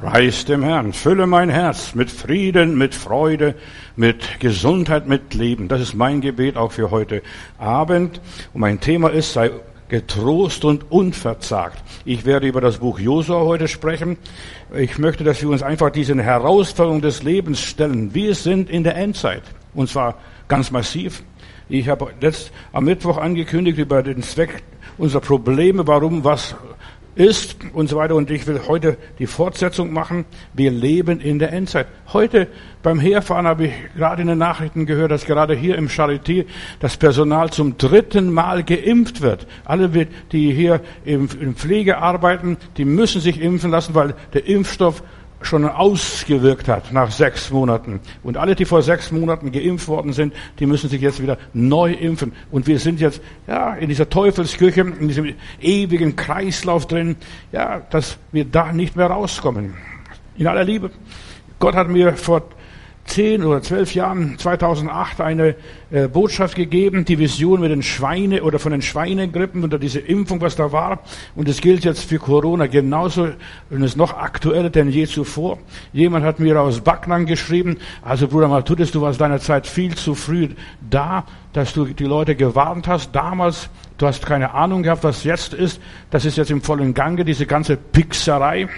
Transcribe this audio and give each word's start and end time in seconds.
Preis 0.00 0.44
dem 0.44 0.62
Herrn, 0.62 0.92
fülle 0.92 1.26
mein 1.26 1.48
Herz 1.48 1.94
mit 1.94 2.10
Frieden, 2.10 2.76
mit 2.76 2.94
Freude, 2.94 3.54
mit 3.96 4.40
Gesundheit, 4.40 5.06
mit 5.06 5.34
Leben. 5.34 5.68
Das 5.68 5.80
ist 5.80 5.94
mein 5.94 6.20
Gebet 6.20 6.56
auch 6.56 6.72
für 6.72 6.90
heute 6.90 7.22
Abend. 7.58 8.20
Und 8.52 8.60
mein 8.60 8.80
Thema 8.80 9.10
ist, 9.10 9.32
sei 9.32 9.50
getrost 9.88 10.64
und 10.64 10.90
unverzagt. 10.90 11.82
Ich 12.04 12.24
werde 12.24 12.48
über 12.48 12.60
das 12.60 12.78
Buch 12.78 12.98
Josua 12.98 13.40
heute 13.40 13.68
sprechen. 13.68 14.18
Ich 14.76 14.98
möchte, 14.98 15.22
dass 15.22 15.40
wir 15.40 15.48
uns 15.48 15.62
einfach 15.62 15.90
diesen 15.90 16.18
Herausforderungen 16.18 17.02
des 17.02 17.22
Lebens 17.22 17.60
stellen. 17.60 18.12
Wir 18.14 18.34
sind 18.34 18.68
in 18.68 18.82
der 18.82 18.96
Endzeit. 18.96 19.42
Und 19.74 19.88
zwar 19.88 20.16
ganz 20.48 20.70
massiv. 20.70 21.22
Ich 21.68 21.88
habe 21.88 22.08
letzt 22.20 22.52
am 22.72 22.84
Mittwoch 22.84 23.16
angekündigt 23.16 23.78
über 23.78 24.02
den 24.02 24.22
Zweck 24.22 24.62
unserer 24.98 25.20
Probleme, 25.22 25.86
warum 25.86 26.24
was 26.24 26.56
ist 27.16 27.56
und 27.72 27.88
so 27.88 27.96
weiter. 27.96 28.14
Und 28.14 28.30
ich 28.30 28.46
will 28.46 28.60
heute 28.66 28.96
die 29.18 29.26
Fortsetzung 29.26 29.92
machen. 29.92 30.24
Wir 30.52 30.70
leben 30.70 31.20
in 31.20 31.38
der 31.38 31.52
Endzeit. 31.52 31.86
Heute 32.12 32.48
beim 32.82 32.98
Herfahren 32.98 33.46
habe 33.46 33.66
ich 33.66 33.72
gerade 33.96 34.22
in 34.22 34.28
den 34.28 34.38
Nachrichten 34.38 34.86
gehört, 34.86 35.10
dass 35.10 35.24
gerade 35.24 35.54
hier 35.54 35.76
im 35.76 35.88
Charité 35.88 36.46
das 36.80 36.96
Personal 36.96 37.50
zum 37.50 37.78
dritten 37.78 38.32
Mal 38.32 38.62
geimpft 38.62 39.20
wird. 39.20 39.46
Alle, 39.64 39.88
die 40.32 40.52
hier 40.52 40.80
in 41.04 41.28
Pflege 41.54 41.98
arbeiten, 41.98 42.56
die 42.76 42.84
müssen 42.84 43.20
sich 43.20 43.40
impfen 43.40 43.70
lassen, 43.70 43.94
weil 43.94 44.14
der 44.32 44.46
Impfstoff 44.46 45.02
schon 45.46 45.64
ausgewirkt 45.64 46.68
hat 46.68 46.92
nach 46.92 47.10
sechs 47.10 47.50
Monaten. 47.50 48.00
Und 48.22 48.36
alle, 48.36 48.54
die 48.54 48.64
vor 48.64 48.82
sechs 48.82 49.10
Monaten 49.10 49.52
geimpft 49.52 49.88
worden 49.88 50.12
sind, 50.12 50.34
die 50.58 50.66
müssen 50.66 50.88
sich 50.88 51.00
jetzt 51.00 51.22
wieder 51.22 51.38
neu 51.52 51.92
impfen. 51.92 52.32
Und 52.50 52.66
wir 52.66 52.78
sind 52.78 53.00
jetzt 53.00 53.20
ja 53.46 53.74
in 53.74 53.88
dieser 53.88 54.08
Teufelsküche, 54.08 54.80
in 54.80 55.08
diesem 55.08 55.34
ewigen 55.60 56.16
Kreislauf 56.16 56.86
drin, 56.86 57.16
ja, 57.52 57.80
dass 57.90 58.18
wir 58.32 58.44
da 58.44 58.72
nicht 58.72 58.96
mehr 58.96 59.06
rauskommen. 59.06 59.74
In 60.36 60.46
aller 60.46 60.64
Liebe. 60.64 60.90
Gott 61.58 61.74
hat 61.74 61.88
mir 61.88 62.14
vor 62.14 62.42
zehn 63.04 63.44
oder 63.44 63.62
zwölf 63.62 63.94
Jahren, 63.94 64.38
2008, 64.38 65.20
eine 65.20 65.54
äh, 65.90 66.08
Botschaft 66.08 66.56
gegeben, 66.56 67.04
die 67.04 67.18
Vision 67.18 67.60
mit 67.60 67.70
den 67.70 67.82
Schweine 67.82 68.42
oder 68.42 68.58
von 68.58 68.72
den 68.72 68.82
Schweinegrippen 68.82 69.62
oder 69.62 69.78
diese 69.78 70.00
Impfung, 70.00 70.40
was 70.40 70.56
da 70.56 70.72
war. 70.72 71.00
Und 71.34 71.48
es 71.48 71.60
gilt 71.60 71.84
jetzt 71.84 72.04
für 72.04 72.18
Corona 72.18 72.66
genauso 72.66 73.28
und 73.70 73.82
ist 73.82 73.96
noch 73.96 74.14
aktueller 74.14 74.70
denn 74.70 74.88
je 74.88 75.06
zuvor. 75.06 75.58
Jemand 75.92 76.24
hat 76.24 76.40
mir 76.40 76.60
aus 76.60 76.80
Backnang 76.80 77.26
geschrieben, 77.26 77.76
also 78.02 78.28
Bruder 78.28 78.48
Maltutis, 78.48 78.90
du 78.90 79.00
warst 79.02 79.20
deiner 79.20 79.40
Zeit 79.40 79.66
viel 79.66 79.94
zu 79.94 80.14
früh 80.14 80.48
da, 80.88 81.24
dass 81.52 81.72
du 81.72 81.84
die 81.84 82.04
Leute 82.04 82.34
gewarnt 82.34 82.88
hast. 82.88 83.14
Damals, 83.14 83.68
du 83.98 84.06
hast 84.06 84.24
keine 84.26 84.54
Ahnung 84.54 84.82
gehabt, 84.82 85.04
was 85.04 85.24
jetzt 85.24 85.54
ist. 85.54 85.80
Das 86.10 86.24
ist 86.24 86.36
jetzt 86.36 86.50
im 86.50 86.62
vollen 86.62 86.94
Gange, 86.94 87.24
diese 87.24 87.46
ganze 87.46 87.76
Pixerei. 87.76 88.68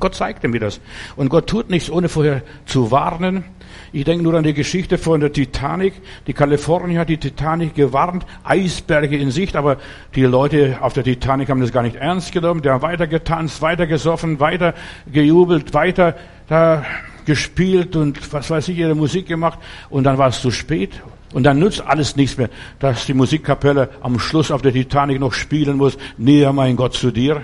Gott 0.00 0.14
zeigte 0.14 0.48
mir 0.48 0.60
das. 0.60 0.80
Und 1.16 1.28
Gott 1.28 1.46
tut 1.46 1.70
nichts, 1.70 1.90
ohne 1.90 2.08
vorher 2.08 2.42
zu 2.66 2.90
warnen. 2.90 3.44
Ich 3.92 4.04
denke 4.04 4.22
nur 4.22 4.34
an 4.34 4.44
die 4.44 4.54
Geschichte 4.54 4.98
von 4.98 5.20
der 5.20 5.32
Titanic. 5.32 5.94
Die 6.26 6.32
Kalifornier 6.32 7.00
hat 7.00 7.08
die 7.08 7.18
Titanic 7.18 7.74
gewarnt, 7.74 8.24
Eisberge 8.44 9.16
in 9.16 9.30
Sicht, 9.30 9.56
aber 9.56 9.76
die 10.14 10.24
Leute 10.24 10.78
auf 10.80 10.92
der 10.92 11.04
Titanic 11.04 11.48
haben 11.48 11.60
das 11.60 11.72
gar 11.72 11.82
nicht 11.82 11.96
ernst 11.96 12.32
genommen. 12.32 12.62
Die 12.62 12.70
haben 12.70 12.82
weiter 12.82 13.06
getanzt, 13.06 13.62
weiter 13.62 13.86
gesoffen, 13.86 14.40
weiter 14.40 14.74
gejubelt, 15.12 15.74
weiter 15.74 16.16
da 16.48 16.84
gespielt 17.26 17.96
und 17.96 18.32
was 18.32 18.50
weiß 18.50 18.68
ich, 18.68 18.78
ihre 18.78 18.94
Musik 18.94 19.26
gemacht. 19.26 19.58
Und 19.88 20.04
dann 20.04 20.18
war 20.18 20.28
es 20.28 20.40
zu 20.40 20.50
spät. 20.50 21.00
Und 21.32 21.44
dann 21.44 21.60
nützt 21.60 21.80
alles 21.86 22.16
nichts 22.16 22.38
mehr, 22.38 22.50
dass 22.80 23.06
die 23.06 23.14
Musikkapelle 23.14 23.90
am 24.00 24.18
Schluss 24.18 24.50
auf 24.50 24.62
der 24.62 24.72
Titanic 24.72 25.20
noch 25.20 25.32
spielen 25.32 25.76
muss. 25.76 25.96
Näher 26.18 26.52
mein 26.52 26.74
Gott 26.74 26.94
zu 26.94 27.12
dir. 27.12 27.42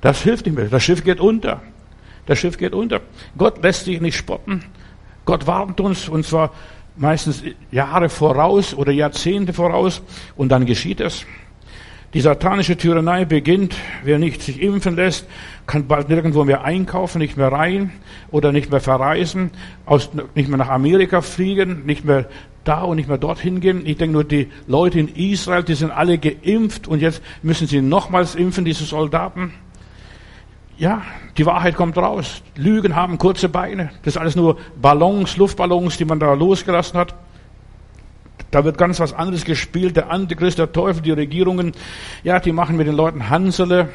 Das 0.00 0.22
hilft 0.22 0.46
nicht 0.46 0.56
mehr. 0.56 0.66
Das 0.66 0.82
Schiff 0.82 1.04
geht 1.04 1.20
unter. 1.20 1.60
Das 2.26 2.38
Schiff 2.38 2.56
geht 2.58 2.74
unter. 2.74 3.00
Gott 3.36 3.62
lässt 3.62 3.84
sich 3.84 4.00
nicht 4.00 4.16
spotten. 4.16 4.64
Gott 5.24 5.46
warnt 5.46 5.80
uns 5.80 6.08
und 6.08 6.24
zwar 6.24 6.52
meistens 6.96 7.42
Jahre 7.70 8.08
voraus 8.08 8.74
oder 8.74 8.92
Jahrzehnte 8.92 9.52
voraus 9.52 10.02
und 10.36 10.50
dann 10.50 10.66
geschieht 10.66 11.00
es. 11.00 11.24
Die 12.14 12.22
satanische 12.22 12.76
Tyrannei 12.76 13.26
beginnt. 13.26 13.76
Wer 14.02 14.18
nicht 14.18 14.40
sich 14.40 14.62
impfen 14.62 14.96
lässt, 14.96 15.26
kann 15.66 15.86
bald 15.86 16.08
nirgendwo 16.08 16.44
mehr 16.44 16.64
einkaufen, 16.64 17.18
nicht 17.18 17.36
mehr 17.36 17.52
rein 17.52 17.92
oder 18.30 18.50
nicht 18.50 18.70
mehr 18.70 18.80
verreisen, 18.80 19.50
aus, 19.84 20.10
nicht 20.34 20.48
mehr 20.48 20.56
nach 20.56 20.70
Amerika 20.70 21.20
fliegen, 21.20 21.84
nicht 21.84 22.06
mehr 22.06 22.26
da 22.64 22.82
und 22.82 22.96
nicht 22.96 23.10
mehr 23.10 23.18
dorthin 23.18 23.60
gehen. 23.60 23.84
Ich 23.84 23.98
denke 23.98 24.14
nur, 24.14 24.24
die 24.24 24.48
Leute 24.66 24.98
in 24.98 25.08
Israel, 25.08 25.62
die 25.62 25.74
sind 25.74 25.90
alle 25.90 26.16
geimpft 26.16 26.88
und 26.88 27.00
jetzt 27.00 27.22
müssen 27.42 27.66
sie 27.66 27.82
nochmals 27.82 28.34
impfen, 28.34 28.64
diese 28.64 28.84
Soldaten. 28.84 29.52
Ja, 30.78 31.02
die 31.36 31.44
Wahrheit 31.44 31.74
kommt 31.74 31.98
raus. 31.98 32.40
Lügen 32.54 32.94
haben 32.94 33.18
kurze 33.18 33.48
Beine. 33.48 33.90
Das 34.04 34.14
ist 34.14 34.16
alles 34.16 34.36
nur 34.36 34.58
Ballons, 34.80 35.36
Luftballons, 35.36 35.96
die 35.96 36.04
man 36.04 36.20
da 36.20 36.32
losgelassen 36.34 37.00
hat. 37.00 37.16
Da 38.52 38.64
wird 38.64 38.78
ganz 38.78 39.00
was 39.00 39.12
anderes 39.12 39.44
gespielt. 39.44 39.96
Der 39.96 40.10
Antichrist, 40.12 40.60
der 40.60 40.70
Teufel, 40.70 41.02
die 41.02 41.10
Regierungen, 41.10 41.72
ja, 42.22 42.38
die 42.38 42.52
machen 42.52 42.76
mit 42.76 42.86
den 42.86 42.94
Leuten 42.94 43.28
Hansele 43.28 43.88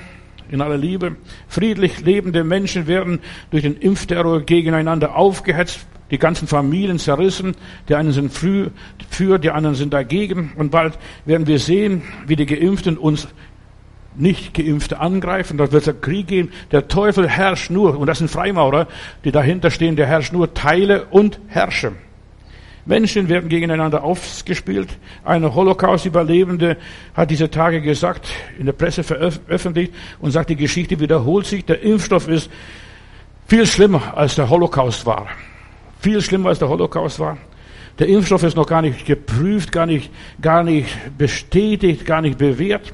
in 0.51 0.59
aller 0.59 0.77
Liebe. 0.77 1.16
Friedlich 1.47 2.01
lebende 2.01 2.44
Menschen 2.44 2.85
werden 2.85 3.19
durch 3.50 3.63
den 3.63 3.77
Impfterror 3.77 4.41
gegeneinander 4.41 5.15
aufgehetzt, 5.15 5.88
die 6.11 6.17
ganzen 6.19 6.50
Familien 6.50 7.00
zerrissen. 7.00 7.55
Die 7.88 7.95
einen 7.95 8.11
sind 8.11 8.33
früh 8.33 8.67
für, 9.09 9.39
die 9.39 9.51
anderen 9.51 9.77
sind 9.77 9.94
dagegen. 9.94 10.51
Und 10.57 10.71
bald 10.71 11.00
werden 11.23 11.47
wir 11.47 11.59
sehen, 11.59 12.01
wie 12.27 12.35
die 12.35 12.45
Geimpften 12.45 12.97
uns 12.97 13.29
nicht 14.16 14.53
Geimpfte 14.53 15.00
angreifen, 15.00 15.57
dort 15.57 15.72
wird 15.72 15.88
es 15.88 16.01
Krieg 16.01 16.28
geben. 16.28 16.51
Der 16.72 16.88
Teufel 16.88 17.28
herrscht 17.28 17.69
nur, 17.69 17.97
und 17.97 18.07
das 18.07 18.19
sind 18.19 18.29
Freimaurer, 18.29 18.88
die 19.24 19.31
dahinter 19.31 19.72
stehen, 19.72 19.96
der 19.96 20.07
herrscht 20.07 20.34
nur 20.34 20.53
Teile 20.53 21.06
und 21.06 21.40
Herrsche. 21.47 21.94
Menschen 22.85 23.29
werden 23.29 23.47
gegeneinander 23.47 24.03
aufgespielt. 24.03 24.90
Eine 25.24 25.56
Holocaust-Überlebende 25.56 26.78
hat 27.13 27.31
diese 27.31 27.50
Tage 27.50 27.81
gesagt, 27.81 28.28
in 28.59 28.66
der 28.66 28.74
Presse 28.74 29.03
veröffentlicht 29.03 29.94
und 30.19 30.31
sagt, 30.31 30.50
die 30.50 30.57
Geschichte 30.57 31.00
wiederholt 31.00 31.45
sich. 31.45 31.63
Der 31.63 31.81
Impfstoff 31.81 32.28
ist 32.28 32.50
viel 33.47 33.66
schlimmer, 33.66 34.18
als 34.18 34.35
der 34.35 34.50
Holocaust 34.50 35.06
war. 35.06 35.28
Viel 36.01 36.22
schlimmer, 36.22 36.50
als 36.50 36.59
der 36.59 36.68
Holocaust 36.68 37.19
war. 37.19 37.38
Der 38.00 38.07
Impfstoff 38.07 38.44
ist 38.44 38.57
noch 38.57 38.68
gar 38.68 38.81
nicht 38.81 39.06
geprüft, 39.06 39.72
gar 39.72 39.85
nicht, 39.85 40.12
gar 40.41 40.63
nicht 40.63 41.18
bestätigt, 41.18 42.06
gar 42.06 42.22
nicht 42.22 42.38
bewährt. 42.38 42.91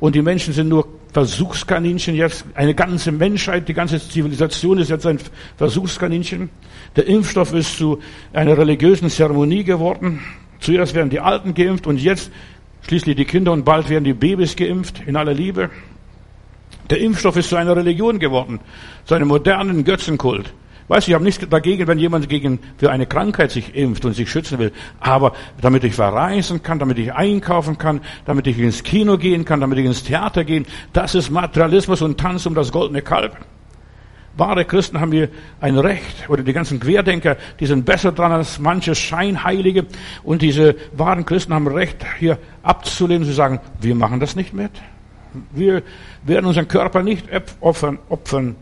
Und 0.00 0.14
die 0.14 0.22
Menschen 0.22 0.54
sind 0.54 0.68
nur 0.68 0.88
Versuchskaninchen 1.12 2.14
jetzt. 2.14 2.46
Eine 2.54 2.74
ganze 2.74 3.12
Menschheit, 3.12 3.68
die 3.68 3.74
ganze 3.74 4.00
Zivilisation 4.00 4.78
ist 4.78 4.88
jetzt 4.88 5.06
ein 5.06 5.18
Versuchskaninchen. 5.56 6.48
Der 6.96 7.06
Impfstoff 7.06 7.52
ist 7.52 7.76
zu 7.76 8.00
einer 8.32 8.56
religiösen 8.56 9.10
Zeremonie 9.10 9.62
geworden. 9.62 10.20
Zuerst 10.60 10.94
werden 10.94 11.10
die 11.10 11.20
Alten 11.20 11.54
geimpft 11.54 11.86
und 11.86 12.00
jetzt 12.00 12.30
schließlich 12.86 13.16
die 13.16 13.24
Kinder 13.26 13.52
und 13.52 13.64
bald 13.64 13.90
werden 13.90 14.04
die 14.04 14.14
Babys 14.14 14.56
geimpft 14.56 15.02
in 15.06 15.16
aller 15.16 15.34
Liebe. 15.34 15.70
Der 16.88 16.98
Impfstoff 16.98 17.36
ist 17.36 17.50
zu 17.50 17.56
einer 17.56 17.76
Religion 17.76 18.18
geworden, 18.18 18.58
zu 19.04 19.14
einem 19.14 19.28
modernen 19.28 19.84
Götzenkult. 19.84 20.52
Weißt 20.90 21.06
du, 21.06 21.12
ich 21.12 21.14
habe 21.14 21.22
nichts 21.22 21.48
dagegen, 21.48 21.86
wenn 21.86 22.00
jemand 22.00 22.28
gegen, 22.28 22.58
für 22.76 22.90
eine 22.90 23.06
Krankheit 23.06 23.52
sich 23.52 23.76
impft 23.76 24.04
und 24.04 24.14
sich 24.14 24.28
schützen 24.28 24.58
will. 24.58 24.72
Aber 24.98 25.34
damit 25.60 25.84
ich 25.84 25.94
verreisen 25.94 26.64
kann, 26.64 26.80
damit 26.80 26.98
ich 26.98 27.12
einkaufen 27.12 27.78
kann, 27.78 28.00
damit 28.24 28.48
ich 28.48 28.58
ins 28.58 28.82
Kino 28.82 29.16
gehen 29.16 29.44
kann, 29.44 29.60
damit 29.60 29.78
ich 29.78 29.84
ins 29.84 30.02
Theater 30.02 30.42
gehen, 30.42 30.66
das 30.92 31.14
ist 31.14 31.30
Materialismus 31.30 32.02
und 32.02 32.18
Tanz 32.18 32.44
um 32.44 32.56
das 32.56 32.72
goldene 32.72 33.02
Kalb. 33.02 33.36
Wahre 34.36 34.64
Christen 34.64 34.98
haben 34.98 35.12
hier 35.12 35.28
ein 35.60 35.78
Recht, 35.78 36.28
oder 36.28 36.42
die 36.42 36.52
ganzen 36.52 36.80
Querdenker, 36.80 37.36
die 37.60 37.66
sind 37.66 37.84
besser 37.84 38.10
dran 38.10 38.32
als 38.32 38.58
manche 38.58 38.96
Scheinheilige. 38.96 39.86
Und 40.24 40.42
diese 40.42 40.74
wahren 40.96 41.24
Christen 41.24 41.54
haben 41.54 41.68
Recht, 41.68 42.04
hier 42.18 42.36
abzulehnen, 42.64 43.24
zu 43.24 43.32
sagen, 43.32 43.60
wir 43.80 43.94
machen 43.94 44.18
das 44.18 44.34
nicht 44.34 44.52
mit. 44.52 44.72
Wir 45.52 45.84
werden 46.24 46.46
unseren 46.46 46.66
Körper 46.66 47.04
nicht 47.04 47.28
opfern, 47.60 48.00
opfern 48.08 48.56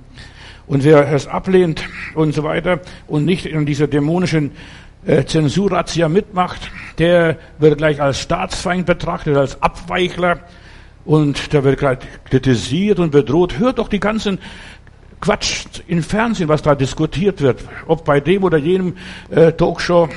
und 0.69 0.85
wer 0.85 1.13
es 1.13 1.27
ablehnt 1.27 1.83
und 2.15 2.35
so 2.35 2.45
weiter 2.45 2.81
und 3.09 3.25
nicht 3.25 3.47
in 3.47 3.67
dieser 3.67 3.89
dämonischen 3.89 4.53
äh, 5.07 5.25
Zensurrazzia 5.25 6.09
mitmacht, 6.09 6.71
der 6.99 7.37
wird 7.59 7.79
gleich 7.79 8.01
als 8.01 8.21
Staatsfeind 8.21 8.87
betrachtet, 8.87 9.37
als 9.37 9.61
Abweichler 9.63 10.41
und 11.05 11.53
der 11.53 11.65
wird 11.65 11.79
gleich 11.79 11.99
kritisiert 12.27 12.99
und 12.99 13.11
bedroht. 13.11 13.59
Hört 13.59 13.79
doch 13.79 13.89
die 13.89 14.01
ganzen 14.01 14.39
Quatsch 15.21 15.65
im 15.89 16.03
Fernsehen, 16.03 16.49
was 16.49 16.63
da 16.63 16.75
diskutiert 16.75 17.41
wird, 17.41 17.65
ob 17.87 18.05
bei 18.05 18.21
dem 18.21 18.45
oder 18.45 18.59
jenem 18.59 18.97
äh, 19.31 19.53
Talkshow. 19.53 20.09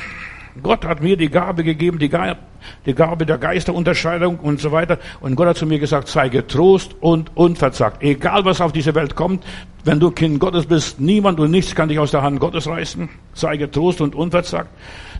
Gott 0.61 0.85
hat 0.85 1.01
mir 1.01 1.17
die 1.17 1.29
Gabe 1.29 1.63
gegeben, 1.63 1.99
die 1.99 2.09
Gabe, 2.09 2.37
die 2.85 2.93
Gabe 2.93 3.25
der 3.25 3.37
Geisterunterscheidung 3.37 4.39
und 4.39 4.59
so 4.59 4.71
weiter. 4.71 4.99
Und 5.19 5.35
Gott 5.35 5.47
hat 5.47 5.57
zu 5.57 5.65
mir 5.65 5.79
gesagt, 5.79 6.07
sei 6.07 6.29
getrost 6.29 6.95
und 6.99 7.35
unverzagt. 7.35 8.03
Egal 8.03 8.45
was 8.45 8.61
auf 8.61 8.71
diese 8.71 8.93
Welt 8.95 9.15
kommt, 9.15 9.45
wenn 9.83 9.99
du 9.99 10.11
Kind 10.11 10.39
Gottes 10.39 10.65
bist, 10.65 10.99
niemand 10.99 11.39
und 11.39 11.51
nichts 11.51 11.75
kann 11.75 11.89
dich 11.89 11.99
aus 11.99 12.11
der 12.11 12.21
Hand 12.21 12.39
Gottes 12.39 12.67
reißen. 12.67 13.09
Sei 13.33 13.57
getrost 13.57 14.01
und 14.01 14.15
unverzagt. 14.15 14.69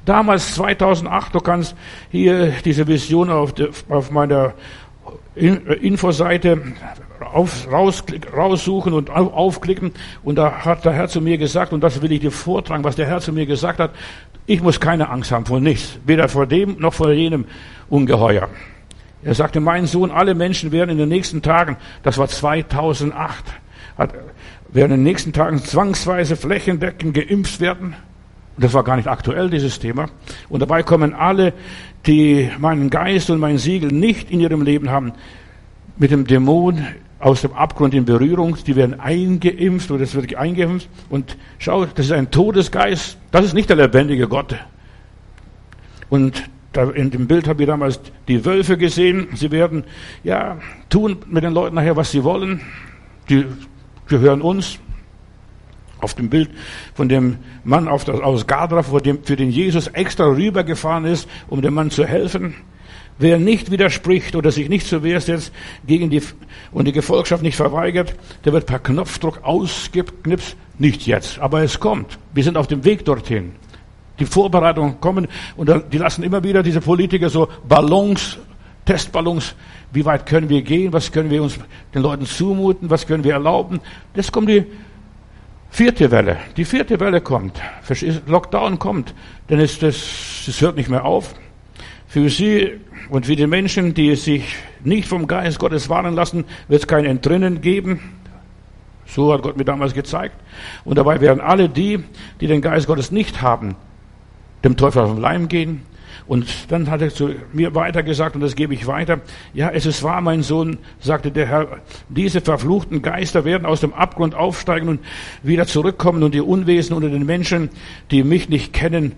Damals 0.05 0.55
2008, 0.55 1.35
du 1.35 1.39
kannst 1.39 1.75
hier 2.09 2.53
diese 2.65 2.87
Vision 2.87 3.29
auf, 3.29 3.53
de, 3.53 3.69
auf 3.89 4.11
meiner 4.11 4.53
Infoseite 5.35 6.61
auf, 7.21 7.71
raus, 7.71 8.03
raussuchen 8.35 8.93
und 8.93 9.09
aufklicken. 9.09 9.93
Und 10.23 10.37
da 10.37 10.65
hat 10.65 10.85
der 10.85 10.93
Herr 10.93 11.07
zu 11.07 11.21
mir 11.21 11.37
gesagt, 11.37 11.73
und 11.73 11.81
das 11.81 12.01
will 12.01 12.11
ich 12.11 12.19
dir 12.19 12.31
vortragen, 12.31 12.83
was 12.83 12.95
der 12.95 13.07
Herr 13.07 13.21
zu 13.21 13.31
mir 13.31 13.45
gesagt 13.45 13.79
hat. 13.79 13.91
Ich 14.45 14.61
muss 14.61 14.79
keine 14.79 15.09
Angst 15.09 15.31
haben 15.31 15.45
vor 15.45 15.59
nichts, 15.59 15.99
weder 16.05 16.27
vor 16.27 16.47
dem 16.47 16.77
noch 16.79 16.93
vor 16.93 17.11
jenem 17.11 17.45
Ungeheuer. 17.89 18.49
Er 19.23 19.35
sagte, 19.35 19.59
mein 19.59 19.85
Sohn, 19.85 20.09
alle 20.09 20.33
Menschen 20.33 20.71
werden 20.71 20.89
in 20.89 20.97
den 20.97 21.09
nächsten 21.09 21.41
Tagen, 21.41 21.77
das 22.01 22.17
war 22.17 22.27
2008, 22.27 23.45
hat, 23.97 24.13
werden 24.69 24.93
in 24.93 24.99
den 24.99 25.03
nächsten 25.03 25.31
Tagen 25.31 25.59
zwangsweise 25.59 26.35
flächendeckend 26.35 27.13
geimpft 27.13 27.59
werden. 27.59 27.95
Und 28.55 28.63
das 28.63 28.73
war 28.73 28.83
gar 28.83 28.95
nicht 28.95 29.07
aktuell, 29.07 29.49
dieses 29.49 29.79
Thema. 29.79 30.07
Und 30.49 30.61
dabei 30.61 30.81
kommen 30.81 31.13
alle, 31.13 31.53
die 32.07 32.49
meinen 32.59 32.89
Geist 32.89 33.29
und 33.29 33.39
mein 33.39 33.59
Siegel 33.59 33.91
nicht 33.91 34.31
in 34.31 34.39
ihrem 34.39 34.63
Leben 34.63 34.89
haben, 34.89 35.13
mit 35.97 36.09
dem 36.09 36.25
Dämon 36.25 36.85
aus 37.21 37.41
dem 37.41 37.53
Abgrund 37.53 37.93
in 37.93 38.05
Berührung, 38.05 38.57
die 38.65 38.75
werden 38.75 38.99
eingeimpft 38.99 39.91
oder 39.91 40.03
es 40.03 40.15
wird 40.15 40.35
eingeimpft. 40.35 40.89
Und 41.09 41.37
schau, 41.59 41.85
das 41.85 42.07
ist 42.07 42.11
ein 42.11 42.31
Todesgeist, 42.31 43.17
das 43.31 43.45
ist 43.45 43.53
nicht 43.53 43.69
der 43.69 43.77
lebendige 43.77 44.27
Gott. 44.27 44.55
Und 46.09 46.43
in 46.95 47.11
dem 47.11 47.27
Bild 47.27 47.47
habe 47.47 47.63
ich 47.63 47.67
damals 47.67 47.99
die 48.27 48.43
Wölfe 48.45 48.77
gesehen. 48.77 49.27
Sie 49.33 49.51
werden 49.51 49.83
ja 50.23 50.57
tun 50.89 51.17
mit 51.27 51.43
den 51.43 51.53
Leuten 51.53 51.75
nachher, 51.75 51.95
was 51.95 52.11
sie 52.11 52.23
wollen. 52.23 52.61
Die 53.29 53.45
gehören 54.07 54.41
uns. 54.41 54.79
Auf 55.99 56.15
dem 56.15 56.29
Bild 56.29 56.49
von 56.95 57.09
dem 57.09 57.37
Mann 57.63 57.87
aus 57.87 58.47
Gadra, 58.47 58.81
für 58.81 59.01
den 59.01 59.51
Jesus 59.51 59.87
extra 59.87 60.25
rübergefahren 60.25 61.05
ist, 61.05 61.29
um 61.47 61.61
dem 61.61 61.75
Mann 61.75 61.91
zu 61.91 62.05
helfen. 62.05 62.55
Wer 63.17 63.37
nicht 63.37 63.69
widerspricht 63.69 64.35
oder 64.35 64.51
sich 64.51 64.67
nicht 64.67 64.87
zur 64.87 65.03
Wehr 65.03 65.21
setzt 65.21 65.53
gegen 65.85 66.09
die, 66.09 66.21
und 66.71 66.85
die 66.87 66.91
Gefolgschaft 66.91 67.43
nicht 67.43 67.55
verweigert, 67.55 68.15
der 68.45 68.53
wird 68.53 68.65
per 68.65 68.79
Knopfdruck 68.79 69.43
ausgeknipst. 69.43 70.55
Nicht 70.79 71.05
jetzt, 71.05 71.37
aber 71.37 71.61
es 71.61 71.79
kommt. 71.79 72.17
Wir 72.33 72.43
sind 72.43 72.57
auf 72.57 72.65
dem 72.65 72.83
Weg 72.83 73.05
dorthin. 73.05 73.51
Die 74.19 74.25
Vorbereitungen 74.25 74.99
kommen 74.99 75.27
und 75.55 75.71
die 75.91 75.97
lassen 75.97 76.23
immer 76.23 76.43
wieder 76.43 76.63
diese 76.63 76.81
Politiker 76.81 77.29
so 77.29 77.47
Ballons, 77.67 78.39
Testballons. 78.85 79.55
Wie 79.91 80.05
weit 80.05 80.25
können 80.25 80.49
wir 80.49 80.61
gehen? 80.61 80.93
Was 80.93 81.11
können 81.11 81.29
wir 81.29 81.43
uns 81.43 81.59
den 81.93 82.01
Leuten 82.01 82.25
zumuten? 82.25 82.89
Was 82.89 83.05
können 83.05 83.23
wir 83.23 83.33
erlauben? 83.33 83.79
Jetzt 84.15 84.31
kommt 84.31 84.49
die 84.49 84.65
vierte 85.69 86.09
Welle. 86.11 86.37
Die 86.57 86.65
vierte 86.65 86.99
Welle 86.99 87.21
kommt. 87.21 87.59
Lockdown 88.25 88.79
kommt. 88.79 89.13
Denn 89.49 89.59
es, 89.59 89.79
das, 89.79 90.43
das 90.45 90.61
hört 90.61 90.77
nicht 90.77 90.89
mehr 90.89 91.05
auf. 91.05 91.35
Für 92.11 92.29
sie 92.29 92.73
und 93.09 93.25
für 93.25 93.37
die 93.37 93.47
Menschen, 93.47 93.93
die 93.93 94.17
sich 94.17 94.43
nicht 94.83 95.07
vom 95.07 95.27
Geist 95.27 95.59
Gottes 95.59 95.87
warnen 95.87 96.13
lassen, 96.13 96.43
wird 96.67 96.81
es 96.81 96.87
kein 96.87 97.05
Entrinnen 97.05 97.61
geben. 97.61 98.01
So 99.05 99.31
hat 99.31 99.43
Gott 99.43 99.55
mir 99.55 99.63
damals 99.63 99.93
gezeigt. 99.93 100.35
Und 100.83 100.97
dabei 100.97 101.21
werden 101.21 101.39
alle 101.39 101.69
die, 101.69 102.03
die 102.41 102.47
den 102.47 102.59
Geist 102.59 102.87
Gottes 102.87 103.11
nicht 103.11 103.41
haben, 103.41 103.77
dem 104.61 104.75
Teufel 104.75 105.03
auf 105.03 105.13
den 105.13 105.21
Leim 105.21 105.47
gehen. 105.47 105.83
Und 106.27 106.69
dann 106.69 106.91
hat 106.91 107.01
er 107.01 107.11
zu 107.11 107.29
mir 107.53 107.75
weiter 107.75 108.03
gesagt, 108.03 108.35
und 108.35 108.41
das 108.41 108.57
gebe 108.57 108.73
ich 108.73 108.87
weiter. 108.87 109.21
Ja, 109.53 109.69
es 109.69 109.85
ist 109.85 110.03
wahr, 110.03 110.19
mein 110.19 110.43
Sohn, 110.43 110.79
sagte 110.99 111.31
der 111.31 111.47
Herr, 111.47 111.77
diese 112.09 112.41
verfluchten 112.41 113.01
Geister 113.01 113.45
werden 113.45 113.65
aus 113.65 113.79
dem 113.79 113.93
Abgrund 113.93 114.35
aufsteigen 114.35 114.89
und 114.89 114.99
wieder 115.43 115.65
zurückkommen 115.65 116.23
und 116.23 116.33
die 116.33 116.41
Unwesen 116.41 116.93
unter 116.93 117.09
den 117.09 117.25
Menschen, 117.25 117.69
die 118.11 118.25
mich 118.25 118.49
nicht 118.49 118.73
kennen, 118.73 119.13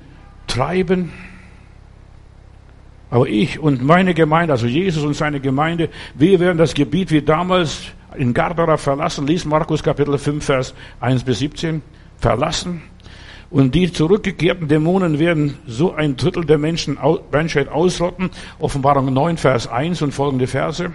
treiben. 0.46 1.12
Aber 3.14 3.28
ich 3.28 3.60
und 3.60 3.84
meine 3.84 4.16
Gemeinde, 4.16 4.54
also 4.54 4.66
Jesus 4.66 5.04
und 5.04 5.14
seine 5.14 5.40
Gemeinde, 5.40 5.90
wir 6.16 6.40
werden 6.40 6.58
das 6.58 6.74
Gebiet 6.74 7.12
wie 7.12 7.22
damals 7.22 7.84
in 8.16 8.34
Gardara 8.34 8.76
verlassen. 8.76 9.28
Lies 9.28 9.46
Markus 9.46 9.84
Kapitel 9.84 10.18
5, 10.18 10.44
Vers 10.44 10.74
1 11.00 11.24
bis 11.24 11.38
17. 11.38 11.84
Verlassen. 12.18 12.82
Und 13.52 13.76
die 13.76 13.94
zurückgekehrten 13.94 14.68
Dämonen 14.68 15.20
werden 15.20 15.60
so 15.68 15.94
ein 15.94 16.18
Drittel 16.18 16.44
der 16.44 16.58
Menschen, 16.58 16.98
Menschheit 17.32 17.68
ausrotten. 17.68 18.32
Offenbarung 18.58 19.14
9, 19.14 19.38
Vers 19.38 19.68
1 19.68 20.02
und 20.02 20.12
folgende 20.12 20.48
Verse. 20.48 20.92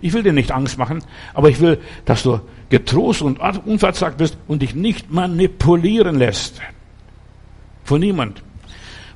Ich 0.00 0.12
will 0.12 0.24
dir 0.24 0.32
nicht 0.32 0.50
Angst 0.50 0.78
machen, 0.78 1.04
aber 1.32 1.48
ich 1.48 1.60
will, 1.60 1.78
dass 2.06 2.24
du 2.24 2.40
getrost 2.70 3.22
und 3.22 3.38
unverzagt 3.38 4.16
bist 4.16 4.36
und 4.48 4.62
dich 4.62 4.74
nicht 4.74 5.12
manipulieren 5.12 6.16
lässt. 6.16 6.60
Von 7.84 8.00
niemand. 8.00 8.42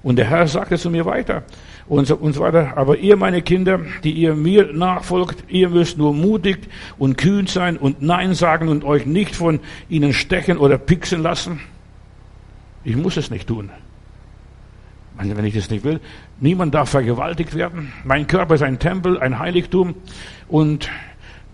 Und 0.06 0.14
der 0.14 0.30
Herr 0.30 0.46
sagte 0.46 0.78
zu 0.78 0.88
mir 0.88 1.04
weiter 1.04 1.42
und 1.88 2.06
so, 2.06 2.14
und 2.14 2.32
so 2.32 2.40
weiter. 2.42 2.74
Aber 2.76 2.96
ihr, 2.96 3.16
meine 3.16 3.42
Kinder, 3.42 3.80
die 4.04 4.12
ihr 4.12 4.36
mir 4.36 4.72
nachfolgt, 4.72 5.42
ihr 5.48 5.68
müsst 5.68 5.98
nur 5.98 6.14
mutig 6.14 6.58
und 6.96 7.18
kühn 7.18 7.48
sein 7.48 7.76
und 7.76 8.02
Nein 8.02 8.32
sagen 8.34 8.68
und 8.68 8.84
euch 8.84 9.04
nicht 9.04 9.34
von 9.34 9.58
ihnen 9.88 10.12
stechen 10.12 10.58
oder 10.58 10.78
pixen 10.78 11.24
lassen. 11.24 11.58
Ich 12.84 12.94
muss 12.94 13.16
es 13.16 13.32
nicht 13.32 13.48
tun. 13.48 13.70
Also 15.16 15.36
wenn 15.36 15.44
ich 15.44 15.54
das 15.54 15.70
nicht 15.70 15.82
will, 15.82 15.98
niemand 16.38 16.72
darf 16.72 16.88
vergewaltigt 16.88 17.56
werden. 17.56 17.92
Mein 18.04 18.28
Körper 18.28 18.54
ist 18.54 18.62
ein 18.62 18.78
Tempel, 18.78 19.18
ein 19.18 19.40
Heiligtum. 19.40 19.96
Und 20.46 20.88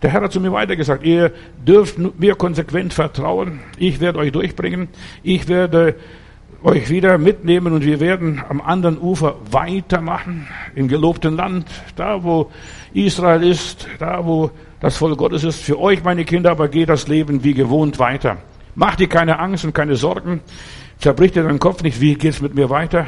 der 0.03 0.11
Herr 0.11 0.21
hat 0.21 0.33
zu 0.33 0.41
mir 0.41 0.53
weitergesagt, 0.53 1.05
ihr 1.05 1.33
dürft 1.67 1.97
mir 2.19 2.35
konsequent 2.35 2.93
vertrauen. 2.93 3.61
Ich 3.79 4.01
werde 4.01 4.19
euch 4.19 4.31
durchbringen. 4.31 4.89
Ich 5.23 5.49
werde 5.49 5.95
euch 6.65 6.91
wieder 6.91 7.19
mitnehmen 7.19 7.73
und 7.73 7.85
wir 7.85 8.01
werden 8.01 8.43
am 8.49 8.61
anderen 8.61 8.99
Ufer 8.99 9.37
weitermachen, 9.51 10.47
im 10.75 10.89
gelobten 10.89 11.37
Land, 11.37 11.67
da 11.97 12.23
wo 12.23 12.51
Israel 12.95 13.43
ist, 13.43 13.89
da 13.99 14.25
wo 14.25 14.51
das 14.81 14.97
Volk 14.97 15.19
Gottes 15.19 15.45
ist. 15.45 15.63
Für 15.63 15.79
euch, 15.81 16.05
meine 16.05 16.25
Kinder, 16.25 16.53
aber 16.53 16.69
geht 16.69 16.89
das 16.89 17.09
Leben 17.09 17.43
wie 17.43 17.55
gewohnt 17.55 17.99
weiter. 17.99 18.39
Macht 18.75 19.01
dir 19.01 19.09
keine 19.09 19.39
Angst 19.39 19.65
und 19.65 19.75
keine 19.75 19.97
Sorgen. 19.97 20.41
Zerbricht 20.99 21.35
dir 21.35 21.43
deinen 21.43 21.59
Kopf 21.59 21.83
nicht, 21.83 22.01
wie 22.01 22.15
geht's 22.15 22.41
mit 22.41 22.55
mir 22.55 22.71
weiter? 22.71 23.07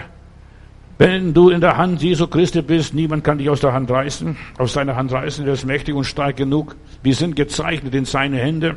Wenn 0.99 1.35
du 1.35 1.51
in 1.51 1.61
der 1.61 1.77
Hand 1.77 2.03
Jesu 2.03 2.27
Christi 2.29 2.63
bist, 2.63 2.95
niemand 2.95 3.25
kann 3.25 3.39
dich 3.39 3.51
aus 3.51 3.61
der 3.61 3.73
Hand 3.73 3.91
reißen, 3.91 4.37
aus 4.59 4.75
deiner 4.75 4.95
Hand 4.95 5.13
reißen, 5.13 5.45
der 5.45 5.55
ist 5.55 5.65
mächtig 5.65 5.95
und 5.95 6.05
stark 6.05 6.37
genug. 6.37 6.77
Wir 7.03 7.15
sind 7.15 7.35
gezeichnet 7.35 7.95
in 7.95 8.05
seine 8.05 8.39
Hände. 8.39 8.77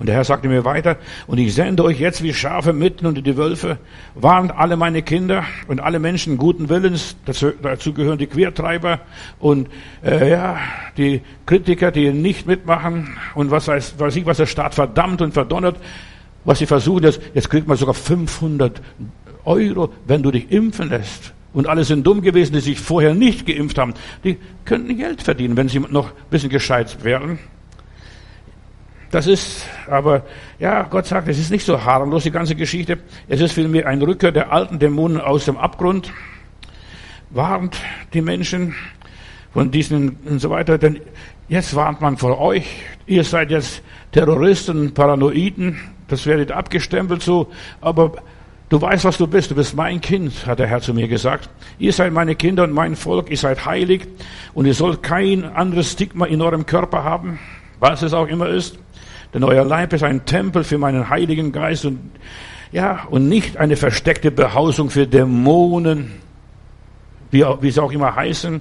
Und 0.00 0.06
der 0.06 0.14
Herr 0.14 0.24
sagte 0.24 0.48
mir 0.48 0.64
weiter, 0.64 0.96
und 1.26 1.36
ich 1.36 1.54
sende 1.54 1.84
euch 1.84 2.00
jetzt 2.00 2.22
wie 2.22 2.32
Schafe 2.32 2.72
mitten 2.72 3.04
unter 3.04 3.20
die 3.20 3.36
Wölfe, 3.36 3.76
warnt 4.14 4.50
alle 4.50 4.78
meine 4.78 5.02
Kinder 5.02 5.44
und 5.68 5.78
alle 5.78 5.98
Menschen 5.98 6.38
guten 6.38 6.70
Willens, 6.70 7.16
dazu, 7.26 7.52
dazu 7.62 7.92
gehören 7.92 8.16
die 8.16 8.26
Quertreiber 8.26 9.00
und 9.38 9.68
äh, 10.02 10.30
ja, 10.30 10.56
die 10.96 11.20
Kritiker, 11.44 11.90
die 11.90 12.12
nicht 12.12 12.46
mitmachen 12.46 13.18
und 13.34 13.50
was 13.50 13.68
heißt, 13.68 14.00
weiß 14.00 14.16
ich, 14.16 14.24
was 14.24 14.38
der 14.38 14.46
Staat 14.46 14.74
verdammt 14.74 15.20
und 15.20 15.34
verdonnert, 15.34 15.76
was 16.46 16.60
sie 16.60 16.66
versuchen, 16.66 17.04
jetzt, 17.04 17.20
jetzt 17.34 17.50
kriegt 17.50 17.68
man 17.68 17.76
sogar 17.76 17.92
500 17.92 18.80
Euro, 19.44 19.92
wenn 20.06 20.22
du 20.22 20.30
dich 20.30 20.50
impfen 20.50 20.88
lässt. 20.88 21.34
Und 21.52 21.66
alle 21.66 21.84
sind 21.84 22.06
dumm 22.06 22.22
gewesen, 22.22 22.54
die 22.54 22.60
sich 22.60 22.80
vorher 22.80 23.12
nicht 23.12 23.44
geimpft 23.44 23.76
haben. 23.76 23.92
Die 24.24 24.38
könnten 24.64 24.96
Geld 24.96 25.20
verdienen, 25.20 25.58
wenn 25.58 25.68
sie 25.68 25.80
noch 25.80 26.06
ein 26.06 26.30
bisschen 26.30 26.48
gescheit 26.48 27.04
wären. 27.04 27.38
Das 29.10 29.26
ist 29.26 29.66
aber, 29.88 30.22
ja, 30.60 30.84
Gott 30.84 31.06
sagt, 31.06 31.26
es 31.26 31.38
ist 31.38 31.50
nicht 31.50 31.66
so 31.66 31.84
harmlos, 31.84 32.22
die 32.22 32.30
ganze 32.30 32.54
Geschichte. 32.54 32.98
Es 33.28 33.40
ist 33.40 33.52
vielmehr 33.52 33.86
ein 33.86 34.00
Rückkehr 34.00 34.30
der 34.30 34.52
alten 34.52 34.78
Dämonen 34.78 35.20
aus 35.20 35.46
dem 35.46 35.56
Abgrund. 35.56 36.12
Warnt 37.30 37.76
die 38.14 38.22
Menschen 38.22 38.74
von 39.52 39.72
diesen 39.72 40.16
und 40.24 40.38
so 40.38 40.50
weiter, 40.50 40.78
denn 40.78 41.00
jetzt 41.48 41.74
warnt 41.74 42.00
man 42.00 42.16
vor 42.18 42.38
euch. 42.38 42.64
Ihr 43.06 43.24
seid 43.24 43.50
jetzt 43.50 43.82
Terroristen, 44.12 44.94
Paranoiden, 44.94 45.80
das 46.06 46.26
werdet 46.26 46.52
abgestempelt 46.52 47.22
so, 47.22 47.50
aber 47.80 48.12
du 48.68 48.80
weißt, 48.80 49.04
was 49.04 49.18
du 49.18 49.26
bist. 49.26 49.50
Du 49.50 49.56
bist 49.56 49.74
mein 49.74 50.00
Kind, 50.00 50.46
hat 50.46 50.60
der 50.60 50.68
Herr 50.68 50.80
zu 50.80 50.94
mir 50.94 51.08
gesagt. 51.08 51.50
Ihr 51.80 51.92
seid 51.92 52.12
meine 52.12 52.36
Kinder 52.36 52.62
und 52.62 52.72
mein 52.72 52.94
Volk, 52.94 53.28
ihr 53.28 53.36
seid 53.36 53.66
heilig 53.66 54.06
und 54.54 54.66
ihr 54.66 54.74
sollt 54.74 55.02
kein 55.02 55.44
anderes 55.44 55.90
Stigma 55.92 56.26
in 56.26 56.40
eurem 56.40 56.64
Körper 56.64 57.02
haben, 57.02 57.40
was 57.80 58.02
es 58.02 58.12
auch 58.12 58.28
immer 58.28 58.48
ist. 58.48 58.78
Denn 59.32 59.44
euer 59.44 59.64
Leib 59.64 59.92
ist 59.92 60.02
ein 60.02 60.24
Tempel 60.24 60.64
für 60.64 60.78
meinen 60.78 61.08
Heiligen 61.08 61.52
Geist 61.52 61.84
und, 61.84 62.00
ja, 62.72 63.06
und 63.10 63.28
nicht 63.28 63.56
eine 63.56 63.76
versteckte 63.76 64.30
Behausung 64.30 64.90
für 64.90 65.06
Dämonen, 65.06 66.12
wie, 67.30 67.44
wie 67.60 67.70
sie 67.70 67.82
auch 67.82 67.92
immer 67.92 68.14
heißen. 68.16 68.60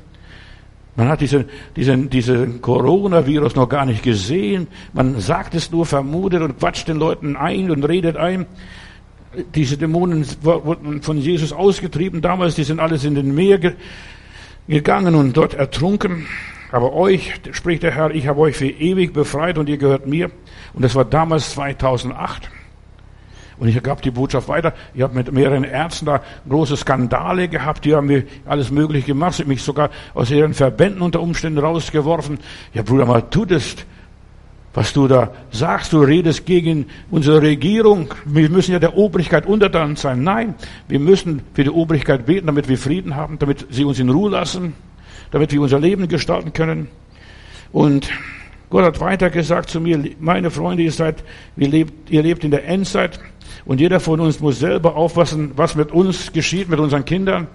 Man 0.96 1.08
hat 1.08 1.22
diesen, 1.22 1.46
diesen, 1.76 2.10
diesen 2.10 2.62
Coronavirus 2.62 3.56
noch 3.56 3.70
gar 3.70 3.86
nicht 3.86 4.04
gesehen. 4.04 4.68
Man 4.94 5.20
sagt 5.20 5.56
es 5.56 5.72
nur, 5.72 5.86
vermutet 5.86 6.42
und 6.42 6.60
quatscht 6.60 6.88
den 6.88 6.98
Leuten 6.98 7.36
ein 7.36 7.72
und 7.72 7.84
redet 7.86 8.18
ein. 8.18 8.46
Diese 9.56 9.78
Dämonen 9.78 10.26
wurden 10.42 11.02
von 11.02 11.18
Jesus 11.18 11.54
ausgetrieben 11.54 12.22
damals. 12.22 12.56
Die 12.56 12.64
sind 12.64 12.80
alles 12.80 13.06
in 13.06 13.16
den 13.16 13.34
Meer 13.34 13.76
gegangen 14.68 15.16
und 15.16 15.38
dort 15.38 15.54
ertrunken. 15.54 16.28
Aber 16.72 16.94
euch, 16.94 17.34
spricht 17.52 17.84
der 17.84 17.92
Herr, 17.92 18.12
ich 18.12 18.28
habe 18.28 18.40
euch 18.42 18.56
für 18.56 18.68
ewig 18.68 19.14
befreit 19.14 19.58
und 19.58 19.70
ihr 19.70 19.78
gehört 19.78 20.08
mir. 20.08 20.32
Und 20.74 20.84
das 20.84 20.96
war 20.96 21.06
damals 21.06 21.52
2008. 21.52 22.50
Und 23.58 23.68
ich 23.68 23.84
gab 23.84 24.02
die 24.02 24.12
Botschaft 24.12 24.48
weiter. 24.48 24.74
Ich 24.94 25.02
habe 25.02 25.14
mit 25.14 25.32
mehreren 25.32 25.66
Ärzten 25.66 26.06
da 26.06 26.22
große 26.48 26.78
Skandale 26.78 27.50
gehabt. 27.50 27.84
Die 27.84 27.94
haben 27.94 28.08
mir 28.08 28.24
alles 28.46 28.72
Mögliche 28.72 29.08
gemacht. 29.08 29.34
Sie 29.34 29.44
haben 29.44 29.50
mich 29.50 29.64
sogar 29.64 29.90
aus 30.14 30.32
ihren 30.32 30.54
Verbänden 30.54 31.02
unter 31.02 31.22
Umständen 31.22 31.60
rausgeworfen. 31.60 32.40
Ja, 32.74 32.84
Bruder, 32.84 33.06
mal 33.06 33.22
tu 33.30 33.46
das. 33.46 33.76
Was 34.74 34.94
du 34.94 35.08
da 35.08 35.34
sagst, 35.50 35.92
du 35.94 36.02
redest 36.02 36.46
gegen 36.46 36.86
unsere 37.10 37.42
Regierung. 37.42 38.14
Wir 38.24 38.50
müssen 38.50 38.72
ja 38.72 38.80
der 38.80 38.96
Obrigkeit 38.96 39.46
untertan 39.48 39.96
sein. 39.96 40.24
Nein, 40.24 40.54
wir 40.88 41.00
müssen 41.00 41.42
für 41.54 41.64
die 41.64 41.72
Obrigkeit 41.72 42.28
beten, 42.28 42.46
damit 42.46 42.70
wir 42.70 42.78
Frieden 42.78 43.16
haben, 43.16 43.40
damit 43.40 43.66
sie 43.72 43.84
uns 43.84 44.00
in 44.00 44.10
Ruhe 44.10 44.30
lassen, 44.30 44.74
damit 45.32 45.52
wir 45.52 45.62
unser 45.62 45.80
Leben 45.80 46.08
gestalten 46.08 46.54
können. 46.54 46.88
Und 47.72 48.10
Gott 48.70 48.86
hat 48.86 49.00
weiter 49.00 49.30
gesagt 49.30 49.70
zu 49.70 49.82
mir, 49.82 50.00
meine 50.20 50.52
Freunde, 50.52 50.84
ihr 50.84 50.92
seid, 50.92 51.24
lebt, 51.56 52.10
ihr 52.10 52.22
lebt 52.22 52.44
in 52.44 52.52
der 52.52 52.68
Endzeit 52.68 53.20
und 53.66 53.80
jeder 53.80 54.00
von 54.00 54.20
uns 54.20 54.40
muss 54.40 54.60
selber 54.60 54.96
aufpassen, 54.96 55.52
was 55.56 55.76
mit 55.76 55.92
uns 55.92 56.32
geschieht, 56.34 56.70
mit 56.70 56.80
unseren 56.80 57.06
Kindern. 57.06 57.48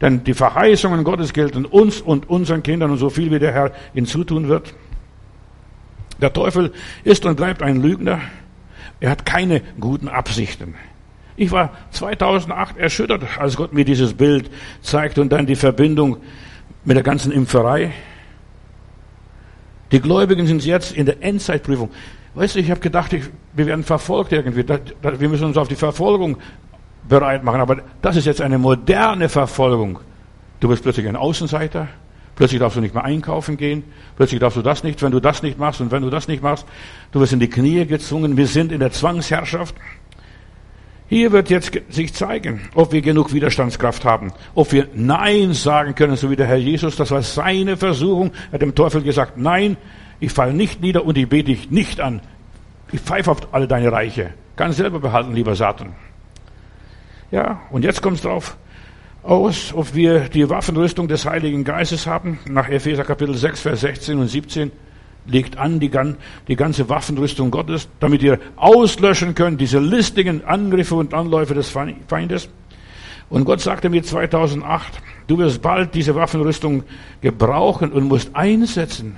Denn 0.00 0.24
die 0.24 0.34
Verheißungen 0.34 1.04
Gottes 1.04 1.32
gelten 1.32 1.64
uns 1.64 2.00
und 2.00 2.28
unseren 2.28 2.62
Kindern 2.62 2.90
und 2.90 2.98
so 2.98 3.08
viel 3.08 3.30
wie 3.30 3.38
der 3.38 3.52
Herr 3.52 3.72
hinzutun 3.94 4.48
wird. 4.48 4.74
Der 6.20 6.32
Teufel 6.32 6.72
ist 7.04 7.24
und 7.24 7.36
bleibt 7.36 7.62
ein 7.62 7.80
Lügner. 7.80 8.20
Er 9.00 9.10
hat 9.10 9.26
keine 9.26 9.62
guten 9.78 10.08
Absichten. 10.08 10.74
Ich 11.36 11.50
war 11.50 11.70
2008 11.90 12.76
erschüttert, 12.76 13.22
als 13.38 13.56
Gott 13.56 13.72
mir 13.72 13.84
dieses 13.84 14.14
Bild 14.14 14.50
zeigte 14.80 15.20
und 15.20 15.32
dann 15.32 15.46
die 15.46 15.56
Verbindung 15.56 16.18
mit 16.84 16.96
der 16.96 17.04
ganzen 17.04 17.32
Impferei. 17.32 17.92
Die 19.92 20.00
Gläubigen 20.00 20.46
sind 20.46 20.64
jetzt 20.64 20.92
in 20.92 21.06
der 21.06 21.22
Endzeitprüfung. 21.22 21.90
Weißt 22.34 22.54
du, 22.54 22.60
ich 22.60 22.70
habe 22.70 22.80
gedacht, 22.80 23.12
ich, 23.12 23.24
wir 23.52 23.66
werden 23.66 23.84
verfolgt 23.84 24.32
irgendwie. 24.32 24.64
Da, 24.64 24.78
da, 25.02 25.20
wir 25.20 25.28
müssen 25.28 25.44
uns 25.44 25.56
auf 25.58 25.68
die 25.68 25.76
Verfolgung 25.76 26.38
bereit 27.08 27.44
machen. 27.44 27.60
Aber 27.60 27.76
das 28.00 28.16
ist 28.16 28.24
jetzt 28.24 28.40
eine 28.40 28.58
moderne 28.58 29.28
Verfolgung. 29.28 29.98
Du 30.60 30.68
bist 30.68 30.82
plötzlich 30.82 31.06
ein 31.06 31.16
Außenseiter. 31.16 31.88
Plötzlich 32.34 32.60
darfst 32.60 32.78
du 32.78 32.80
nicht 32.80 32.94
mehr 32.94 33.04
einkaufen 33.04 33.58
gehen. 33.58 33.84
Plötzlich 34.16 34.40
darfst 34.40 34.56
du 34.56 34.62
das 34.62 34.82
nicht, 34.82 35.02
wenn 35.02 35.12
du 35.12 35.20
das 35.20 35.42
nicht 35.42 35.58
machst 35.58 35.82
und 35.82 35.90
wenn 35.90 36.02
du 36.02 36.08
das 36.08 36.26
nicht 36.26 36.42
machst. 36.42 36.66
Du 37.12 37.20
wirst 37.20 37.34
in 37.34 37.40
die 37.40 37.50
Knie 37.50 37.84
gezwungen. 37.84 38.38
Wir 38.38 38.46
sind 38.46 38.72
in 38.72 38.80
der 38.80 38.92
Zwangsherrschaft. 38.92 39.74
Hier 41.12 41.30
wird 41.30 41.50
jetzt 41.50 41.78
sich 41.90 42.14
zeigen, 42.14 42.62
ob 42.74 42.90
wir 42.92 43.02
genug 43.02 43.34
Widerstandskraft 43.34 44.02
haben, 44.06 44.32
ob 44.54 44.72
wir 44.72 44.88
Nein 44.94 45.52
sagen 45.52 45.94
können, 45.94 46.16
so 46.16 46.30
wie 46.30 46.36
der 46.36 46.46
Herr 46.46 46.56
Jesus. 46.56 46.96
Das 46.96 47.10
war 47.10 47.20
seine 47.20 47.76
Versuchung. 47.76 48.30
Er 48.48 48.54
hat 48.54 48.62
dem 48.62 48.74
Teufel 48.74 49.02
gesagt, 49.02 49.36
nein, 49.36 49.76
ich 50.20 50.32
falle 50.32 50.54
nicht 50.54 50.80
nieder 50.80 51.04
und 51.04 51.18
ich 51.18 51.28
bete 51.28 51.50
dich 51.50 51.70
nicht 51.70 52.00
an. 52.00 52.22
Ich 52.92 53.00
pfeife 53.00 53.30
auf 53.30 53.52
alle 53.52 53.68
deine 53.68 53.92
Reiche. 53.92 54.30
Kann 54.56 54.72
selber 54.72 55.00
behalten, 55.00 55.34
lieber 55.34 55.54
Satan. 55.54 55.92
Ja, 57.30 57.60
und 57.70 57.84
jetzt 57.84 58.00
kommt 58.00 58.16
es 58.16 58.22
drauf 58.22 58.56
aus, 59.22 59.74
ob 59.74 59.94
wir 59.94 60.30
die 60.30 60.48
Waffenrüstung 60.48 61.08
des 61.08 61.26
Heiligen 61.26 61.62
Geistes 61.64 62.06
haben. 62.06 62.38
Nach 62.48 62.70
Epheser 62.70 63.04
Kapitel 63.04 63.34
6, 63.34 63.60
Vers 63.60 63.82
16 63.82 64.18
und 64.18 64.28
17 64.28 64.72
legt 65.26 65.56
an 65.56 65.80
die, 65.80 65.90
die 66.48 66.56
ganze 66.56 66.88
Waffenrüstung 66.88 67.50
Gottes, 67.50 67.88
damit 68.00 68.22
ihr 68.22 68.38
auslöschen 68.56 69.34
könnt, 69.34 69.60
diese 69.60 69.78
listigen 69.78 70.44
Angriffe 70.44 70.94
und 70.94 71.14
Anläufe 71.14 71.54
des 71.54 71.70
Feindes. 71.70 72.48
Und 73.28 73.44
Gott 73.44 73.60
sagte 73.60 73.88
mir 73.88 74.02
2008, 74.02 75.00
du 75.26 75.38
wirst 75.38 75.62
bald 75.62 75.94
diese 75.94 76.14
Waffenrüstung 76.14 76.84
gebrauchen 77.20 77.92
und 77.92 78.04
musst 78.04 78.34
einsetzen. 78.34 79.16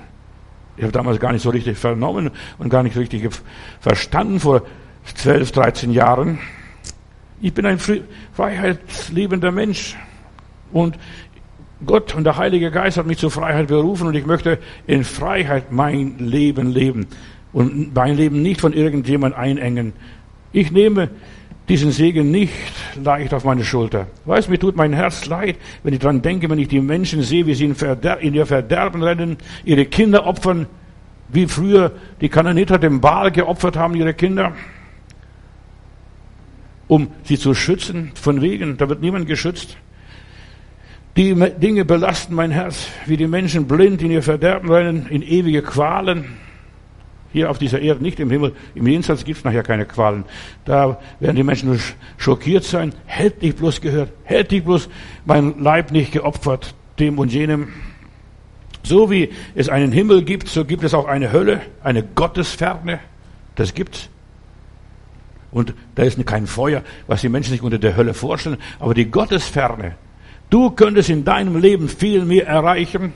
Ich 0.77 0.83
habe 0.83 0.93
damals 0.93 1.21
gar 1.21 1.33
nicht 1.33 1.43
so 1.43 1.51
richtig 1.51 1.79
vernommen 1.79 2.31
und 2.59 2.69
gar 2.69 2.83
nicht 2.83 2.97
richtig 2.97 3.29
verstanden 3.81 4.41
vor 4.41 4.63
12, 5.15 5.53
13 5.53 5.91
Jahren. 5.93 6.39
Ich 7.41 7.53
bin 7.53 7.67
ein 7.67 7.79
freiheitsliebender 8.33 9.53
Mensch 9.53 9.97
und 10.73 10.97
Gott 11.87 12.15
und 12.15 12.25
der 12.25 12.37
Heilige 12.37 12.71
Geist 12.71 12.97
hat 12.97 13.07
mich 13.07 13.19
zur 13.19 13.31
Freiheit 13.31 13.69
berufen 13.69 14.07
und 14.07 14.15
ich 14.15 14.27
möchte 14.27 14.59
in 14.87 15.05
Freiheit 15.05 15.73
mein 15.73 16.19
Leben 16.19 16.73
leben 16.73 17.07
und 17.53 17.95
mein 17.95 18.17
Leben 18.17 18.43
nicht 18.43 18.61
von 18.61 18.73
irgendjemand 18.73 19.35
einengen. 19.35 19.93
Ich 20.53 20.71
nehme 20.71 21.11
diesen 21.69 21.93
Segen 21.93 22.31
nicht 22.31 22.53
leicht 23.03 23.33
auf 23.33 23.45
meine 23.45 23.65
Schulter. 23.65 24.07
Weißt, 24.27 24.51
mir 24.51 24.59
tut 24.59 24.77
mein 24.77 24.93
Herz 24.93 25.27
leid, 25.27 25.57
wenn 25.83 25.95
ich 25.95 26.01
daran 26.01 26.21
denke, 26.21 26.51
wenn 26.51 26.59
ich 26.59 26.69
die 26.69 26.81
Menschen 26.81 27.23
sehe, 27.23 27.47
wie 27.47 27.55
sie 27.55 27.65
in, 27.65 27.75
Verder 27.75 28.21
in 28.21 28.35
ihr 28.35 28.47
Verderben 28.47 29.03
rennen, 29.03 29.39
ihre 29.65 29.87
Kinder 29.87 30.27
opfern, 30.27 30.67
wie 31.29 31.47
früher 31.47 31.93
die 32.21 32.29
Kananiter 32.29 32.79
dem 32.79 33.01
Baal 33.01 33.31
geopfert 33.31 33.77
haben, 33.77 33.95
ihre 33.95 34.13
Kinder, 34.13 34.53
um 36.87 37.09
sie 37.23 37.39
zu 37.39 37.55
schützen. 37.55 38.13
Von 38.15 38.43
wegen, 38.43 38.77
da 38.77 38.89
wird 38.89 39.01
niemand 39.01 39.27
geschützt. 39.27 39.79
Die 41.17 41.33
Dinge 41.35 41.85
belasten 41.85 42.35
mein 42.35 42.51
Herz, 42.51 42.89
wie 43.07 43.17
die 43.17 43.29
Menschen 43.29 43.69
blind 43.69 44.03
in 44.03 44.11
ihr 44.11 44.23
Verderben 44.23 44.71
rennen, 44.71 45.07
in 45.09 45.23
ewige 45.23 45.63
Qualen. 45.63 46.37
Hier 47.33 47.51
auf 47.51 47.59
dieser 47.59 47.81
Erde, 47.81 48.03
nicht 48.03 48.19
im 48.19 48.31
Himmel. 48.31 48.53
Im 48.75 48.87
Jenseits 48.87 49.25
gibt 49.25 49.39
es 49.39 49.45
nachher 49.45 49.63
keine 49.63 49.87
Qualen. 49.87 50.25
Da 50.65 51.01
werden 51.21 51.37
die 51.37 51.45
Menschen 51.45 51.79
schockiert 52.17 52.65
sein. 52.65 52.93
Hätte 53.07 53.47
ich 53.47 53.55
bloß 53.55 53.81
gehört, 53.81 54.13
hätte 54.25 54.57
ich 54.57 54.65
bloß 54.65 54.89
mein 55.25 55.61
Leib 55.61 55.93
nicht 55.93 56.13
geopfert, 56.13 56.75
dem 56.99 57.19
und 57.19 57.33
jenem. 57.33 57.69
So 58.83 59.11
wie 59.11 59.31
es 59.55 59.69
einen 59.69 59.93
Himmel 59.93 60.25
gibt, 60.25 60.49
so 60.49 60.65
gibt 60.65 60.83
es 60.83 60.95
auch 60.95 61.07
eine 61.07 61.31
Hölle, 61.33 61.61
eine 61.83 62.03
Gottesferne. 62.03 62.99
Das 63.55 63.75
gibt's. 63.75 64.09
Und 65.53 65.75
da 65.95 66.03
ist 66.03 66.25
kein 66.27 66.49
Feuer, 66.49 66.83
was 67.07 67.21
die 67.21 67.29
Menschen 67.29 67.53
sich 67.53 67.63
unter 67.63 67.79
der 67.79 67.97
Hölle 67.97 68.15
vorstellen. 68.15 68.59
Aber 68.81 68.95
die 68.95 69.11
Gottesferne, 69.11 69.95
Du 70.55 70.71
könntest 70.71 71.11
in 71.11 71.25
deinem 71.25 71.57
Leben 71.57 71.89
viel 71.89 72.25
mehr 72.25 72.47
erreichen, 72.47 73.13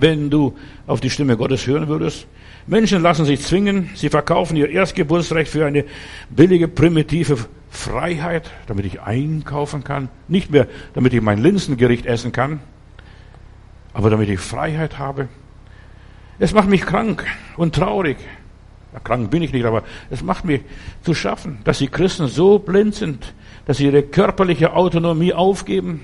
wenn 0.00 0.30
du 0.30 0.56
auf 0.88 1.00
die 1.00 1.10
Stimme 1.10 1.36
Gottes 1.36 1.64
hören 1.68 1.86
würdest. 1.86 2.26
Menschen 2.66 3.02
lassen 3.02 3.24
sich 3.24 3.40
zwingen, 3.40 3.90
sie 3.94 4.08
verkaufen 4.08 4.56
ihr 4.56 4.68
Erstgeburtsrecht 4.68 5.48
für 5.48 5.64
eine 5.64 5.84
billige, 6.28 6.66
primitive 6.66 7.38
Freiheit, 7.70 8.50
damit 8.66 8.84
ich 8.84 9.00
einkaufen 9.00 9.84
kann. 9.84 10.08
Nicht 10.26 10.50
mehr, 10.50 10.66
damit 10.92 11.14
ich 11.14 11.22
mein 11.22 11.40
Linsengericht 11.40 12.04
essen 12.04 12.32
kann, 12.32 12.58
aber 13.92 14.10
damit 14.10 14.28
ich 14.28 14.40
Freiheit 14.40 14.98
habe. 14.98 15.28
Es 16.40 16.52
macht 16.52 16.68
mich 16.68 16.82
krank 16.82 17.24
und 17.56 17.76
traurig. 17.76 18.16
Ja, 18.92 18.98
krank 18.98 19.30
bin 19.30 19.42
ich 19.44 19.52
nicht, 19.52 19.66
aber 19.66 19.84
es 20.10 20.24
macht 20.24 20.44
mich 20.44 20.62
zu 21.02 21.14
schaffen, 21.14 21.58
dass 21.62 21.78
die 21.78 21.86
Christen 21.86 22.26
so 22.26 22.58
blind 22.58 22.96
sind, 22.96 23.34
dass 23.66 23.76
sie 23.76 23.84
ihre 23.84 24.02
körperliche 24.02 24.72
Autonomie 24.72 25.32
aufgeben, 25.32 26.00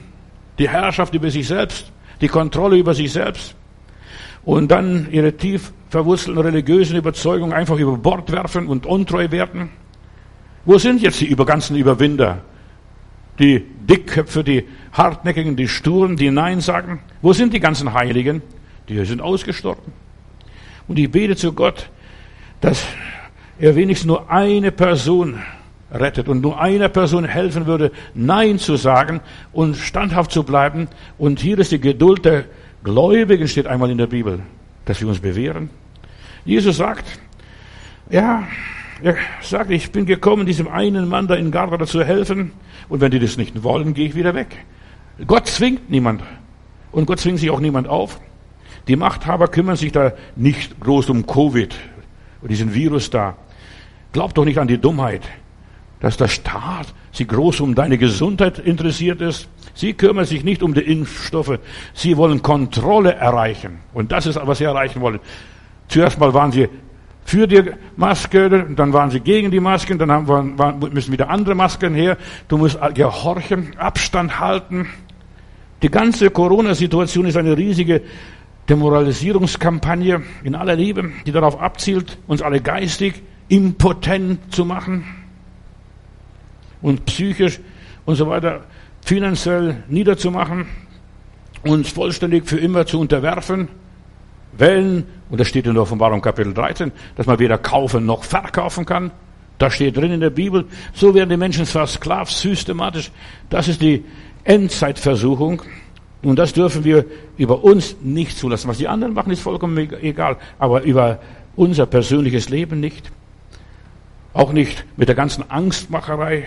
die 0.58 0.68
Herrschaft 0.68 1.14
über 1.14 1.30
sich 1.30 1.46
selbst, 1.46 1.92
die 2.20 2.28
Kontrolle 2.28 2.76
über 2.76 2.94
sich 2.94 3.12
selbst 3.12 3.54
und 4.44 4.70
dann 4.70 5.08
ihre 5.10 5.36
tief 5.36 5.72
verwurzelten 5.90 6.42
religiösen 6.42 6.96
Überzeugungen 6.96 7.52
einfach 7.52 7.78
über 7.78 7.96
Bord 7.96 8.30
werfen 8.32 8.66
und 8.66 8.86
untreu 8.86 9.30
werden. 9.30 9.70
Wo 10.64 10.78
sind 10.78 11.00
jetzt 11.00 11.20
die 11.20 11.34
ganzen 11.34 11.76
Überwinder? 11.76 12.42
Die 13.38 13.60
Dickköpfe, 13.60 14.42
die 14.42 14.64
Hartnäckigen, 14.92 15.54
die 15.56 15.68
Sturen, 15.68 16.16
die 16.16 16.30
Nein 16.30 16.60
sagen? 16.60 17.00
Wo 17.22 17.32
sind 17.32 17.52
die 17.54 17.60
ganzen 17.60 17.94
Heiligen? 17.94 18.42
Die 18.88 19.04
sind 19.04 19.20
ausgestorben. 19.20 19.92
Und 20.88 20.98
ich 20.98 21.10
bete 21.10 21.36
zu 21.36 21.52
Gott, 21.52 21.88
dass 22.60 22.84
er 23.58 23.76
wenigstens 23.76 24.06
nur 24.06 24.30
eine 24.30 24.72
Person 24.72 25.40
rettet 25.90 26.28
und 26.28 26.40
nur 26.40 26.60
einer 26.60 26.88
Person 26.88 27.24
helfen 27.24 27.66
würde, 27.66 27.92
Nein 28.14 28.58
zu 28.58 28.76
sagen 28.76 29.20
und 29.52 29.76
standhaft 29.76 30.30
zu 30.30 30.42
bleiben. 30.42 30.88
Und 31.16 31.40
hier 31.40 31.58
ist 31.58 31.72
die 31.72 31.80
Geduld 31.80 32.24
der 32.24 32.44
Gläubigen, 32.84 33.48
steht 33.48 33.66
einmal 33.66 33.90
in 33.90 33.98
der 33.98 34.06
Bibel, 34.06 34.40
dass 34.84 35.00
wir 35.00 35.08
uns 35.08 35.20
bewähren. 35.20 35.70
Jesus 36.44 36.76
sagt, 36.76 37.04
ja, 38.10 38.44
er 39.02 39.16
sagt, 39.42 39.70
ich 39.70 39.92
bin 39.92 40.06
gekommen, 40.06 40.46
diesem 40.46 40.68
einen 40.68 41.08
Mann 41.08 41.26
da 41.26 41.34
in 41.34 41.50
Garda 41.50 41.86
zu 41.86 42.04
helfen. 42.04 42.52
Und 42.88 43.00
wenn 43.00 43.10
die 43.10 43.18
das 43.18 43.36
nicht 43.36 43.62
wollen, 43.62 43.94
gehe 43.94 44.06
ich 44.06 44.14
wieder 44.14 44.34
weg. 44.34 44.56
Gott 45.26 45.46
zwingt 45.46 45.90
niemand. 45.90 46.22
Und 46.90 47.06
Gott 47.06 47.20
zwingt 47.20 47.38
sich 47.38 47.50
auch 47.50 47.60
niemand 47.60 47.88
auf. 47.88 48.20
Die 48.88 48.96
Machthaber 48.96 49.48
kümmern 49.48 49.76
sich 49.76 49.92
da 49.92 50.12
nicht 50.36 50.80
groß 50.80 51.10
um 51.10 51.26
Covid 51.26 51.74
und 52.40 52.50
diesen 52.50 52.72
Virus 52.74 53.10
da. 53.10 53.36
Glaubt 54.12 54.38
doch 54.38 54.44
nicht 54.44 54.58
an 54.58 54.68
die 54.68 54.78
Dummheit 54.78 55.22
dass 56.00 56.16
der 56.16 56.28
Staat 56.28 56.94
sich 57.12 57.28
groß 57.28 57.60
um 57.60 57.74
deine 57.74 57.98
Gesundheit 57.98 58.58
interessiert 58.58 59.20
ist. 59.20 59.48
Sie 59.74 59.94
kümmern 59.94 60.24
sich 60.24 60.44
nicht 60.44 60.62
um 60.62 60.74
die 60.74 60.80
Impfstoffe. 60.80 61.58
Sie 61.94 62.16
wollen 62.16 62.42
Kontrolle 62.42 63.14
erreichen. 63.14 63.78
Und 63.92 64.12
das 64.12 64.26
ist, 64.26 64.38
was 64.42 64.58
sie 64.58 64.64
erreichen 64.64 65.00
wollen. 65.00 65.20
Zuerst 65.88 66.18
mal 66.18 66.34
waren 66.34 66.52
sie 66.52 66.68
für 67.24 67.46
die 67.46 67.62
Maske, 67.96 68.66
dann 68.74 68.92
waren 68.92 69.10
sie 69.10 69.20
gegen 69.20 69.50
die 69.50 69.60
Masken, 69.60 69.98
dann 69.98 70.10
haben, 70.10 70.58
waren, 70.58 70.78
müssen 70.92 71.12
wieder 71.12 71.28
andere 71.28 71.54
Masken 71.54 71.94
her. 71.94 72.16
Du 72.48 72.56
musst 72.56 72.78
gehorchen, 72.94 73.76
Abstand 73.76 74.40
halten. 74.40 74.86
Die 75.82 75.90
ganze 75.90 76.30
Corona-Situation 76.30 77.26
ist 77.26 77.36
eine 77.36 77.56
riesige 77.56 78.02
Demoralisierungskampagne 78.68 80.22
in 80.42 80.54
aller 80.54 80.74
Liebe, 80.74 81.10
die 81.26 81.32
darauf 81.32 81.60
abzielt, 81.60 82.18
uns 82.26 82.42
alle 82.42 82.60
geistig 82.60 83.22
impotent 83.48 84.54
zu 84.54 84.64
machen. 84.64 85.04
Und 86.82 87.04
psychisch 87.06 87.60
und 88.04 88.16
so 88.16 88.28
weiter 88.28 88.64
finanziell 89.04 89.82
niederzumachen, 89.88 90.66
uns 91.64 91.90
vollständig 91.90 92.46
für 92.46 92.58
immer 92.58 92.86
zu 92.86 93.00
unterwerfen, 93.00 93.68
Wellen, 94.52 95.04
und 95.30 95.38
das 95.40 95.48
steht 95.48 95.66
in 95.66 95.74
der 95.74 95.82
Offenbarung 95.82 96.20
Kapitel 96.20 96.54
13, 96.54 96.92
dass 97.16 97.26
man 97.26 97.38
weder 97.38 97.58
kaufen 97.58 98.06
noch 98.06 98.24
verkaufen 98.24 98.84
kann. 98.84 99.10
Da 99.58 99.70
steht 99.70 99.96
drin 99.96 100.12
in 100.12 100.20
der 100.20 100.30
Bibel, 100.30 100.66
so 100.94 101.14
werden 101.14 101.30
die 101.30 101.36
Menschen 101.36 101.66
versklavt, 101.66 102.32
systematisch. 102.32 103.10
Das 103.50 103.68
ist 103.68 103.82
die 103.82 104.04
Endzeitversuchung. 104.44 105.62
Und 106.22 106.38
das 106.38 106.52
dürfen 106.52 106.84
wir 106.84 107.04
über 107.36 107.62
uns 107.62 107.96
nicht 108.02 108.36
zulassen. 108.36 108.68
Was 108.68 108.78
die 108.78 108.88
anderen 108.88 109.14
machen, 109.14 109.32
ist 109.32 109.40
vollkommen 109.40 109.76
egal. 110.02 110.36
Aber 110.58 110.82
über 110.82 111.20
unser 111.54 111.86
persönliches 111.86 112.48
Leben 112.48 112.80
nicht. 112.80 113.10
Auch 114.32 114.52
nicht 114.52 114.84
mit 114.96 115.08
der 115.08 115.16
ganzen 115.16 115.48
Angstmacherei, 115.50 116.46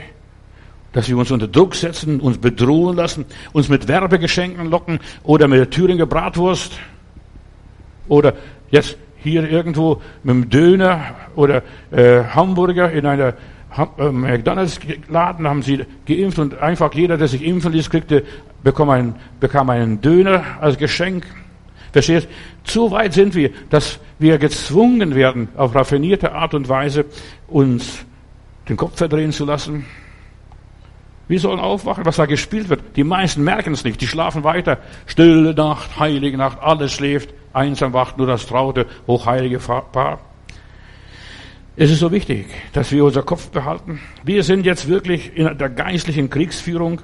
dass 0.94 1.08
wir 1.08 1.18
uns 1.18 1.32
unter 1.32 1.48
Druck 1.48 1.76
setzen, 1.76 2.20
uns 2.20 2.38
bedrohen 2.38 2.98
lassen, 2.98 3.26
uns 3.54 3.70
mit 3.70 3.88
Werbegeschenken 3.88 4.70
locken 4.70 5.00
oder 5.24 5.48
mit 5.48 5.60
der 5.60 5.70
Thüringer 5.70 6.06
Bratwurst 6.06 6.74
oder 8.08 8.34
jetzt 8.70 8.98
hier 9.24 9.50
irgendwo 9.50 10.02
mit 10.24 10.36
dem 10.36 10.50
Döner 10.50 11.16
oder 11.36 11.64
äh, 11.92 12.24
Hamburger 12.24 12.92
in 12.92 13.06
einer 13.06 13.36
äh, 13.98 14.12
McDonalds-Laden 14.12 15.48
haben 15.48 15.62
sie 15.62 15.86
geimpft 16.06 16.40
und 16.40 16.60
einfach 16.60 16.94
jeder, 16.94 17.18
der 17.18 17.28
sich 17.28 17.44
impfen 17.44 17.72
ließ, 17.72 17.90
kriegte, 17.90 18.24
bekam 18.64 18.90
einen, 18.90 19.16
bekam 19.40 19.70
einen 19.70 20.02
Döner 20.02 20.44
als 20.60 20.78
Geschenk. 20.78 21.26
Verstehst? 21.94 22.28
Zu 22.64 22.92
weit 22.92 23.14
sind 23.14 23.36
wir, 23.36 23.52
dass 23.70 24.00
wir 24.18 24.38
gezwungen 24.38 25.14
werden, 25.16 25.50
auf 25.56 25.76
raffinierte 25.76 26.34
Art 26.34 26.54
und 26.54 26.70
Weise 26.70 27.06
uns 27.48 28.06
den 28.70 28.78
Kopf 28.78 28.98
verdrehen 28.98 29.32
zu 29.32 29.46
lassen. 29.46 29.86
Wir 31.32 31.40
sollen 31.40 31.62
aufwachen, 31.62 32.06
was 32.06 32.18
da 32.18 32.26
gespielt 32.26 32.68
wird. 32.68 32.82
Die 32.98 33.06
meisten 33.06 33.42
merken 33.42 33.72
es 33.72 33.86
nicht, 33.86 34.02
die 34.02 34.08
schlafen 34.08 34.44
weiter. 34.44 34.80
Stille 35.06 35.54
Nacht, 35.54 35.98
heilige 35.98 36.38
Nacht, 36.38 36.58
alles 36.62 36.92
schläft. 36.92 37.34
Einsam 37.54 37.94
wacht 37.94 38.18
nur 38.18 38.28
das 38.28 38.46
traute, 38.48 38.86
hochheilige 39.08 39.60
Paar. 39.60 40.20
Es 41.78 41.90
ist 41.90 42.00
so 42.00 42.12
wichtig, 42.12 42.48
dass 42.74 42.92
wir 42.92 43.06
unser 43.06 43.24
Kopf 43.24 43.50
behalten. 43.50 44.02
Wir 44.26 44.44
sind 44.44 44.66
jetzt 44.66 44.90
wirklich 44.90 45.32
in 45.38 45.58
der 45.58 45.70
geistlichen 45.70 46.30
Kriegsführung. 46.30 47.00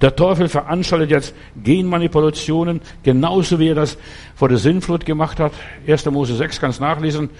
Der 0.00 0.14
Teufel 0.14 0.48
veranstaltet 0.48 1.10
jetzt 1.10 1.34
Genmanipulationen, 1.56 2.80
genauso 3.02 3.58
wie 3.58 3.70
er 3.70 3.74
das 3.74 3.98
vor 4.36 4.48
der 4.48 4.58
Sinnflut 4.58 5.04
gemacht 5.04 5.40
hat. 5.40 5.54
1. 5.88 6.06
Mose 6.06 6.36
6 6.36 6.60
kannst 6.60 6.80
nachlesen. 6.80 7.30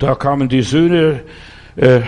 Da 0.00 0.16
kamen 0.16 0.48
die 0.48 0.62
Söhne 0.62 1.22
äh, 1.76 2.00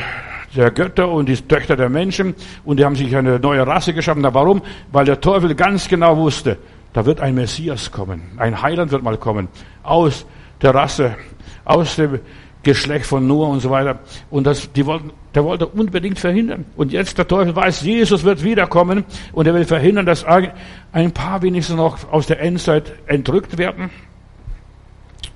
der 0.57 0.71
Götter 0.71 1.09
und 1.09 1.29
die 1.29 1.37
Töchter 1.37 1.77
der 1.77 1.89
Menschen 1.89 2.35
und 2.65 2.79
die 2.79 2.85
haben 2.85 2.97
sich 2.97 3.15
eine 3.15 3.39
neue 3.39 3.67
Rasse 3.67 3.93
geschaffen. 3.93 4.23
Na, 4.23 4.33
warum? 4.33 4.63
Weil 4.93 5.05
der 5.05 5.21
Teufel 5.21 5.55
ganz 5.55 5.89
genau 5.89 6.17
wusste, 6.17 6.59
da 6.93 7.05
wird 7.05 7.21
ein 7.21 7.35
Messias 7.35 7.91
kommen, 7.91 8.23
ein 8.39 8.61
Heiland 8.61 8.91
wird 8.91 9.03
mal 9.03 9.19
kommen, 9.19 9.49
aus 9.83 10.27
der 10.63 10.75
Rasse, 10.75 11.17
aus 11.65 11.97
dem 11.97 12.21
Geschlecht 12.63 13.07
von 13.07 13.27
Noah 13.27 13.49
und 13.49 13.61
so 13.61 13.71
weiter. 13.71 14.01
Und 14.31 14.47
das, 14.47 14.73
die 14.73 14.85
wollten, 14.85 15.13
der 15.35 15.45
wollte 15.45 15.67
unbedingt 15.67 16.19
verhindern. 16.19 16.65
Und 16.77 16.93
jetzt 16.93 17.17
der 17.17 17.29
Teufel 17.29 17.55
weiß, 17.55 17.83
Jesus 17.83 18.25
wird 18.25 18.43
wiederkommen 18.43 19.05
und 19.33 19.47
er 19.47 19.55
will 19.55 19.65
verhindern, 19.65 20.07
dass 20.07 20.25
ein 20.25 21.13
paar 21.13 21.43
wenigstens 21.43 21.77
noch 21.77 22.11
aus 22.11 22.27
der 22.27 22.41
Endzeit 22.41 22.93
entrückt 23.07 23.59
werden. 23.59 23.91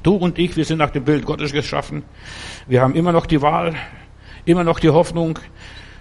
Du 0.02 0.16
und 0.16 0.38
ich, 0.38 0.56
wir 0.56 0.64
sind 0.64 0.78
nach 0.78 0.90
dem 0.90 1.04
Bild 1.04 1.24
Gottes 1.24 1.52
geschaffen. 1.52 2.02
Wir 2.66 2.82
haben 2.82 2.94
immer 2.94 3.12
noch 3.12 3.26
die 3.26 3.40
Wahl, 3.40 3.74
immer 4.44 4.64
noch 4.64 4.80
die 4.80 4.90
Hoffnung. 4.90 5.38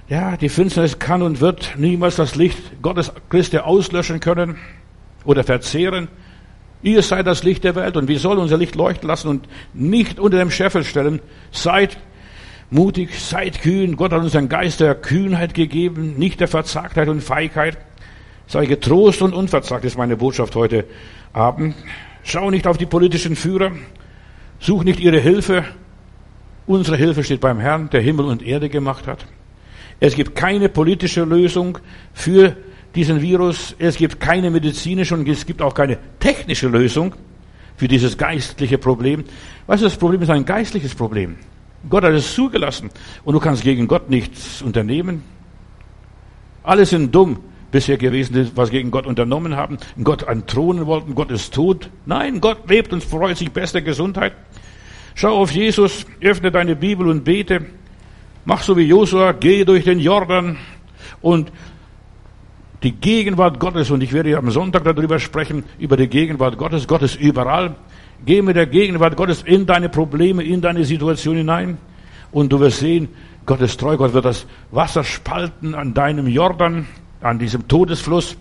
Ja, 0.09 0.35
die 0.35 0.49
Finsternis 0.49 0.99
kann 0.99 1.21
und 1.21 1.39
wird 1.39 1.75
niemals 1.77 2.17
das 2.17 2.35
Licht 2.35 2.81
Gottes 2.81 3.11
Christi 3.29 3.59
auslöschen 3.59 4.19
können 4.19 4.57
oder 5.23 5.43
verzehren. 5.43 6.09
Ihr 6.83 7.03
seid 7.03 7.27
das 7.27 7.43
Licht 7.43 7.63
der 7.63 7.75
Welt 7.75 7.95
und 7.95 8.07
wir 8.07 8.19
sollen 8.19 8.39
unser 8.39 8.57
Licht 8.57 8.75
leuchten 8.75 9.07
lassen 9.07 9.27
und 9.27 9.47
nicht 9.73 10.19
unter 10.19 10.39
dem 10.39 10.49
Scheffel 10.49 10.83
stellen. 10.83 11.21
Seid 11.51 11.97
mutig, 12.71 13.19
seid 13.19 13.61
kühn. 13.61 13.95
Gott 13.95 14.11
hat 14.11 14.21
uns 14.21 14.35
einen 14.35 14.49
Geist 14.49 14.79
der 14.79 14.95
Kühnheit 14.95 15.53
gegeben, 15.53 16.15
nicht 16.17 16.39
der 16.39 16.47
Verzagtheit 16.47 17.07
und 17.07 17.21
Feigheit. 17.21 17.77
Sei 18.47 18.65
getrost 18.65 19.21
und 19.21 19.33
unverzagt 19.33 19.85
ist 19.85 19.97
meine 19.97 20.17
Botschaft 20.17 20.55
heute 20.55 20.85
Abend. 21.31 21.75
Schau 22.23 22.49
nicht 22.49 22.67
auf 22.67 22.77
die 22.77 22.85
politischen 22.85 23.35
Führer. 23.35 23.71
Such 24.59 24.83
nicht 24.83 24.99
ihre 24.99 25.19
Hilfe. 25.19 25.63
Unsere 26.67 26.97
Hilfe 26.97 27.23
steht 27.23 27.41
beim 27.41 27.59
Herrn, 27.59 27.89
der 27.89 28.01
Himmel 28.01 28.25
und 28.25 28.43
Erde 28.43 28.69
gemacht 28.69 29.07
hat. 29.07 29.25
Es 29.99 30.15
gibt 30.15 30.35
keine 30.35 30.69
politische 30.69 31.23
Lösung 31.23 31.77
für 32.13 32.55
diesen 32.95 33.21
Virus. 33.21 33.75
Es 33.79 33.95
gibt 33.97 34.19
keine 34.19 34.49
medizinische 34.49 35.15
und 35.15 35.27
es 35.27 35.45
gibt 35.45 35.61
auch 35.61 35.73
keine 35.73 35.97
technische 36.19 36.67
Lösung 36.67 37.15
für 37.75 37.87
dieses 37.87 38.17
geistliche 38.17 38.77
Problem. 38.77 39.23
Weißt 39.67 39.81
du, 39.81 39.85
das 39.85 39.97
Problem 39.97 40.21
ist 40.21 40.29
ein 40.29 40.45
geistliches 40.45 40.95
Problem. 40.95 41.35
Gott 41.89 42.03
hat 42.03 42.13
es 42.13 42.33
zugelassen 42.35 42.89
und 43.23 43.33
du 43.33 43.39
kannst 43.39 43.63
gegen 43.63 43.87
Gott 43.87 44.09
nichts 44.09 44.61
unternehmen. 44.61 45.23
Alle 46.63 46.85
sind 46.85 47.13
dumm 47.13 47.39
bisher 47.71 47.97
gewesen, 47.97 48.51
was 48.53 48.69
gegen 48.69 48.91
Gott 48.91 49.07
unternommen 49.07 49.55
haben, 49.55 49.77
Gott 50.03 50.27
anthronen 50.27 50.85
wollten, 50.85 51.15
Gott 51.15 51.31
ist 51.31 51.53
tot. 51.53 51.89
Nein, 52.05 52.41
Gott 52.41 52.69
lebt 52.69 52.93
und 52.93 53.03
freut 53.03 53.37
sich 53.37 53.51
bester 53.51 53.81
Gesundheit. 53.81 54.33
Schau 55.15 55.37
auf 55.37 55.51
Jesus, 55.51 56.05
öffne 56.21 56.51
deine 56.51 56.75
Bibel 56.75 57.07
und 57.07 57.23
bete. 57.23 57.65
Mach 58.45 58.63
so 58.63 58.75
wie 58.77 58.83
Josua, 58.83 59.33
geh 59.33 59.65
durch 59.65 59.83
den 59.83 59.99
Jordan 59.99 60.57
und 61.21 61.51
die 62.83 62.91
Gegenwart 62.93 63.59
Gottes, 63.59 63.91
und 63.91 64.01
ich 64.01 64.11
werde 64.11 64.35
am 64.37 64.49
Sonntag 64.49 64.83
darüber 64.83 65.19
sprechen, 65.19 65.63
über 65.77 65.97
die 65.97 66.07
Gegenwart 66.07 66.57
Gottes. 66.57 66.87
Gott 66.87 67.03
ist 67.03 67.19
überall. 67.19 67.75
Geh 68.25 68.41
mit 68.41 68.55
der 68.55 68.65
Gegenwart 68.65 69.15
Gottes 69.17 69.43
in 69.43 69.65
deine 69.65 69.89
Probleme, 69.89 70.43
in 70.43 70.61
deine 70.61 70.83
Situation 70.83 71.35
hinein. 71.35 71.77
Und 72.31 72.51
du 72.51 72.59
wirst 72.59 72.79
sehen, 72.79 73.09
Gott 73.45 73.61
ist 73.61 73.79
treu. 73.79 73.97
Gott 73.97 74.13
wird 74.13 74.25
das 74.25 74.45
Wasser 74.71 75.03
spalten 75.03 75.75
an 75.75 75.93
deinem 75.93 76.27
Jordan, 76.27 76.87
an 77.21 77.39
diesem 77.39 77.67
Todesfluss. 77.67 78.37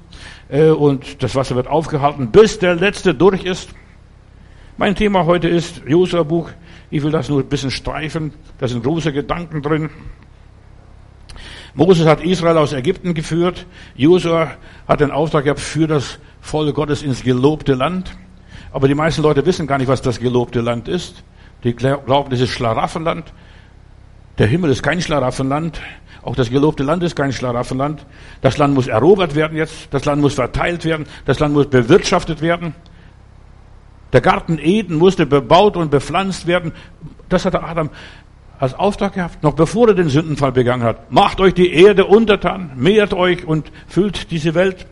Äh, 0.48 0.70
und 0.70 1.22
das 1.22 1.34
Wasser 1.34 1.56
wird 1.56 1.66
aufgehalten, 1.66 2.30
bis 2.30 2.58
der 2.58 2.74
letzte 2.76 3.14
durch 3.14 3.44
ist. 3.44 3.70
Mein 4.80 4.94
Thema 4.94 5.26
heute 5.26 5.46
ist 5.46 5.82
Josua 5.86 6.22
Buch. 6.22 6.48
Ich 6.90 7.02
will 7.02 7.10
das 7.10 7.28
nur 7.28 7.40
ein 7.40 7.48
bisschen 7.50 7.70
streifen. 7.70 8.32
Da 8.56 8.66
sind 8.66 8.82
große 8.82 9.12
Gedanken 9.12 9.60
drin. 9.60 9.90
Moses 11.74 12.06
hat 12.06 12.22
Israel 12.22 12.56
aus 12.56 12.72
Ägypten 12.72 13.12
geführt. 13.12 13.66
Josua 13.94 14.52
hat 14.88 15.00
den 15.00 15.10
Auftrag 15.10 15.44
gehabt, 15.44 15.60
für 15.60 15.86
das 15.86 16.18
Volk 16.40 16.74
Gottes 16.74 17.02
ins 17.02 17.22
gelobte 17.22 17.74
Land. 17.74 18.16
Aber 18.72 18.88
die 18.88 18.94
meisten 18.94 19.20
Leute 19.20 19.44
wissen 19.44 19.66
gar 19.66 19.76
nicht, 19.76 19.88
was 19.88 20.00
das 20.00 20.18
gelobte 20.18 20.62
Land 20.62 20.88
ist. 20.88 21.24
Die 21.62 21.76
glauben, 21.76 22.30
das 22.30 22.40
ist 22.40 22.48
Schlaraffenland. 22.48 23.34
Der 24.38 24.46
Himmel 24.46 24.70
ist 24.70 24.82
kein 24.82 25.02
Schlaraffenland. 25.02 25.78
Auch 26.22 26.36
das 26.36 26.48
gelobte 26.48 26.84
Land 26.84 27.02
ist 27.02 27.16
kein 27.16 27.34
Schlaraffenland. 27.34 28.06
Das 28.40 28.56
Land 28.56 28.72
muss 28.72 28.86
erobert 28.86 29.34
werden 29.34 29.58
jetzt. 29.58 29.92
Das 29.92 30.06
Land 30.06 30.22
muss 30.22 30.32
verteilt 30.32 30.86
werden. 30.86 31.04
Das 31.26 31.38
Land 31.38 31.52
muss 31.52 31.68
bewirtschaftet 31.68 32.40
werden. 32.40 32.74
Der 34.12 34.20
Garten 34.20 34.58
Eden 34.58 34.96
musste 34.96 35.26
bebaut 35.26 35.76
und 35.76 35.90
bepflanzt 35.90 36.46
werden. 36.46 36.72
Das 37.28 37.44
hatte 37.44 37.62
Adam 37.62 37.90
als 38.58 38.74
Auftrag 38.74 39.14
gehabt, 39.14 39.42
noch 39.42 39.54
bevor 39.54 39.88
er 39.88 39.94
den 39.94 40.10
Sündenfall 40.10 40.52
begangen 40.52 40.82
hat. 40.82 41.10
Macht 41.10 41.40
euch 41.40 41.54
die 41.54 41.72
Erde 41.72 42.04
untertan, 42.04 42.72
mehrt 42.76 43.14
euch 43.14 43.46
und 43.46 43.72
füllt 43.88 44.30
diese 44.30 44.54
Welt. 44.54 44.86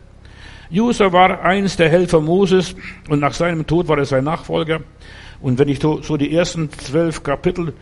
Jusa 0.70 1.12
war 1.12 1.42
eins 1.42 1.76
der 1.76 1.90
Helfer 1.90 2.20
Moses 2.20 2.74
und 3.08 3.20
nach 3.20 3.34
seinem 3.34 3.66
Tod 3.66 3.88
war 3.88 3.98
er 3.98 4.06
sein 4.06 4.24
Nachfolger. 4.24 4.80
Und 5.40 5.58
wenn 5.58 5.68
ich 5.68 5.80
so 5.80 6.16
die 6.16 6.34
ersten 6.34 6.70
zwölf 6.72 7.22
Kapitel 7.22 7.74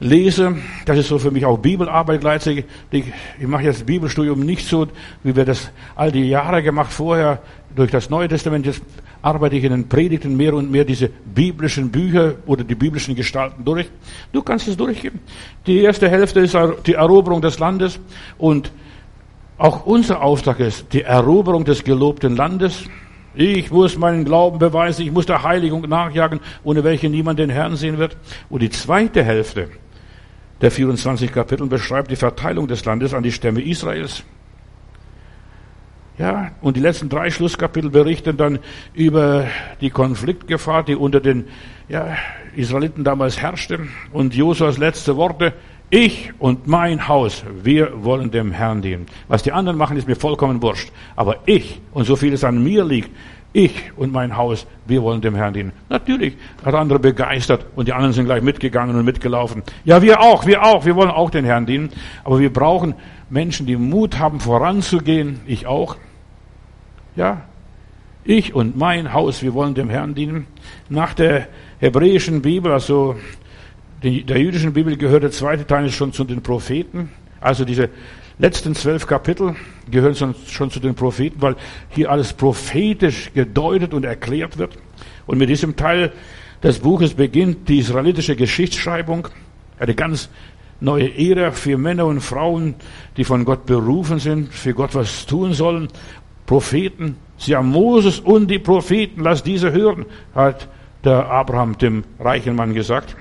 lese, 0.00 0.56
das 0.86 0.98
ist 0.98 1.08
so 1.08 1.18
für 1.18 1.30
mich 1.30 1.44
auch 1.44 1.58
Bibelarbeit 1.58 2.20
gleichzeitig. 2.20 2.64
Ich, 2.90 3.06
mache 3.40 3.64
jetzt 3.64 3.86
Bibelstudium 3.86 4.40
nicht 4.40 4.66
so, 4.66 4.86
wie 5.22 5.34
wir 5.34 5.44
das 5.44 5.70
all 5.96 6.12
die 6.12 6.28
Jahre 6.28 6.62
gemacht 6.62 6.92
vorher 6.92 7.40
durch 7.74 7.90
das 7.90 8.10
Neue 8.10 8.28
Testament. 8.28 8.66
Jetzt 8.66 8.82
arbeite 9.22 9.56
ich 9.56 9.64
in 9.64 9.72
den 9.72 9.88
Predigten 9.88 10.36
mehr 10.36 10.54
und 10.54 10.70
mehr 10.70 10.84
diese 10.84 11.08
biblischen 11.08 11.90
Bücher 11.90 12.36
oder 12.46 12.64
die 12.64 12.74
biblischen 12.74 13.14
Gestalten 13.14 13.64
durch. 13.64 13.88
Du 14.32 14.42
kannst 14.42 14.68
es 14.68 14.76
durchgeben. 14.76 15.20
Die 15.66 15.80
erste 15.80 16.08
Hälfte 16.08 16.40
ist 16.40 16.56
die 16.86 16.94
Eroberung 16.94 17.40
des 17.40 17.58
Landes 17.58 17.98
und 18.38 18.70
auch 19.58 19.86
unser 19.86 20.22
Auftrag 20.22 20.60
ist 20.60 20.92
die 20.92 21.02
Eroberung 21.02 21.64
des 21.64 21.82
gelobten 21.82 22.36
Landes. 22.36 22.84
Ich 23.34 23.70
muss 23.70 23.98
meinen 23.98 24.24
Glauben 24.24 24.58
beweisen, 24.58 25.02
ich 25.02 25.12
muss 25.12 25.26
der 25.26 25.42
Heiligung 25.42 25.82
nachjagen, 25.82 26.40
ohne 26.62 26.84
welche 26.84 27.08
niemand 27.08 27.38
den 27.40 27.50
Herrn 27.50 27.76
sehen 27.76 27.98
wird. 27.98 28.16
Und 28.48 28.62
die 28.62 28.70
zweite 28.70 29.22
Hälfte 29.22 29.68
der 30.60 30.70
24 30.70 31.32
Kapitel 31.32 31.66
beschreibt 31.66 32.10
die 32.10 32.16
Verteilung 32.16 32.68
des 32.68 32.84
Landes 32.84 33.14
an 33.14 33.22
die 33.22 33.32
Stämme 33.32 33.62
Israels. 33.62 34.24
Ja, 36.18 36.50
und 36.60 36.76
die 36.76 36.80
letzten 36.80 37.08
drei 37.08 37.30
Schlusskapitel 37.30 37.90
berichten 37.90 38.36
dann 38.36 38.58
über 38.92 39.46
die 39.80 39.90
Konfliktgefahr, 39.90 40.82
die 40.82 40.96
unter 40.96 41.20
den 41.20 41.44
ja, 41.88 42.16
Israeliten 42.56 43.04
damals 43.04 43.40
herrschte. 43.40 43.86
Und 44.12 44.34
Josuas 44.34 44.78
letzte 44.78 45.16
Worte, 45.16 45.54
Ich 45.90 46.32
und 46.38 46.66
mein 46.66 47.08
Haus, 47.08 47.44
wir 47.62 48.04
wollen 48.04 48.30
dem 48.30 48.50
Herrn 48.50 48.82
dienen. 48.82 49.06
Was 49.28 49.44
die 49.44 49.52
anderen 49.52 49.78
machen, 49.78 49.96
ist 49.96 50.08
mir 50.08 50.16
vollkommen 50.16 50.60
wurscht. 50.60 50.92
Aber 51.16 51.36
ich 51.46 51.80
und 51.92 52.04
so 52.04 52.16
viel 52.16 52.34
es 52.34 52.44
an 52.44 52.62
mir 52.62 52.84
liegt, 52.84 53.10
ich 53.52 53.92
und 53.96 54.12
mein 54.12 54.36
Haus, 54.36 54.66
wir 54.86 55.02
wollen 55.02 55.20
dem 55.20 55.34
Herrn 55.34 55.54
dienen. 55.54 55.72
Natürlich 55.88 56.36
hat 56.64 56.74
andere 56.74 56.98
begeistert 56.98 57.66
und 57.76 57.88
die 57.88 57.92
anderen 57.92 58.12
sind 58.12 58.26
gleich 58.26 58.42
mitgegangen 58.42 58.94
und 58.96 59.04
mitgelaufen. 59.04 59.62
Ja, 59.84 60.02
wir 60.02 60.20
auch, 60.20 60.46
wir 60.46 60.64
auch, 60.64 60.84
wir 60.84 60.96
wollen 60.96 61.10
auch 61.10 61.30
den 61.30 61.44
Herrn 61.44 61.66
dienen. 61.66 61.90
Aber 62.24 62.38
wir 62.38 62.52
brauchen 62.52 62.94
Menschen, 63.30 63.66
die 63.66 63.76
Mut 63.76 64.18
haben, 64.18 64.40
voranzugehen. 64.40 65.40
Ich 65.46 65.66
auch. 65.66 65.96
Ja, 67.16 67.42
ich 68.24 68.54
und 68.54 68.76
mein 68.76 69.12
Haus, 69.14 69.42
wir 69.42 69.54
wollen 69.54 69.74
dem 69.74 69.88
Herrn 69.88 70.14
dienen. 70.14 70.46
Nach 70.90 71.14
der 71.14 71.48
hebräischen 71.80 72.42
Bibel, 72.42 72.72
also 72.72 73.16
der 74.02 74.38
jüdischen 74.38 74.74
Bibel 74.74 74.96
gehört 74.96 75.22
der 75.22 75.30
zweite 75.30 75.66
Teil 75.66 75.90
schon 75.90 76.12
zu 76.12 76.24
den 76.24 76.42
Propheten. 76.42 77.10
Also 77.40 77.64
diese 77.64 77.88
letzten 78.38 78.74
zwölf 78.74 79.06
Kapitel 79.06 79.54
gehören 79.90 80.34
schon 80.48 80.70
zu 80.70 80.80
den 80.80 80.94
Propheten, 80.94 81.40
weil 81.42 81.56
hier 81.90 82.10
alles 82.10 82.32
prophetisch 82.32 83.32
gedeutet 83.34 83.94
und 83.94 84.04
erklärt 84.04 84.58
wird. 84.58 84.76
Und 85.26 85.38
mit 85.38 85.48
diesem 85.48 85.76
Teil 85.76 86.12
des 86.62 86.78
Buches 86.80 87.14
beginnt 87.14 87.68
die 87.68 87.78
israelitische 87.78 88.36
Geschichtsschreibung, 88.36 89.28
eine 89.78 89.94
ganz 89.94 90.28
neue 90.80 91.16
Ära 91.16 91.50
für 91.50 91.76
Männer 91.76 92.06
und 92.06 92.20
Frauen, 92.20 92.74
die 93.16 93.24
von 93.24 93.44
Gott 93.44 93.66
berufen 93.66 94.18
sind, 94.18 94.52
für 94.52 94.74
Gott 94.74 94.94
was 94.94 95.26
tun 95.26 95.52
sollen. 95.52 95.88
Propheten, 96.46 97.16
sie 97.36 97.54
haben 97.54 97.68
Moses 97.68 98.20
und 98.20 98.48
die 98.48 98.58
Propheten, 98.58 99.22
lass 99.22 99.42
diese 99.42 99.72
hören, 99.72 100.06
hat 100.34 100.68
der 101.04 101.28
Abraham 101.28 101.76
dem 101.78 102.04
reichen 102.18 102.56
Mann 102.56 102.74
gesagt. 102.74 103.16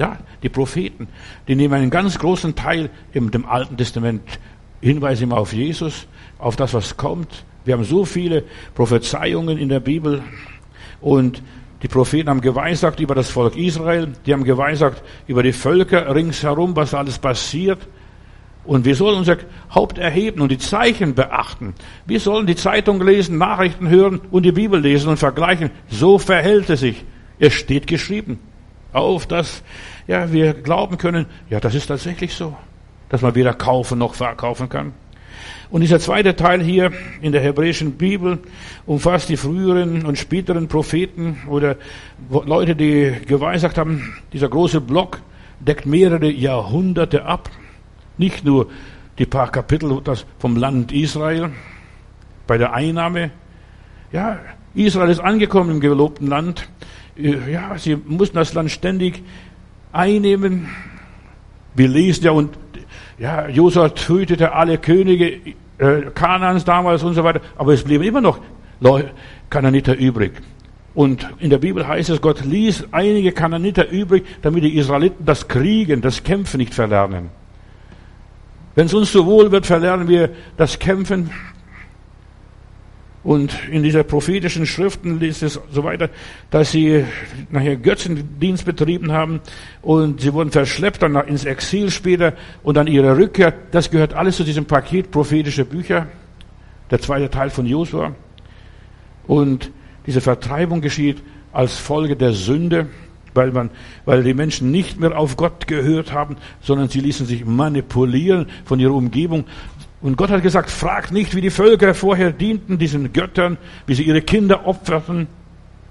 Ja, 0.00 0.16
die 0.42 0.48
Propheten, 0.48 1.08
die 1.46 1.54
nehmen 1.54 1.74
einen 1.74 1.90
ganz 1.90 2.18
großen 2.18 2.54
Teil 2.54 2.88
im 3.12 3.30
dem 3.30 3.44
Alten 3.44 3.76
Testament 3.76 4.22
Hinweise 4.80 5.24
immer 5.24 5.36
auf 5.36 5.52
Jesus, 5.52 6.06
auf 6.38 6.56
das, 6.56 6.72
was 6.72 6.96
kommt. 6.96 7.44
Wir 7.66 7.74
haben 7.74 7.84
so 7.84 8.06
viele 8.06 8.44
Prophezeiungen 8.74 9.58
in 9.58 9.68
der 9.68 9.80
Bibel 9.80 10.22
und 11.02 11.42
die 11.82 11.88
Propheten 11.88 12.30
haben 12.30 12.40
geweissagt 12.40 12.98
über 13.00 13.14
das 13.14 13.28
Volk 13.28 13.58
Israel, 13.58 14.14
die 14.24 14.32
haben 14.32 14.44
geweissagt 14.44 15.02
über 15.26 15.42
die 15.42 15.52
Völker 15.52 16.14
ringsherum, 16.14 16.74
was 16.76 16.94
alles 16.94 17.18
passiert. 17.18 17.86
Und 18.64 18.86
wir 18.86 18.94
sollen 18.94 19.18
unser 19.18 19.36
Haupt 19.74 19.98
erheben 19.98 20.40
und 20.40 20.50
die 20.50 20.56
Zeichen 20.56 21.14
beachten. 21.14 21.74
Wir 22.06 22.20
sollen 22.20 22.46
die 22.46 22.56
Zeitung 22.56 23.02
lesen, 23.02 23.36
Nachrichten 23.36 23.90
hören 23.90 24.22
und 24.30 24.44
die 24.44 24.52
Bibel 24.52 24.80
lesen 24.80 25.10
und 25.10 25.18
vergleichen. 25.18 25.70
So 25.88 26.16
verhält 26.16 26.70
es 26.70 26.80
sich. 26.80 27.04
Es 27.38 27.52
steht 27.52 27.86
geschrieben 27.86 28.38
auf, 28.92 29.26
dass 29.26 29.62
ja, 30.06 30.32
wir 30.32 30.54
glauben 30.54 30.98
können, 30.98 31.26
ja, 31.48 31.60
das 31.60 31.74
ist 31.74 31.86
tatsächlich 31.86 32.34
so, 32.34 32.56
dass 33.08 33.22
man 33.22 33.34
weder 33.34 33.54
kaufen 33.54 33.98
noch 33.98 34.14
verkaufen 34.14 34.68
kann. 34.68 34.92
Und 35.70 35.82
dieser 35.82 36.00
zweite 36.00 36.34
Teil 36.34 36.60
hier 36.60 36.90
in 37.20 37.30
der 37.30 37.40
hebräischen 37.40 37.92
Bibel 37.92 38.40
umfasst 38.86 39.28
die 39.28 39.36
früheren 39.36 40.04
und 40.04 40.18
späteren 40.18 40.66
Propheten 40.66 41.38
oder 41.48 41.76
Leute, 42.28 42.74
die 42.74 43.14
geweissagt 43.26 43.78
haben. 43.78 44.14
Dieser 44.32 44.48
große 44.48 44.80
Block 44.80 45.20
deckt 45.60 45.86
mehrere 45.86 46.28
Jahrhunderte 46.28 47.24
ab. 47.24 47.50
Nicht 48.18 48.44
nur 48.44 48.68
die 49.18 49.26
paar 49.26 49.52
Kapitel 49.52 50.02
vom 50.38 50.56
Land 50.56 50.90
Israel 50.90 51.50
bei 52.48 52.58
der 52.58 52.72
Einnahme. 52.72 53.30
Ja, 54.12 54.40
Israel 54.74 55.10
ist 55.10 55.20
angekommen 55.20 55.70
im 55.70 55.80
gelobten 55.80 56.26
Land 56.26 56.68
ja, 57.16 57.76
sie 57.78 57.96
mussten 57.96 58.36
das 58.36 58.54
Land 58.54 58.70
ständig 58.70 59.22
einnehmen. 59.92 60.68
Wir 61.74 61.88
lesen 61.88 62.24
ja, 62.24 62.30
und 62.32 62.56
ja, 63.18 63.48
Josua 63.48 63.90
tötete 63.90 64.52
alle 64.52 64.78
Könige 64.78 65.54
äh, 65.78 66.02
Kanans 66.14 66.64
damals 66.64 67.02
und 67.02 67.14
so 67.14 67.24
weiter, 67.24 67.40
aber 67.56 67.74
es 67.74 67.84
blieben 67.84 68.04
immer 68.04 68.20
noch 68.20 68.40
Kananiter 69.50 69.96
übrig. 69.96 70.32
Und 70.94 71.28
in 71.38 71.50
der 71.50 71.58
Bibel 71.58 71.86
heißt 71.86 72.10
es, 72.10 72.20
Gott 72.20 72.44
ließ 72.44 72.88
einige 72.90 73.32
Kananiter 73.32 73.88
übrig, 73.88 74.24
damit 74.42 74.64
die 74.64 74.76
Israeliten 74.76 75.24
das 75.24 75.46
Kriegen, 75.46 76.00
das 76.00 76.22
Kämpfen 76.24 76.58
nicht 76.58 76.74
verlernen. 76.74 77.28
Wenn 78.74 78.86
es 78.86 78.94
uns 78.94 79.12
so 79.12 79.26
wohl 79.26 79.52
wird, 79.52 79.66
verlernen 79.66 80.08
wir 80.08 80.30
das 80.56 80.78
Kämpfen, 80.78 81.30
und 83.22 83.52
in 83.70 83.82
dieser 83.82 84.02
prophetischen 84.02 84.64
Schriften 84.64 85.20
liest 85.20 85.42
es 85.42 85.60
so 85.70 85.84
weiter, 85.84 86.08
dass 86.50 86.72
sie 86.72 87.04
nachher 87.50 87.76
Götzendienst 87.76 88.64
betrieben 88.64 89.12
haben 89.12 89.40
und 89.82 90.22
sie 90.22 90.32
wurden 90.32 90.50
verschleppt 90.50 91.02
dann 91.02 91.14
ins 91.26 91.44
Exil 91.44 91.90
später 91.90 92.32
und 92.62 92.76
dann 92.76 92.86
ihre 92.86 93.16
Rückkehr. 93.16 93.52
Das 93.72 93.90
gehört 93.90 94.14
alles 94.14 94.36
zu 94.36 94.44
diesem 94.44 94.64
Paket 94.64 95.10
prophetische 95.10 95.66
Bücher, 95.66 96.06
der 96.90 97.00
zweite 97.00 97.28
Teil 97.28 97.50
von 97.50 97.66
Josua. 97.66 98.14
Und 99.26 99.70
diese 100.06 100.22
Vertreibung 100.22 100.80
geschieht 100.80 101.22
als 101.52 101.76
Folge 101.76 102.16
der 102.16 102.32
Sünde, 102.32 102.86
weil 103.34 103.52
man, 103.52 103.70
weil 104.06 104.22
die 104.22 104.34
Menschen 104.34 104.70
nicht 104.70 104.98
mehr 104.98 105.16
auf 105.16 105.36
Gott 105.36 105.66
gehört 105.66 106.12
haben, 106.12 106.36
sondern 106.62 106.88
sie 106.88 107.00
ließen 107.00 107.26
sich 107.26 107.44
manipulieren 107.44 108.46
von 108.64 108.80
ihrer 108.80 108.94
Umgebung 108.94 109.44
und 110.02 110.16
Gott 110.16 110.30
hat 110.30 110.42
gesagt, 110.42 110.70
fragt 110.70 111.12
nicht, 111.12 111.34
wie 111.34 111.42
die 111.42 111.50
Völker 111.50 111.94
vorher 111.94 112.32
dienten, 112.32 112.78
diesen 112.78 113.12
Göttern, 113.12 113.58
wie 113.86 113.94
sie 113.94 114.04
ihre 114.04 114.22
Kinder 114.22 114.66
opferten, 114.66 115.26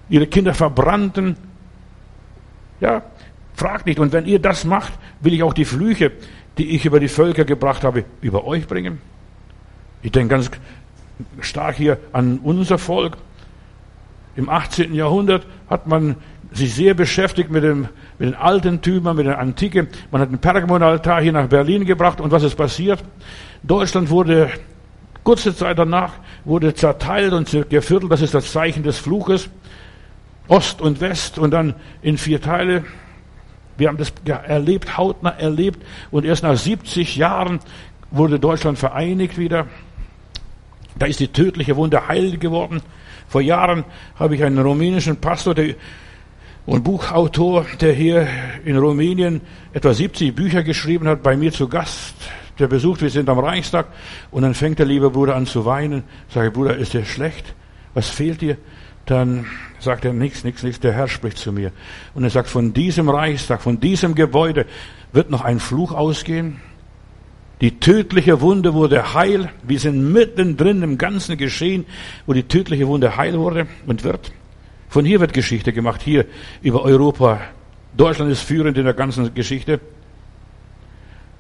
ihre 0.10 0.26
Kinder 0.26 0.56
verbrannten. 0.56 1.38
Ja, 2.80 3.04
fragt 3.54 3.86
nicht. 3.86 4.00
Und 4.00 4.12
wenn 4.12 4.26
ihr 4.26 4.40
das 4.40 4.64
macht, 4.66 4.94
will 5.22 5.34
ich 5.34 5.44
auch 5.44 5.54
die 5.54 5.66
Flüche, 5.66 6.12
die 6.58 6.76
ich 6.76 6.86
über 6.86 7.00
die 7.00 7.08
Völker 7.08 7.46
gebracht 7.46 7.84
habe, 7.84 8.04
über 8.22 8.46
euch 8.46 8.68
bringen. 8.68 9.00
Ich 10.02 10.12
denke 10.12 10.30
ganz 10.30 10.50
stark 11.42 11.76
hier 11.76 12.00
an 12.12 12.40
unser 12.40 12.80
Volk. 12.80 13.18
Im 14.36 14.50
18. 14.50 14.94
Jahrhundert 14.94 15.46
hat 15.70 15.86
man 15.86 16.16
sich 16.52 16.74
sehr 16.74 16.96
beschäftigt 16.96 17.52
mit, 17.52 17.64
dem, 17.64 17.90
mit 18.18 18.30
den 18.30 18.36
alten 18.36 18.82
Tümern, 18.82 19.16
mit 19.16 19.28
der 19.28 19.38
Antike. 19.38 19.88
Man 20.12 20.22
hat 20.22 20.30
einen 20.30 20.40
Pergamonaltar 20.40 21.22
hier 21.22 21.34
nach 21.34 21.48
Berlin 21.48 21.86
gebracht 21.86 22.20
und 22.22 22.32
was 22.32 22.44
ist 22.44 22.56
passiert? 22.56 23.04
Deutschland 23.64 24.10
wurde 24.10 24.52
kurze 25.24 25.56
Zeit 25.56 25.78
danach 25.78 26.14
wurde 26.46 26.74
zerteilt 26.74 27.34
und 27.34 27.52
geviertelt. 27.70 28.12
Das 28.12 28.22
ist 28.22 28.34
das 28.34 28.52
Zeichen 28.52 28.84
des 28.84 28.98
Fluches. 28.98 29.50
Ost 30.48 30.82
und 30.82 31.02
West 31.02 31.38
und 31.38 31.52
dann 31.52 31.76
in 32.02 32.18
vier 32.18 32.42
Teile. 32.42 32.84
Wir 33.78 33.88
haben 33.88 33.98
das 33.98 34.12
erlebt, 34.26 34.98
hautnah 34.98 35.30
erlebt. 35.30 35.86
Und 36.10 36.26
erst 36.26 36.44
nach 36.44 36.58
70 36.58 37.16
Jahren 37.16 37.60
wurde 38.10 38.40
Deutschland 38.40 38.80
vereinigt 38.80 39.38
wieder. 39.38 39.68
Da 40.98 41.06
ist 41.06 41.20
die 41.20 41.28
tödliche 41.28 41.76
Wunde 41.76 42.08
heil 42.08 42.38
geworden. 42.38 42.82
Vor 43.28 43.42
Jahren 43.42 43.86
habe 44.16 44.36
ich 44.36 44.44
einen 44.44 44.58
rumänischen 44.58 45.18
Pastor 45.18 45.54
der, 45.54 45.76
und 46.66 46.84
Buchautor, 46.84 47.66
der 47.80 47.94
hier 47.94 48.28
in 48.66 48.78
Rumänien 48.78 49.42
etwa 49.74 49.94
70 49.94 50.36
Bücher 50.36 50.64
geschrieben 50.64 51.08
hat, 51.08 51.22
bei 51.22 51.38
mir 51.38 51.52
zu 51.52 51.68
Gast 51.68 52.16
der 52.60 52.68
besucht, 52.68 53.02
wir 53.02 53.10
sind 53.10 53.30
am 53.30 53.40
Reichstag 53.40 53.88
und 54.32 54.44
dann 54.44 54.54
fängt 54.54 54.80
der 54.80 54.86
liebe 54.86 55.10
Bruder 55.10 55.36
an 55.36 55.46
zu 55.46 55.66
weinen. 55.66 56.04
Sage, 56.30 56.52
Bruder, 56.52 56.78
ist 56.78 56.94
dir 56.94 57.06
schlecht? 57.06 57.56
Was 57.94 58.10
fehlt 58.10 58.42
dir? 58.42 58.58
Dann 59.06 59.46
sagt 59.80 60.06
er 60.06 60.14
nichts, 60.14 60.44
nichts, 60.44 60.62
nichts. 60.62 60.80
Der 60.80 60.94
Herr 60.94 61.08
spricht 61.08 61.38
zu 61.38 61.52
mir. 61.52 61.72
Und 62.14 62.24
er 62.24 62.30
sagt, 62.30 62.48
von 62.48 62.74
diesem 62.74 63.10
Reichstag, 63.10 63.62
von 63.62 63.80
diesem 63.80 64.14
Gebäude 64.14 64.66
wird 65.12 65.32
noch 65.32 65.44
ein 65.44 65.60
Fluch 65.60 65.94
ausgehen. 65.94 66.58
Die 67.62 67.80
tödliche 67.80 68.40
Wunde 68.40 68.74
wurde 68.74 69.14
heil. 69.14 69.50
Wir 69.64 69.80
sind 69.80 70.14
mittendrin 70.14 70.82
im 70.84 70.98
ganzen 70.98 71.38
Geschehen, 71.38 71.86
wo 72.26 72.34
die 72.34 72.44
tödliche 72.44 72.88
Wunde 72.88 73.18
heil 73.18 73.38
wurde 73.38 73.68
und 73.86 74.04
wird. 74.04 74.32
Von 74.88 75.06
hier 75.06 75.20
wird 75.20 75.34
Geschichte 75.34 75.74
gemacht, 75.74 76.02
hier 76.02 76.26
über 76.62 76.84
Europa. 76.84 77.42
Deutschland 77.98 78.32
ist 78.32 78.42
führend 78.42 78.78
in 78.78 78.86
der 78.86 78.94
ganzen 78.94 79.34
Geschichte. 79.34 79.80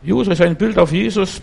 Josua 0.02 0.34
ist 0.34 0.42
ein 0.42 0.56
Bild 0.56 0.78
auf 0.78 0.94
Jesus 0.94 1.42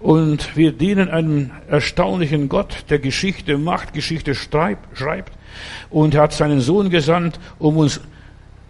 und 0.00 0.56
wir 0.56 0.72
dienen 0.72 1.08
einem 1.10 1.50
erstaunlichen 1.68 2.48
Gott, 2.48 2.86
der 2.88 2.98
Geschichte 2.98 3.58
macht, 3.58 3.92
Geschichte 3.92 4.34
schreibt 4.34 5.32
und 5.90 6.14
er 6.14 6.22
hat 6.22 6.32
seinen 6.32 6.60
Sohn 6.60 6.88
gesandt, 6.88 7.38
um 7.58 7.76
uns 7.76 8.00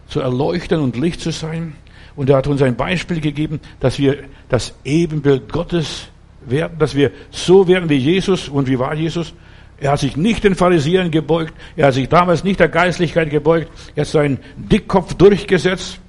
zu 0.09 0.21
erleuchten 0.21 0.81
und 0.81 0.97
Licht 0.97 1.21
zu 1.21 1.31
sein. 1.31 1.75
Und 2.17 2.31
er 2.31 2.37
hat 2.37 2.47
uns 2.47 2.63
ein 2.63 2.77
Beispiel 2.77 3.21
gegeben, 3.21 3.61
dass 3.79 3.99
wir 3.99 4.25
das 4.49 4.75
Ebenbild 4.85 5.53
Gottes 5.53 6.09
werden, 6.45 6.79
dass 6.79 6.95
wir 6.95 7.11
so 7.31 7.69
werden 7.69 7.89
wie 7.89 7.97
Jesus. 7.97 8.49
Und 8.49 8.69
wie 8.69 8.79
war 8.79 8.95
Jesus? 8.95 9.35
Er 9.79 9.93
hat 9.93 10.01
sich 10.01 10.17
nicht 10.17 10.43
den 10.43 10.55
Pharisäern 10.55 11.11
gebeugt, 11.11 11.53
er 11.77 11.89
hat 11.89 11.95
sich 11.95 12.09
damals 12.09 12.43
nicht 12.43 12.59
der 12.59 12.69
Geistlichkeit 12.69 13.29
gebeugt, 13.29 13.71
er 13.95 14.03
hat 14.03 14.09
seinen 14.09 14.39
Dickkopf 14.57 15.15
durchgesetzt 15.15 16.01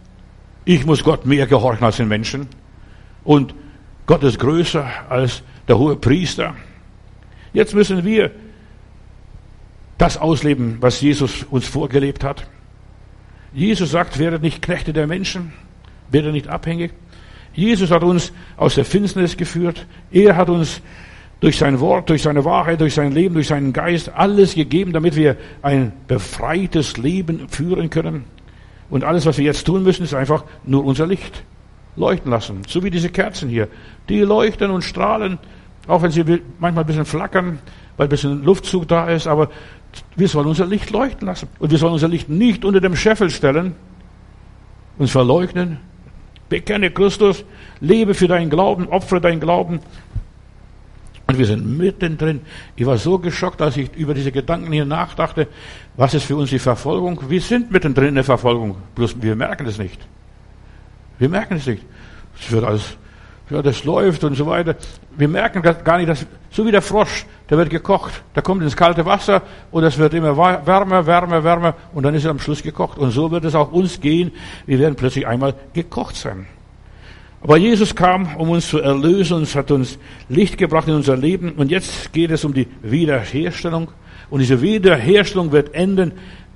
ich 0.67 0.85
muss 0.85 1.01
Gott 1.01 1.25
mehr 1.25 1.47
gehorchen 1.47 1.85
als 1.85 1.95
den 1.95 2.09
Menschen. 2.09 2.47
Und 3.23 3.55
Gott 4.05 4.21
ist 4.23 4.37
größer 4.37 4.85
als 5.07 5.41
der 5.65 5.77
hohe 5.77 5.95
Priester. 5.95 6.55
Jetzt 7.53 7.73
müssen 7.73 8.03
wir 8.03 8.31
das 9.97 10.17
ausleben, 10.17 10.77
was 10.81 10.99
Jesus 10.99 11.43
uns 11.49 11.65
vorgelebt 11.65 12.25
hat. 12.25 12.47
Jesus 13.53 13.91
sagt, 13.91 14.19
werdet 14.19 14.41
nicht 14.41 14.61
Knechte 14.61 14.91
der 14.91 15.07
Menschen, 15.07 15.53
Wird 16.11 16.25
er 16.25 16.31
nicht 16.33 16.49
abhängig? 16.49 16.91
Jesus 17.53 17.89
hat 17.89 18.03
uns 18.03 18.33
aus 18.57 18.75
der 18.75 18.85
Finsternis 18.85 19.37
geführt. 19.37 19.85
Er 20.11 20.35
hat 20.35 20.49
uns 20.49 20.81
durch 21.39 21.57
sein 21.57 21.79
Wort, 21.79 22.09
durch 22.09 22.23
seine 22.23 22.43
Wahrheit, 22.43 22.81
durch 22.81 22.93
sein 22.93 23.13
Leben, 23.13 23.35
durch 23.35 23.47
seinen 23.47 23.71
Geist 23.71 24.09
alles 24.09 24.53
gegeben, 24.53 24.91
damit 24.91 25.15
wir 25.15 25.37
ein 25.61 25.93
befreites 26.07 26.97
Leben 26.97 27.47
führen 27.47 27.89
können. 27.89 28.25
Und 28.89 29.03
alles, 29.03 29.25
was 29.25 29.37
wir 29.37 29.45
jetzt 29.45 29.65
tun 29.65 29.83
müssen, 29.83 30.03
ist 30.03 30.13
einfach 30.13 30.43
nur 30.63 30.85
unser 30.85 31.07
Licht 31.07 31.43
leuchten 31.95 32.31
lassen. 32.31 32.61
So 32.67 32.83
wie 32.83 32.89
diese 32.89 33.09
Kerzen 33.09 33.49
hier. 33.49 33.67
Die 34.07 34.21
leuchten 34.21 34.71
und 34.71 34.83
strahlen, 34.83 35.39
auch 35.87 36.01
wenn 36.01 36.11
sie 36.11 36.23
manchmal 36.59 36.83
ein 36.83 36.87
bisschen 36.87 37.05
flackern, 37.05 37.59
weil 37.97 38.07
ein 38.07 38.09
bisschen 38.09 38.43
Luftzug 38.43 38.87
da 38.87 39.09
ist, 39.09 39.27
aber 39.27 39.49
wir 40.15 40.27
sollen 40.27 40.47
unser 40.47 40.65
Licht 40.65 40.91
leuchten 40.91 41.27
lassen. 41.27 41.49
Und 41.59 41.71
wir 41.71 41.77
sollen 41.77 41.93
unser 41.93 42.07
Licht 42.07 42.29
nicht 42.29 42.63
unter 42.63 42.79
dem 42.79 42.95
Scheffel 42.95 43.29
stellen, 43.29 43.75
uns 44.97 45.11
verleugnen. 45.11 45.79
Bekenne 46.49 46.91
Christus, 46.91 47.43
lebe 47.81 48.13
für 48.13 48.27
deinen 48.27 48.49
Glauben, 48.49 48.87
opfere 48.87 49.19
deinen 49.19 49.41
Glauben. 49.41 49.81
Und 51.27 51.37
wir 51.37 51.45
sind 51.45 51.77
mittendrin. 51.77 52.41
Ich 52.75 52.85
war 52.85 52.97
so 52.97 53.19
geschockt, 53.19 53.61
als 53.61 53.75
ich 53.75 53.93
über 53.95 54.13
diese 54.13 54.31
Gedanken 54.31 54.71
hier 54.71 54.85
nachdachte. 54.85 55.47
Was 55.97 56.13
ist 56.13 56.23
für 56.23 56.37
uns 56.37 56.49
die 56.49 56.59
Verfolgung? 56.59 57.21
Wir 57.27 57.41
sind 57.41 57.69
mittendrin 57.69 58.09
in 58.09 58.15
der 58.15 58.23
Verfolgung. 58.23 58.77
Bloß 58.95 59.21
wir 59.21 59.35
merken 59.35 59.67
es 59.67 59.77
nicht. 59.77 60.07
Wir 61.19 61.27
merken 61.27 61.57
es 61.57 61.67
nicht. 61.67 61.83
Es 62.39 62.51
wird 62.51 62.63
alles 62.63 62.97
ja, 63.49 63.61
das 63.61 63.83
läuft 63.85 64.23
und 64.23 64.35
so 64.35 64.45
weiter. 64.45 64.75
Wir 65.15 65.27
merken 65.27 65.61
gar 65.61 65.97
nicht, 65.97 66.09
dass, 66.09 66.25
so 66.51 66.65
wie 66.65 66.71
der 66.71 66.81
Frosch, 66.81 67.25
der 67.49 67.57
wird 67.57 67.69
gekocht, 67.69 68.21
der 68.35 68.43
kommt 68.43 68.61
ins 68.61 68.75
kalte 68.75 69.05
Wasser 69.05 69.41
und 69.71 69.83
es 69.83 69.97
wird 69.97 70.13
immer 70.13 70.35
wärmer, 70.35 71.05
wärmer, 71.05 71.43
wärmer 71.43 71.73
und 71.93 72.03
dann 72.03 72.13
ist 72.13 72.25
er 72.25 72.31
am 72.31 72.39
Schluss 72.39 72.61
gekocht. 72.61 72.97
Und 72.97 73.11
so 73.11 73.31
wird 73.31 73.45
es 73.45 73.55
auch 73.55 73.71
uns 73.71 74.01
gehen. 74.01 74.31
Wir 74.65 74.79
werden 74.79 74.95
plötzlich 74.95 75.25
einmal 75.25 75.53
gekocht 75.73 76.17
sein. 76.17 76.45
Aber 77.41 77.57
Jesus 77.57 77.95
kam, 77.95 78.35
um 78.35 78.49
uns 78.49 78.67
zu 78.67 78.79
erlösen 78.79 79.37
und 79.37 79.55
hat 79.55 79.71
uns 79.71 79.99
Licht 80.27 80.57
gebracht 80.57 80.87
in 80.87 80.95
unser 80.95 81.15
Leben. 81.15 81.53
Und 81.53 81.69
jetzt 81.69 82.11
geht 82.11 82.31
es 82.31 82.43
um 82.43 82.53
die 82.53 82.67
Wiederherstellung. 82.81 83.89
Und 84.29 84.39
diese 84.39 84.61
Wiederherstellung 84.61 85.51
wird 85.51 85.73
enden, 85.73 86.13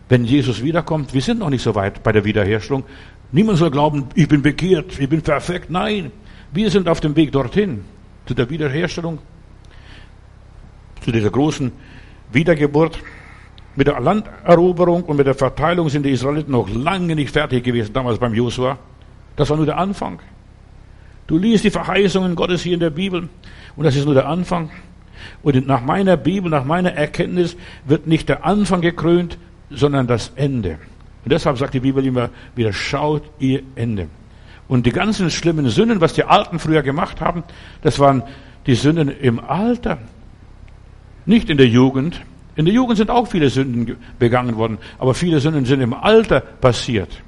wenn 0.10 0.26
Jesus 0.26 0.62
wiederkommt. 0.64 1.14
Wir 1.14 1.22
sind 1.22 1.40
noch 1.40 1.50
nicht 1.50 1.62
so 1.62 1.76
weit 1.76 2.04
bei 2.04 2.12
der 2.12 2.26
Wiederherstellung. 2.26 2.84
Niemand 3.32 3.60
soll 3.60 3.72
glauben, 3.72 4.08
ich 4.16 4.28
bin 4.28 4.42
bekehrt, 4.42 5.00
ich 5.00 5.08
bin 5.08 5.22
perfekt. 5.22 5.70
Nein, 5.70 6.12
wir 6.52 6.70
sind 6.70 6.90
auf 6.90 7.00
dem 7.00 7.16
Weg 7.16 7.32
dorthin, 7.32 7.86
zu 8.26 8.34
der 8.34 8.50
Wiederherstellung, 8.50 9.20
zu 11.00 11.12
dieser 11.12 11.30
großen 11.30 11.72
Wiedergeburt. 12.34 13.00
Mit 13.74 13.88
der 13.88 14.02
Landeroberung 14.02 15.04
und 15.04 15.16
mit 15.16 15.28
der 15.28 15.34
Verteilung 15.34 15.88
sind 15.88 16.06
die 16.06 16.12
Israeliten 16.12 16.52
noch 16.52 16.68
lange 16.70 17.16
nicht 17.16 17.32
fertig 17.32 17.64
gewesen, 17.64 17.94
damals 17.94 18.20
beim 18.20 18.34
Josua. 18.34 18.78
Das 19.38 19.50
war 19.50 19.56
nur 19.56 19.66
der 19.66 19.78
Anfang. 19.78 20.20
Du 21.32 21.38
liest 21.38 21.64
die 21.64 21.70
Verheißungen 21.70 22.36
Gottes 22.36 22.62
hier 22.62 22.74
in 22.74 22.82
der 22.82 22.90
Bibel 22.90 23.30
und 23.78 23.86
das 23.86 23.96
ist 23.96 24.04
nur 24.04 24.14
der 24.14 24.28
Anfang. 24.28 24.70
Und 25.44 25.66
nach 25.66 25.80
meiner 25.80 26.18
Bibel, 26.18 26.52
nach 26.52 26.66
meiner 26.66 26.92
Erkenntnis 26.92 27.56
wird 27.86 28.06
nicht 28.06 28.28
der 28.28 28.46
Anfang 28.46 28.82
gekrönt, 28.82 29.38
sondern 29.70 30.08
das 30.08 30.34
Ende. 30.36 30.72
Und 31.24 31.32
deshalb 31.32 31.58
sagt 31.58 31.74
die 31.74 31.80
Bibel 31.80 32.06
immer 32.06 32.32
wieder, 32.54 32.74
schaut 32.74 33.24
ihr 33.40 33.62
Ende. 33.76 34.10
Und 34.68 34.86
die 34.86 34.92
ganzen 34.92 35.32
schlimmen 35.32 35.70
Sünden, 35.70 36.02
was 36.02 36.12
die 36.12 36.26
Alten 36.26 36.60
früher 36.60 36.82
gemacht 36.82 37.22
haben, 37.22 37.46
das 37.82 37.98
waren 37.98 38.24
die 38.68 38.76
Sünden 38.76 39.08
im 39.08 39.40
Alter, 39.40 40.00
nicht 41.26 41.50
in 41.50 41.56
der 41.56 41.68
Jugend. 41.70 42.20
In 42.58 42.66
der 42.66 42.74
Jugend 42.74 42.98
sind 42.98 43.10
auch 43.10 43.30
viele 43.30 43.50
Sünden 43.50 43.96
begangen 44.20 44.58
worden, 44.58 44.80
aber 45.00 45.14
viele 45.14 45.40
Sünden 45.40 45.64
sind 45.64 45.80
im 45.80 45.94
Alter 45.94 46.42
passiert, 46.42 47.22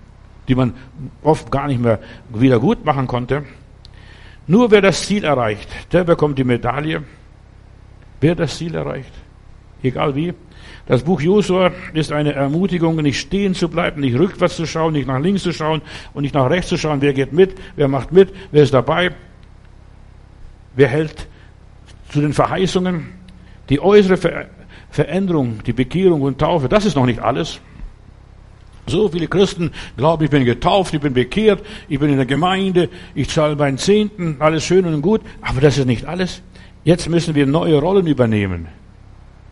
die 0.49 0.55
man 0.55 0.73
oft 1.21 1.49
gar 1.49 1.69
nicht 1.69 1.79
mehr 1.79 1.99
wieder 2.33 2.59
gut 2.59 2.83
machen 2.83 3.07
konnte. 3.07 3.43
Nur 4.47 4.71
wer 4.71 4.81
das 4.81 5.05
Ziel 5.05 5.23
erreicht, 5.23 5.69
der 5.91 6.03
bekommt 6.03 6.37
die 6.37 6.43
Medaille. 6.43 7.03
Wer 8.19 8.35
das 8.35 8.57
Ziel 8.57 8.75
erreicht, 8.75 9.11
egal 9.81 10.15
wie, 10.15 10.33
das 10.85 11.03
Buch 11.03 11.21
Josua 11.21 11.71
ist 11.93 12.11
eine 12.11 12.33
Ermutigung, 12.33 12.97
nicht 12.97 13.19
stehen 13.19 13.55
zu 13.55 13.69
bleiben, 13.69 14.01
nicht 14.01 14.17
rückwärts 14.17 14.57
zu 14.57 14.65
schauen, 14.65 14.93
nicht 14.93 15.07
nach 15.07 15.19
links 15.19 15.43
zu 15.43 15.53
schauen 15.53 15.81
und 16.13 16.23
nicht 16.23 16.35
nach 16.35 16.49
rechts 16.49 16.69
zu 16.69 16.77
schauen. 16.77 17.01
Wer 17.01 17.13
geht 17.13 17.31
mit? 17.31 17.55
Wer 17.75 17.87
macht 17.87 18.11
mit? 18.11 18.33
Wer 18.51 18.63
ist 18.63 18.73
dabei? 18.73 19.11
Wer 20.75 20.89
hält 20.89 21.27
zu 22.09 22.19
den 22.19 22.33
Verheißungen? 22.33 23.09
Die 23.69 23.79
äußere 23.79 24.17
Ver 24.17 24.45
Veränderung, 24.89 25.63
die 25.65 25.73
Bekehrung 25.73 26.21
und 26.21 26.37
Taufe, 26.37 26.69
das 26.69 26.85
ist 26.85 26.95
noch 26.95 27.07
nicht 27.07 27.19
alles. 27.19 27.59
So 28.87 29.07
viele 29.07 29.27
Christen 29.27 29.71
glauben, 29.95 30.25
ich 30.25 30.29
bin 30.29 30.43
getauft, 30.43 30.93
ich 30.93 30.99
bin 30.99 31.13
bekehrt, 31.13 31.65
ich 31.87 31.99
bin 31.99 32.09
in 32.09 32.17
der 32.17 32.25
Gemeinde, 32.25 32.89
ich 33.15 33.29
zahle 33.29 33.55
meinen 33.55 33.77
Zehnten, 33.77 34.37
alles 34.39 34.65
schön 34.65 34.85
und 34.85 35.01
gut, 35.01 35.21
aber 35.41 35.61
das 35.61 35.77
ist 35.77 35.85
nicht 35.85 36.05
alles. 36.05 36.41
Jetzt 36.83 37.09
müssen 37.09 37.33
wir 37.33 37.45
neue 37.45 37.79
Rollen 37.79 38.07
übernehmen. 38.07 38.67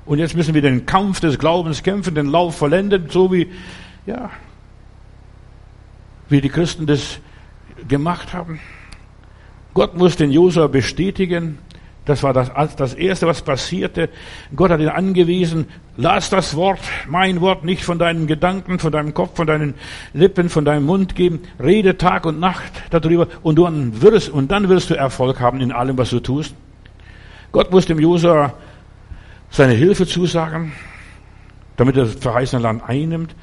Und 0.06 0.20
jetzt 0.20 0.36
müssen 0.36 0.54
wir 0.54 0.62
den 0.62 0.86
Kampf 0.86 1.22
des 1.22 1.40
Glaubens 1.40 1.84
kämpfen, 1.84 2.16
den 2.16 2.26
Lauf 2.26 2.58
vollenden, 2.58 3.10
so 3.10 3.32
wie, 3.32 3.48
ja, 4.06 4.30
wie 6.28 6.42
die 6.42 6.50
Christen 6.50 6.86
das 6.86 7.20
gemacht 7.88 8.34
haben. 8.34 8.60
Gott 9.74 9.98
muss 9.98 10.18
den 10.18 10.32
Josua 10.32 10.68
bestätigen. 10.68 11.60
Das 12.06 12.24
war 12.24 12.34
das, 12.34 12.52
das 12.76 12.96
Erste, 12.96 13.28
was 13.28 13.44
passierte. 13.44 14.10
Gott 14.56 14.72
hat 14.72 14.80
ihn 14.80 14.90
angewiesen, 14.90 15.68
lass 15.98 16.32
das 16.32 16.56
Wort, 16.56 16.80
mein 17.08 17.42
Wort, 17.42 17.64
nicht 17.64 17.84
von 17.84 18.00
deinen 18.00 18.26
Gedanken, 18.26 18.80
von 18.80 18.92
deinem 18.92 19.14
Kopf, 19.14 19.36
von 19.36 19.46
deinen 19.46 19.76
Lippen, 20.14 20.50
von 20.50 20.66
deinem 20.66 20.86
Mund 20.86 21.16
geben. 21.16 21.42
Rede 21.62 21.98
Tag 21.98 22.26
und 22.26 22.40
Nacht 22.40 22.72
darüber 22.90 23.28
und, 23.44 23.56
du 23.58 23.68
wirst, 24.02 24.30
und 24.30 24.50
dann 24.52 24.68
wirst 24.68 24.90
du 24.90 24.96
Erfolg 24.96 25.40
haben 25.40 25.62
in 25.62 25.72
allem, 25.72 25.98
was 25.98 26.10
du 26.10 26.20
tust. 26.20 26.56
Gott 27.52 27.70
muss 27.70 27.86
dem 27.86 28.00
Josua 28.00 28.54
seine 29.52 29.74
Hilfe 29.74 30.08
zusagen, 30.08 30.72
damit 31.78 31.98
er 31.98 32.06
das 32.06 32.16
verheißene 32.16 32.64
Land 32.64 32.82
einnimmt. 32.88 33.36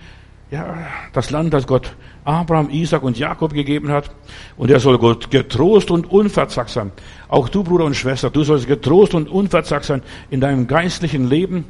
Ja, 0.50 0.78
das 1.12 1.30
Land, 1.30 1.54
das 1.54 1.66
Gott 1.66 1.94
Abraham, 2.28 2.68
Isaac 2.68 3.02
und 3.02 3.18
Jakob 3.18 3.54
gegeben 3.54 3.90
hat. 3.90 4.10
Und 4.58 4.70
er 4.70 4.80
soll 4.80 4.98
Gott 4.98 5.30
getrost 5.30 5.90
und 5.90 6.10
unverzagt 6.10 6.68
sein. 6.68 6.92
Auch 7.28 7.48
du, 7.48 7.64
Bruder 7.64 7.86
und 7.86 7.94
Schwester, 7.96 8.28
du 8.28 8.44
sollst 8.44 8.66
getrost 8.66 9.14
und 9.14 9.28
unverzagt 9.28 9.86
sein 9.86 10.02
in 10.28 10.40
deinem 10.40 10.66
geistlichen 10.66 11.28
Leben. 11.28 11.64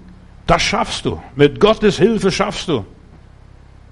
Das 0.48 0.62
schaffst 0.62 1.04
du. 1.04 1.22
Mit 1.36 1.60
Gottes 1.60 1.96
Hilfe 1.98 2.32
schaffst 2.32 2.68
du. 2.68 2.84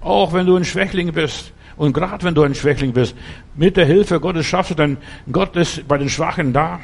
Auch 0.00 0.32
wenn 0.32 0.46
du 0.46 0.56
ein 0.56 0.64
Schwächling 0.64 1.12
bist. 1.12 1.52
Und 1.76 1.92
gerade 1.92 2.24
wenn 2.24 2.34
du 2.34 2.42
ein 2.42 2.54
Schwächling 2.54 2.92
bist, 2.92 3.14
mit 3.54 3.76
der 3.76 3.86
Hilfe 3.86 4.18
Gottes 4.18 4.46
schaffst 4.46 4.72
du, 4.72 4.74
denn 4.74 4.96
Gott 5.30 5.54
ist 5.54 5.86
bei 5.86 5.98
den 5.98 6.08
Schwachen 6.08 6.52
da. 6.52 6.80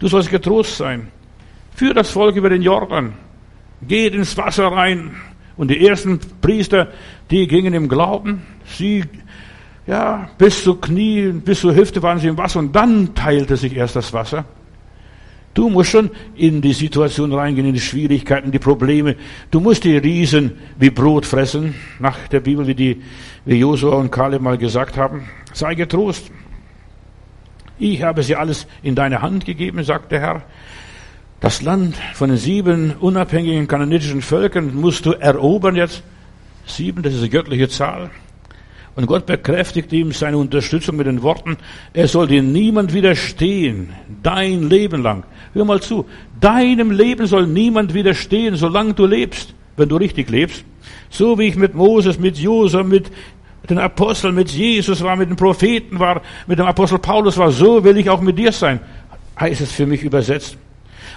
Du 0.00 0.08
sollst 0.08 0.28
getrost 0.28 0.76
sein. 0.76 1.08
Führ 1.74 1.94
das 1.94 2.10
Volk 2.10 2.36
über 2.36 2.50
den 2.50 2.60
Jordan. 2.60 3.14
Geht 3.80 4.12
ins 4.14 4.36
Wasser 4.36 4.66
rein. 4.66 5.12
Und 5.56 5.70
die 5.70 5.86
ersten 5.86 6.18
Priester, 6.40 6.88
die 7.30 7.46
gingen 7.46 7.74
im 7.74 7.88
Glauben. 7.88 8.42
Sie, 8.66 9.04
ja, 9.86 10.30
bis 10.38 10.64
zu 10.64 10.76
Knie, 10.76 11.32
bis 11.32 11.60
zur 11.60 11.74
Hüfte 11.74 12.02
waren 12.02 12.18
sie 12.18 12.28
im 12.28 12.38
Wasser 12.38 12.58
und 12.58 12.74
dann 12.74 13.14
teilte 13.14 13.56
sich 13.56 13.76
erst 13.76 13.96
das 13.96 14.12
Wasser. 14.12 14.44
Du 15.54 15.70
musst 15.70 15.90
schon 15.90 16.10
in 16.34 16.60
die 16.60 16.72
Situation 16.72 17.32
reingehen, 17.32 17.68
in 17.68 17.74
die 17.74 17.80
Schwierigkeiten, 17.80 18.50
die 18.50 18.58
Probleme. 18.58 19.14
Du 19.52 19.60
musst 19.60 19.84
die 19.84 19.96
Riesen 19.96 20.52
wie 20.80 20.90
Brot 20.90 21.24
fressen, 21.24 21.76
nach 22.00 22.26
der 22.26 22.40
Bibel, 22.40 22.66
wie 22.66 22.74
die, 22.74 23.02
wie 23.44 23.60
Josua 23.60 23.94
und 23.94 24.10
Kaleb 24.10 24.42
mal 24.42 24.58
gesagt 24.58 24.96
haben. 24.96 25.28
Sei 25.52 25.76
getrost. 25.76 26.32
Ich 27.78 28.02
habe 28.02 28.24
sie 28.24 28.34
alles 28.34 28.66
in 28.82 28.96
deine 28.96 29.22
Hand 29.22 29.44
gegeben, 29.44 29.84
sagt 29.84 30.10
der 30.10 30.20
Herr. 30.20 30.42
Das 31.40 31.62
Land 31.62 31.96
von 32.14 32.30
den 32.30 32.38
sieben 32.38 32.94
unabhängigen 33.00 33.68
kanonitischen 33.68 34.22
Völkern 34.22 34.74
musst 34.74 35.04
du 35.04 35.12
erobern 35.12 35.76
jetzt. 35.76 36.02
Sieben, 36.66 37.02
das 37.02 37.12
ist 37.12 37.20
eine 37.20 37.28
göttliche 37.28 37.68
Zahl. 37.68 38.10
Und 38.96 39.06
Gott 39.06 39.26
bekräftigt 39.26 39.92
ihm 39.92 40.12
seine 40.12 40.38
Unterstützung 40.38 40.96
mit 40.96 41.06
den 41.06 41.22
Worten, 41.22 41.56
er 41.92 42.06
soll 42.06 42.28
dir 42.28 42.42
niemand 42.42 42.94
widerstehen, 42.94 43.88
dein 44.22 44.68
Leben 44.68 45.02
lang. 45.02 45.24
Hör 45.52 45.64
mal 45.64 45.82
zu, 45.82 46.06
deinem 46.40 46.92
Leben 46.92 47.26
soll 47.26 47.46
niemand 47.46 47.92
widerstehen, 47.92 48.54
solange 48.54 48.94
du 48.94 49.04
lebst, 49.04 49.52
wenn 49.76 49.88
du 49.88 49.96
richtig 49.96 50.30
lebst. 50.30 50.64
So 51.10 51.38
wie 51.38 51.48
ich 51.48 51.56
mit 51.56 51.74
Moses, 51.74 52.18
mit 52.18 52.38
Josef, 52.38 52.86
mit 52.86 53.10
den 53.68 53.78
Aposteln, 53.78 54.34
mit 54.34 54.50
Jesus 54.50 55.02
war, 55.02 55.16
mit 55.16 55.28
den 55.28 55.36
Propheten 55.36 55.98
war, 55.98 56.22
mit 56.46 56.58
dem 56.58 56.66
Apostel 56.66 56.98
Paulus 56.98 57.36
war, 57.36 57.50
so 57.50 57.82
will 57.82 57.96
ich 57.96 58.08
auch 58.08 58.20
mit 58.20 58.38
dir 58.38 58.52
sein, 58.52 58.78
heißt 59.40 59.60
es 59.60 59.72
für 59.72 59.86
mich 59.86 60.02
übersetzt. 60.02 60.56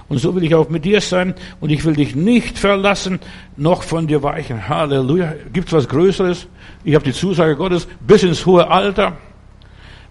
Und 0.10 0.20
so 0.20 0.34
will 0.36 0.44
ich 0.44 0.56
auch 0.56 0.70
mit 0.70 0.86
dir 0.86 1.02
sein 1.02 1.36
und 1.60 1.70
ich 1.70 1.84
will 1.84 1.96
dich 1.96 2.16
nicht 2.16 2.58
verlassen, 2.58 3.20
noch 3.58 3.84
von 3.84 4.08
dir 4.08 4.24
weichen. 4.24 4.70
Halleluja. 4.70 5.34
Gibt's 5.52 5.74
was 5.74 5.88
Größeres? 5.88 6.48
Ich 6.84 6.96
habe 6.96 7.04
die 7.04 7.14
Zusage 7.14 7.56
Gottes 7.56 7.88
bis 8.00 8.24
ins 8.24 8.46
hohe 8.46 8.70
Alter. 8.70 9.18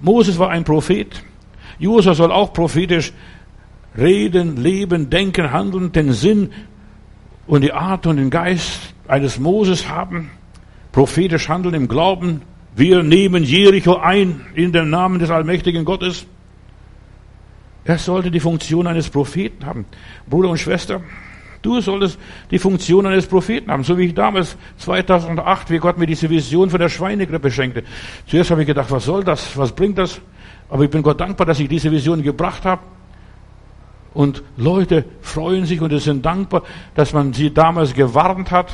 Moses 0.00 0.38
war 0.38 0.50
ein 0.50 0.64
Prophet. 0.64 1.22
Josua 1.78 2.14
soll 2.14 2.30
auch 2.30 2.52
prophetisch 2.52 3.12
reden, 3.96 4.56
leben, 4.56 5.08
denken, 5.08 5.50
handeln, 5.50 5.92
den 5.92 6.12
Sinn 6.12 6.50
und 7.46 7.62
die 7.62 7.72
Art 7.72 8.06
und 8.06 8.16
den 8.18 8.28
Geist 8.28 8.94
eines 9.08 9.38
Moses 9.38 9.88
haben. 9.88 10.30
Prophetisch 10.92 11.48
handeln 11.48 11.74
im 11.74 11.88
Glauben, 11.88 12.42
Wir 12.76 13.02
nehmen 13.02 13.42
Jericho 13.42 13.96
ein 13.96 14.44
in 14.54 14.70
den 14.70 14.90
Namen 14.90 15.18
des 15.18 15.30
allmächtigen 15.30 15.86
Gottes. 15.86 16.26
Er 17.86 17.98
sollte 17.98 18.32
die 18.32 18.40
Funktion 18.40 18.86
eines 18.88 19.08
Propheten 19.08 19.64
haben. 19.64 19.86
Bruder 20.28 20.48
und 20.48 20.58
Schwester, 20.58 21.02
du 21.62 21.80
solltest 21.80 22.18
die 22.50 22.58
Funktion 22.58 23.06
eines 23.06 23.26
Propheten 23.26 23.70
haben. 23.70 23.84
So 23.84 23.96
wie 23.96 24.06
ich 24.06 24.14
damals 24.14 24.56
2008, 24.78 25.70
wie 25.70 25.78
Gott 25.78 25.96
mir 25.96 26.06
diese 26.06 26.28
Vision 26.28 26.68
von 26.68 26.80
der 26.80 26.88
Schweinegrippe 26.88 27.48
schenkte. 27.48 27.84
Zuerst 28.26 28.50
habe 28.50 28.62
ich 28.62 28.66
gedacht, 28.66 28.90
was 28.90 29.04
soll 29.04 29.22
das? 29.22 29.56
Was 29.56 29.70
bringt 29.70 29.98
das? 29.98 30.20
Aber 30.68 30.82
ich 30.82 30.90
bin 30.90 31.02
Gott 31.02 31.20
dankbar, 31.20 31.46
dass 31.46 31.60
ich 31.60 31.68
diese 31.68 31.92
Vision 31.92 32.22
gebracht 32.22 32.64
habe. 32.64 32.82
Und 34.14 34.42
Leute 34.56 35.04
freuen 35.20 35.64
sich 35.64 35.80
und 35.80 35.96
sind 36.00 36.26
dankbar, 36.26 36.62
dass 36.96 37.12
man 37.12 37.32
sie 37.32 37.54
damals 37.54 37.94
gewarnt 37.94 38.50
hat. 38.50 38.72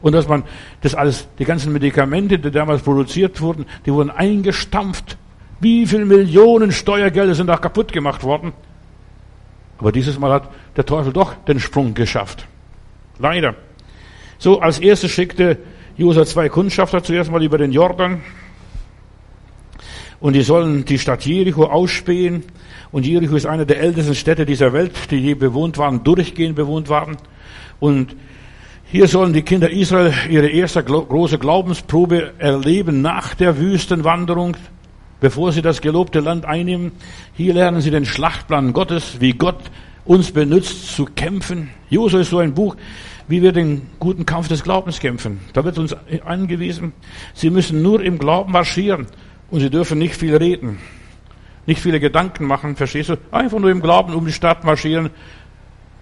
Und 0.00 0.12
dass 0.12 0.26
man 0.26 0.42
das 0.80 0.94
alles, 0.94 1.28
die 1.38 1.44
ganzen 1.44 1.72
Medikamente, 1.72 2.38
die 2.38 2.50
damals 2.50 2.82
produziert 2.82 3.40
wurden, 3.40 3.66
die 3.84 3.92
wurden 3.92 4.10
eingestampft. 4.10 5.16
Wie 5.60 5.86
viele 5.86 6.04
Millionen 6.04 6.72
Steuergelder 6.72 7.34
sind 7.34 7.46
da 7.46 7.56
kaputt 7.56 7.92
gemacht 7.92 8.22
worden? 8.22 8.52
Aber 9.78 9.92
dieses 9.92 10.18
Mal 10.18 10.32
hat 10.32 10.50
der 10.76 10.86
Teufel 10.86 11.12
doch 11.12 11.34
den 11.44 11.60
Sprung 11.60 11.94
geschafft. 11.94 12.46
Leider. 13.18 13.54
So, 14.38 14.60
als 14.60 14.78
erstes 14.78 15.10
schickte 15.10 15.58
Josua 15.96 16.26
zwei 16.26 16.48
Kundschafter 16.48 17.02
zuerst 17.02 17.30
mal 17.30 17.42
über 17.42 17.58
den 17.58 17.72
Jordan. 17.72 18.22
Und 20.20 20.34
die 20.34 20.42
sollen 20.42 20.84
die 20.84 20.98
Stadt 20.98 21.24
Jericho 21.24 21.64
ausspähen. 21.64 22.42
Und 22.92 23.06
Jericho 23.06 23.36
ist 23.36 23.46
eine 23.46 23.66
der 23.66 23.80
ältesten 23.80 24.14
Städte 24.14 24.46
dieser 24.46 24.72
Welt, 24.72 24.92
die 25.10 25.16
je 25.16 25.34
bewohnt 25.34 25.78
waren, 25.78 26.04
durchgehend 26.04 26.56
bewohnt 26.56 26.88
waren. 26.88 27.16
Und 27.80 28.16
hier 28.84 29.08
sollen 29.08 29.32
die 29.32 29.42
Kinder 29.42 29.70
Israel 29.70 30.12
ihre 30.30 30.48
erste 30.48 30.82
große 30.82 31.38
Glaubensprobe 31.38 32.34
erleben 32.38 33.02
nach 33.02 33.34
der 33.34 33.58
Wüstenwanderung, 33.58 34.56
bevor 35.20 35.52
sie 35.52 35.62
das 35.62 35.80
gelobte 35.80 36.20
Land 36.20 36.44
einnehmen. 36.44 36.92
Hier 37.34 37.54
lernen 37.54 37.80
sie 37.80 37.90
den 37.90 38.04
Schlachtplan 38.04 38.72
Gottes, 38.72 39.20
wie 39.20 39.32
Gott 39.32 39.58
uns 40.04 40.30
benutzt 40.30 40.94
zu 40.94 41.04
kämpfen. 41.04 41.70
Josua 41.90 42.20
ist 42.20 42.30
so 42.30 42.38
ein 42.38 42.54
Buch, 42.54 42.76
wie 43.28 43.42
wir 43.42 43.52
den 43.52 43.88
guten 43.98 44.24
Kampf 44.24 44.48
des 44.48 44.62
Glaubens 44.62 45.00
kämpfen. 45.00 45.40
Da 45.52 45.64
wird 45.64 45.78
uns 45.78 45.94
angewiesen, 46.24 46.92
sie 47.34 47.50
müssen 47.50 47.82
nur 47.82 48.02
im 48.02 48.18
Glauben 48.18 48.52
marschieren 48.52 49.06
und 49.50 49.60
sie 49.60 49.70
dürfen 49.70 49.98
nicht 49.98 50.16
viel 50.16 50.36
reden, 50.36 50.78
nicht 51.66 51.80
viele 51.80 51.98
Gedanken 51.98 52.44
machen, 52.44 52.76
verstehst 52.76 53.08
du? 53.08 53.16
Einfach 53.32 53.58
nur 53.58 53.70
im 53.70 53.80
Glauben 53.80 54.14
um 54.14 54.24
die 54.24 54.32
Stadt 54.32 54.64
marschieren. 54.64 55.10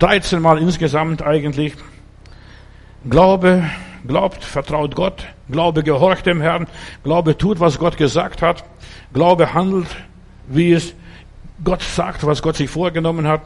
13 0.00 0.42
Mal 0.42 0.59
insgesamt 0.59 1.22
eigentlich. 1.22 1.74
Glaube, 3.09 3.64
glaubt, 4.07 4.44
vertraut 4.44 4.94
Gott. 4.94 5.27
Glaube, 5.48 5.83
gehorcht 5.83 6.27
dem 6.27 6.40
Herrn. 6.40 6.66
Glaube, 7.03 7.38
tut, 7.38 7.61
was 7.61 7.79
Gott 7.79 7.96
gesagt 7.96 8.42
hat. 8.42 8.64
Glaube, 9.14 9.55
handelt, 9.55 9.87
wie 10.48 10.72
es 10.72 10.94
Gott 11.62 11.83
sagt, 11.83 12.27
was 12.27 12.42
Gott 12.42 12.57
sich 12.57 12.68
vorgenommen 12.68 13.27
hat. 13.27 13.42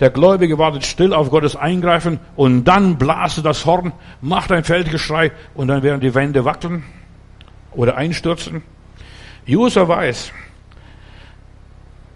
Der 0.00 0.10
Gläubige 0.10 0.58
wartet 0.58 0.84
still 0.84 1.14
auf 1.14 1.30
Gottes 1.30 1.56
Eingreifen 1.56 2.18
und 2.36 2.64
dann 2.64 2.98
blase 2.98 3.40
das 3.40 3.64
Horn, 3.64 3.92
macht 4.20 4.52
ein 4.52 4.64
Feldgeschrei 4.64 5.32
und 5.54 5.68
dann 5.68 5.82
werden 5.82 6.00
die 6.00 6.14
Wände 6.14 6.44
wackeln 6.44 6.82
oder 7.72 7.96
einstürzen. 7.96 8.62
User 9.48 9.88
weiß, 9.88 10.32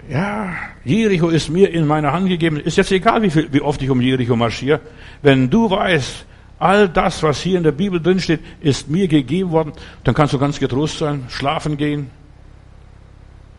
ja, 0.08 0.54
Jericho 0.84 1.28
ist 1.28 1.48
mir 1.48 1.70
in 1.70 1.86
meiner 1.86 2.12
Hand 2.12 2.28
gegeben. 2.28 2.58
Ist 2.58 2.76
jetzt 2.76 2.92
egal, 2.92 3.22
wie, 3.22 3.30
viel, 3.30 3.48
wie 3.52 3.60
oft 3.60 3.82
ich 3.82 3.90
um 3.90 4.00
Jericho 4.00 4.36
marschiere. 4.36 4.80
Wenn 5.22 5.50
du 5.50 5.68
weißt, 5.68 6.26
all 6.58 6.88
das, 6.88 7.22
was 7.22 7.40
hier 7.40 7.58
in 7.58 7.64
der 7.64 7.72
Bibel 7.72 8.00
drin 8.00 8.20
steht, 8.20 8.40
ist 8.60 8.88
mir 8.88 9.08
gegeben 9.08 9.50
worden, 9.50 9.72
dann 10.04 10.14
kannst 10.14 10.32
du 10.32 10.38
ganz 10.38 10.60
getrost 10.60 10.98
sein, 10.98 11.24
schlafen 11.28 11.76
gehen. 11.76 12.10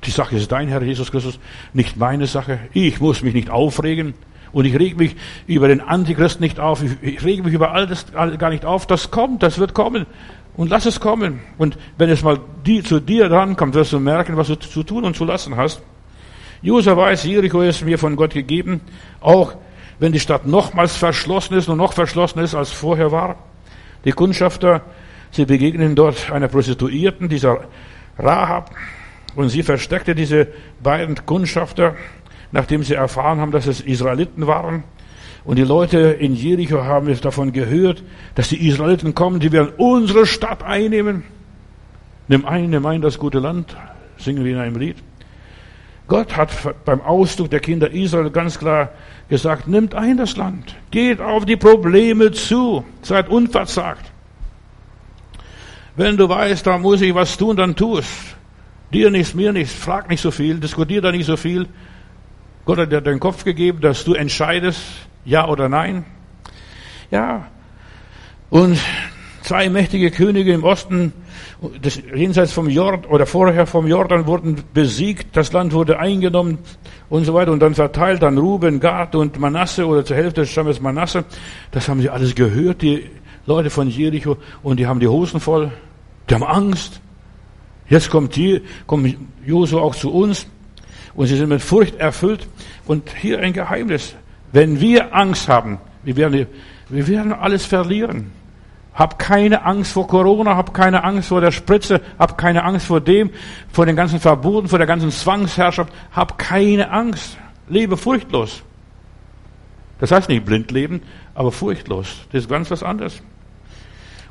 Die 0.03 0.11
Sache 0.11 0.35
ist 0.35 0.51
dein 0.51 0.67
Herr 0.67 0.81
Jesus 0.81 1.11
Christus, 1.11 1.39
nicht 1.73 1.97
meine 1.97 2.27
Sache. 2.27 2.59
Ich 2.73 2.99
muss 2.99 3.23
mich 3.23 3.33
nicht 3.33 3.49
aufregen. 3.49 4.13
Und 4.53 4.65
ich 4.65 4.77
reg 4.79 4.97
mich 4.97 5.15
über 5.45 5.67
den 5.67 5.81
Antichrist 5.81 6.39
nicht 6.39 6.59
auf. 6.59 6.81
Ich 7.01 7.23
reg 7.23 7.43
mich 7.43 7.53
über 7.53 7.71
all 7.71 7.87
das 7.87 8.11
gar 8.11 8.49
nicht 8.49 8.65
auf. 8.65 8.87
Das 8.87 9.11
kommt, 9.11 9.43
das 9.43 9.59
wird 9.59 9.73
kommen. 9.73 10.05
Und 10.55 10.69
lass 10.69 10.85
es 10.85 10.99
kommen. 10.99 11.41
Und 11.57 11.77
wenn 11.97 12.09
es 12.09 12.23
mal 12.23 12.39
die, 12.65 12.81
zu 12.81 12.99
dir 12.99 13.29
rankommt, 13.29 13.75
wirst 13.75 13.93
du 13.93 13.99
merken, 13.99 14.37
was 14.37 14.47
du 14.47 14.55
zu 14.55 14.83
tun 14.83 15.03
und 15.03 15.15
zu 15.15 15.25
lassen 15.25 15.55
hast. 15.57 15.81
Josua 16.61 16.97
weiß, 16.97 17.25
Jericho 17.25 17.61
ist 17.61 17.85
mir 17.85 17.99
von 17.99 18.15
Gott 18.15 18.33
gegeben, 18.33 18.81
auch 19.21 19.53
wenn 19.99 20.11
die 20.11 20.19
Stadt 20.19 20.47
nochmals 20.47 20.95
verschlossen 20.95 21.55
ist 21.55 21.69
und 21.69 21.77
noch 21.77 21.93
verschlossen 21.93 22.39
ist, 22.39 22.55
als 22.55 22.71
vorher 22.71 23.11
war. 23.11 23.35
Die 24.05 24.11
Kundschafter, 24.11 24.81
sie 25.29 25.45
begegnen 25.45 25.95
dort 25.95 26.31
einer 26.31 26.47
Prostituierten, 26.47 27.29
dieser 27.29 27.65
Rahab, 28.17 28.71
und 29.37 29.49
sie 29.49 29.61
versteckte 29.61 30.15
diese 30.15 30.47
beiden 30.81 31.27
Kundschafter, 31.27 31.95
nachdem 32.51 32.81
sie 32.81 32.95
erfahren 32.95 33.39
haben, 33.39 33.51
dass 33.51 33.67
es 33.67 33.81
Israeliten 33.81 34.47
waren. 34.47 34.83
Und 35.45 35.57
die 35.57 35.63
Leute 35.63 35.99
in 35.99 36.33
Jericho 36.33 36.83
haben 36.83 37.07
es 37.07 37.21
davon 37.21 37.51
gehört, 37.51 38.01
dass 38.33 38.49
die 38.49 38.67
Israeliten 38.67 39.13
kommen, 39.13 39.39
die 39.39 39.51
werden 39.51 39.73
unsere 39.77 40.25
Stadt 40.25 40.63
einnehmen. 40.63 41.21
Nimm 42.27 42.45
ein, 42.45 42.71
nimm 42.71 42.83
ein 42.87 43.01
das 43.01 43.19
gute 43.19 43.37
Land, 43.37 43.77
singen 44.17 44.43
wir 44.43 44.53
in 44.53 44.57
einem 44.57 44.75
Lied. 44.75 44.97
Gott 46.07 46.35
hat 46.35 46.49
beim 46.83 47.01
Ausdruck 47.01 47.51
der 47.51 47.59
Kinder 47.59 47.91
Israel 47.91 48.31
ganz 48.31 48.57
klar 48.57 48.89
gesagt, 49.29 49.67
nimmt 49.67 49.93
ein 49.93 50.17
das 50.17 50.35
Land, 50.35 50.75
geht 50.89 51.21
auf 51.21 51.45
die 51.45 51.57
Probleme 51.57 52.31
zu, 52.31 52.83
seid 53.03 53.29
unverzagt. 53.29 54.11
Wenn 55.95 56.17
du 56.17 56.27
weißt, 56.27 56.65
da 56.65 56.79
muss 56.79 57.01
ich 57.01 57.13
was 57.13 57.37
tun, 57.37 57.55
dann 57.55 57.75
tu 57.75 57.99
es. 57.99 58.36
Dir 58.93 59.11
nichts, 59.11 59.33
mir 59.33 59.51
nichts, 59.51 59.73
frag 59.73 60.09
nicht 60.09 60.21
so 60.21 60.31
viel, 60.31 60.59
diskutier 60.59 61.01
da 61.01 61.11
nicht 61.11 61.25
so 61.25 61.35
viel. 61.37 61.67
Gott 62.65 62.79
hat 62.79 62.91
dir 62.91 63.01
den 63.01 63.19
Kopf 63.19 63.43
gegeben, 63.43 63.81
dass 63.81 64.03
du 64.03 64.13
entscheidest, 64.13 64.81
ja 65.25 65.47
oder 65.47 65.69
nein? 65.69 66.05
Ja. 67.11 67.47
Und 68.49 68.79
zwei 69.41 69.69
mächtige 69.69 70.11
Könige 70.11 70.53
im 70.53 70.63
Osten, 70.63 71.13
des, 71.83 72.01
jenseits 72.13 72.53
vom 72.53 72.69
Jordan 72.69 73.09
oder 73.09 73.25
vorher 73.25 73.65
vom 73.65 73.87
Jordan 73.87 74.27
wurden 74.27 74.63
besiegt, 74.73 75.35
das 75.35 75.51
Land 75.53 75.73
wurde 75.73 75.99
eingenommen 75.99 76.59
und 77.09 77.25
so 77.25 77.33
weiter 77.33 77.51
und 77.51 77.59
dann 77.59 77.73
verteilt 77.73 78.23
an 78.23 78.37
Ruben, 78.37 78.79
Gad 78.79 79.15
und 79.15 79.39
Manasse 79.39 79.87
oder 79.87 80.05
zur 80.05 80.17
Hälfte 80.17 80.41
des 80.41 80.49
Stammes 80.49 80.81
Manasse. 80.81 81.25
Das 81.71 81.89
haben 81.89 82.01
sie 82.01 82.09
alles 82.09 82.35
gehört, 82.35 82.81
die 82.81 83.09
Leute 83.45 83.69
von 83.69 83.89
Jericho, 83.89 84.37
und 84.61 84.79
die 84.79 84.87
haben 84.87 84.99
die 84.99 85.07
Hosen 85.07 85.39
voll, 85.39 85.71
die 86.29 86.35
haben 86.35 86.43
Angst. 86.43 87.01
Jetzt 87.89 88.09
kommt 88.09 88.35
hier, 88.35 88.61
kommt 88.85 89.15
Josu 89.45 89.79
auch 89.79 89.95
zu 89.95 90.11
uns 90.11 90.47
und 91.15 91.27
sie 91.27 91.35
sind 91.35 91.49
mit 91.49 91.61
Furcht 91.61 91.95
erfüllt. 91.95 92.47
Und 92.85 93.09
hier 93.15 93.39
ein 93.39 93.53
Geheimnis. 93.53 94.15
Wenn 94.51 94.79
wir 94.79 95.13
Angst 95.15 95.49
haben, 95.49 95.79
wir 96.03 96.15
werden, 96.15 96.47
wir 96.89 97.07
werden 97.07 97.33
alles 97.33 97.65
verlieren. 97.65 98.31
Hab 98.93 99.19
keine 99.19 99.63
Angst 99.63 99.91
vor 99.91 100.07
Corona, 100.07 100.55
hab 100.55 100.73
keine 100.73 101.03
Angst 101.03 101.29
vor 101.29 101.39
der 101.39 101.51
Spritze, 101.51 102.01
hab 102.17 102.37
keine 102.37 102.63
Angst 102.63 102.87
vor 102.87 102.99
dem, 102.99 103.29
vor 103.71 103.85
den 103.85 103.95
ganzen 103.95 104.19
Verboten, 104.19 104.67
vor 104.67 104.79
der 104.79 104.87
ganzen 104.87 105.11
Zwangsherrschaft. 105.11 105.93
Hab 106.11 106.37
keine 106.37 106.89
Angst. 106.89 107.37
Lebe 107.67 107.97
furchtlos. 107.97 108.63
Das 109.99 110.11
heißt 110.11 110.29
nicht 110.29 110.45
blind 110.45 110.71
leben, 110.71 111.01
aber 111.35 111.51
furchtlos. 111.51 112.25
Das 112.31 112.43
ist 112.43 112.49
ganz 112.49 112.71
was 112.71 112.83
anderes. 112.83 113.21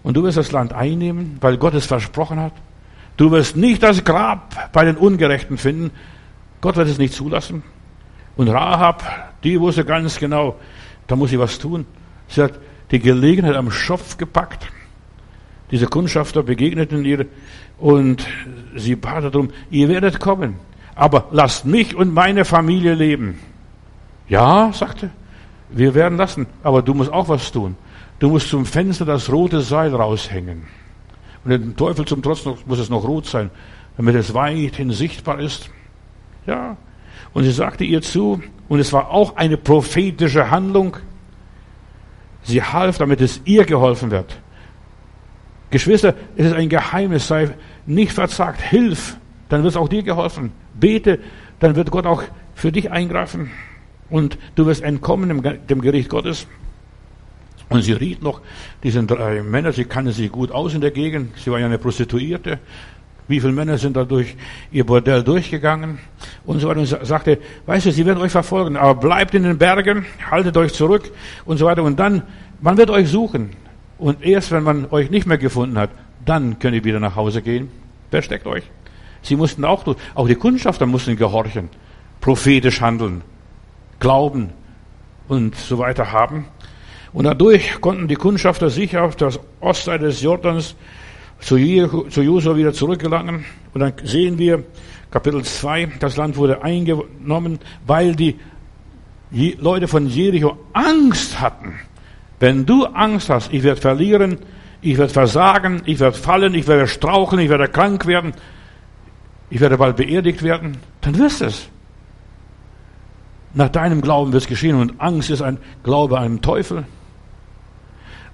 Und 0.03 0.17
du 0.17 0.23
wirst 0.23 0.39
das 0.39 0.53
Land 0.53 0.73
einnehmen, 0.73 1.39
weil 1.41 1.57
Gott 1.59 1.75
es 1.75 1.87
versprochen 1.87 2.41
hat. 2.41 2.53
Du 3.17 3.31
wirst 3.31 3.57
nicht 3.57 3.83
das 3.83 4.05
Grab 4.05 4.73
bei 4.73 4.85
den 4.85 4.97
Ungerechten 4.97 5.59
finden. 5.59 5.91
Gott 6.61 6.77
wird 6.77 6.89
es 6.89 6.99
nicht 6.99 7.15
zulassen. 7.15 7.63
Und 8.37 8.49
Rahab, 8.49 9.03
die 9.43 9.61
wusste 9.61 9.85
ganz 9.85 10.19
genau, 10.19 10.57
da 11.07 11.17
muss 11.17 11.31
sie 11.31 11.39
was 11.39 11.59
tun. 11.59 11.87
Sie 12.29 12.43
hat 12.43 12.59
die 12.91 12.99
Gelegenheit 12.99 13.57
am 13.57 13.71
Schopf 13.71 14.19
gepackt. 14.19 14.67
Diese 15.71 15.87
Kundschafter 15.87 16.43
begegneten 16.43 17.05
ihr 17.05 17.27
und 17.79 18.27
sie 18.77 18.95
bat 18.95 19.25
darum, 19.25 19.51
ihr 19.71 19.89
werdet 19.89 20.21
kommen, 20.21 20.57
aber 20.95 21.29
lasst 21.33 21.65
mich 21.65 21.97
und 21.97 22.15
meine 22.15 22.45
Familie 22.45 22.95
leben. 22.95 23.41
Ja, 24.29 24.71
sagte, 24.73 25.11
wir 25.71 25.95
werden 25.95 26.19
lassen, 26.19 26.47
aber 26.63 26.83
du 26.83 26.95
musst 26.95 27.13
auch 27.13 27.29
was 27.29 27.51
tun. 27.51 27.77
Du 28.19 28.29
musst 28.29 28.49
zum 28.49 28.65
Fenster 28.65 29.05
das 29.05 29.31
rote 29.31 29.61
Seil 29.61 29.95
raushängen. 29.95 30.65
Und 31.47 31.53
dem 31.53 31.77
Teufel 31.77 32.05
zum 32.05 32.23
Trotz 32.23 32.45
muss 32.45 32.81
es 32.81 32.91
noch 32.91 33.05
rot 33.05 33.27
sein, 33.27 33.53
damit 33.97 34.17
es 34.17 34.35
weithin 34.35 34.91
sichtbar 34.91 35.39
ist. 35.39 35.71
Ja, 36.45 36.77
und 37.35 37.45
sie 37.45 37.53
sagte 37.53 37.85
ihr 37.85 38.03
zu, 38.03 38.43
und 38.67 38.81
es 38.81 38.93
war 38.93 39.11
auch 39.11 39.37
eine 39.37 39.57
prophetische 39.57 40.51
Handlung. 40.51 40.97
Sie 42.43 42.61
half, 42.61 42.99
damit 42.99 43.21
es 43.21 43.43
ihr 43.45 43.65
geholfen 43.65 44.11
wird. 44.11 44.41
Geschwister, 45.71 46.17
es 46.37 46.47
ist 46.47 46.53
ein 46.53 46.69
Geheimnis, 46.69 47.29
sei 47.29 47.55
nicht 47.87 48.11
verzagt, 48.11 48.61
hilf, 48.61 49.17
dann 49.49 49.63
wird 49.63 49.75
es 49.75 49.77
auch 49.77 49.89
dir 49.89 50.03
geholfen. 50.03 50.51
Bete, 50.75 51.21
dann 51.61 51.77
wird 51.77 51.93
Gott 51.93 52.07
auch 52.07 52.25
für 52.57 52.73
dich 52.73 52.91
eingreifen 52.91 53.53
und 54.11 54.37
du 54.57 54.67
wirst 54.67 54.83
entkommen 54.83 55.45
dem 55.69 55.81
Gericht 55.81 56.09
Gottes. 56.09 56.49
Und 57.69 57.83
sie 57.83 57.93
riet 57.93 58.23
noch 58.23 58.41
diesen 58.83 59.07
drei 59.07 59.43
Männer, 59.43 59.73
sie 59.73 59.85
kannten 59.85 60.13
sich 60.13 60.31
gut 60.31 60.53
aus 60.53 60.75
in 60.75 60.81
der 60.81 60.93
Gegend, 60.93 61.37
sie 61.37 61.51
war 61.51 61.59
ja 61.59 61.67
eine 61.67 61.79
Prostituierte, 61.79 62.61
Wie 63.29 63.41
viele 63.41 63.53
Männer 63.53 63.77
sind 63.77 63.97
da 63.97 64.05
durch 64.05 64.37
ihr 64.71 64.87
Bordell 64.87 65.25
durchgegangen 65.25 65.99
und 66.45 66.61
so 66.61 66.69
weiter 66.69 66.81
und 66.81 66.87
sagte, 66.87 67.39
weißt 67.67 67.87
du, 67.87 67.91
sie 67.91 68.07
werden 68.07 68.23
euch 68.23 68.31
verfolgen, 68.31 68.77
aber 68.77 68.95
bleibt 68.95 69.35
in 69.35 69.43
den 69.43 69.59
Bergen, 69.59 70.07
haltet 70.31 70.57
euch 70.57 70.73
zurück 70.73 71.11
und 71.45 71.57
so 71.57 71.67
weiter 71.67 71.83
und 71.83 71.99
dann, 71.99 72.23
man 72.61 72.77
wird 72.77 72.91
euch 72.91 73.09
suchen. 73.09 73.51
Und 73.99 74.23
erst 74.23 74.53
wenn 74.53 74.63
man 74.63 74.87
euch 74.91 75.11
nicht 75.11 75.27
mehr 75.27 75.39
gefunden 75.39 75.77
hat, 75.77 75.91
dann 76.25 76.59
könnt 76.59 76.77
ihr 76.77 76.85
wieder 76.85 77.01
nach 77.01 77.17
Hause 77.17 77.43
gehen. 77.43 77.69
Versteckt 78.11 78.47
euch. 78.47 78.65
Sie 79.23 79.35
mussten 79.35 79.65
auch, 79.65 79.85
auch 80.15 80.29
die 80.29 80.37
Kundschafter 80.37 80.87
mussten 80.87 81.17
gehorchen, 81.17 81.69
prophetisch 82.21 82.81
handeln, 82.81 83.23
glauben 83.99 84.51
und 85.27 85.57
so 85.57 85.79
weiter 85.79 86.13
haben. 86.13 86.45
Und 87.17 87.25
dadurch 87.25 87.81
konnten 87.81 88.09
die 88.09 88.15
Kundschafter 88.15 88.69
sich 88.69 88.95
auf 88.99 89.17
das 89.17 89.41
Ostseite 89.63 90.05
des 90.05 90.21
Jordans 90.21 90.77
zu 91.41 91.57
Josua 91.57 92.57
wieder 92.57 92.75
zurückgelangen. 92.75 93.47
Und 93.73 93.81
dann 93.81 93.95
sehen 94.05 94.37
wir, 94.37 94.65
Kapitel 95.11 95.43
2, 95.43 95.93
das 95.99 96.19
Land 96.19 96.37
wurde 96.37 96.63
eingenommen, 96.63 97.59
weil 97.87 98.15
die 98.15 98.37
Leute 99.59 99.89
von 99.89 100.07
Jericho 100.09 100.59
Angst 100.75 101.41
hatten. 101.41 101.81
Wenn 102.39 102.67
du 102.67 102.85
Angst 102.85 103.31
hast, 103.31 103.51
ich 103.51 103.63
werde 103.63 103.81
verlieren, 103.81 104.37
ich 104.83 104.99
werde 104.99 105.15
versagen, 105.15 105.81
ich 105.87 105.99
werde 105.99 106.19
fallen, 106.19 106.53
ich 106.53 106.69
werde 106.69 106.87
straucheln, 106.87 107.41
ich 107.41 107.49
werde 107.49 107.69
krank 107.69 108.07
werden, 108.07 108.35
ich 109.49 109.61
werde 109.61 109.79
bald 109.79 109.97
beerdigt 109.97 110.43
werden, 110.43 110.77
dann 111.01 111.17
wirst 111.17 111.41
es. 111.41 111.71
Nach 113.55 113.71
deinem 113.71 114.03
Glauben 114.03 114.35
wird 114.35 114.43
es 114.43 114.49
geschehen 114.51 114.77
und 114.77 115.01
Angst 115.01 115.31
ist 115.31 115.41
ein 115.41 115.57
Glaube 115.83 116.21
einem 116.21 116.43
Teufel. 116.43 116.85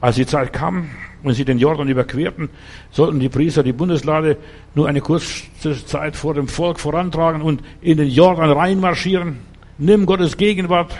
Als 0.03 0.16
die 0.16 0.26
Zeit 0.26 0.53
kam 0.53 0.90
und 1.22 1.34
sie 1.34 1.44
den 1.44 1.61
Jordan 1.61 1.88
überquerten, 1.88 2.50
sollten 2.90 3.20
die 3.20 3.28
Priester 3.28 3.62
die 3.62 3.72
Bundeslade 3.72 4.36
nur 4.74 4.88
eine 4.88 5.00
kurze 5.00 5.86
Zeit 5.86 6.16
vor 6.16 6.34
dem 6.34 6.48
Volk 6.48 6.80
vorantragen 6.80 7.40
und 7.40 7.62
in 7.80 7.98
den 7.98 8.11
Jordan 8.11 8.50
reinmarschieren. 8.50 9.38
Nimm 9.78 10.05
Gottes 10.05 10.36
Gegenwart. 10.36 10.92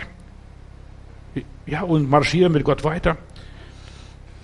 Ja, 1.65 1.81
und 1.81 2.09
marschiere 2.09 2.49
mit 2.49 2.63
Gott 2.63 2.85
weiter. 2.85 3.17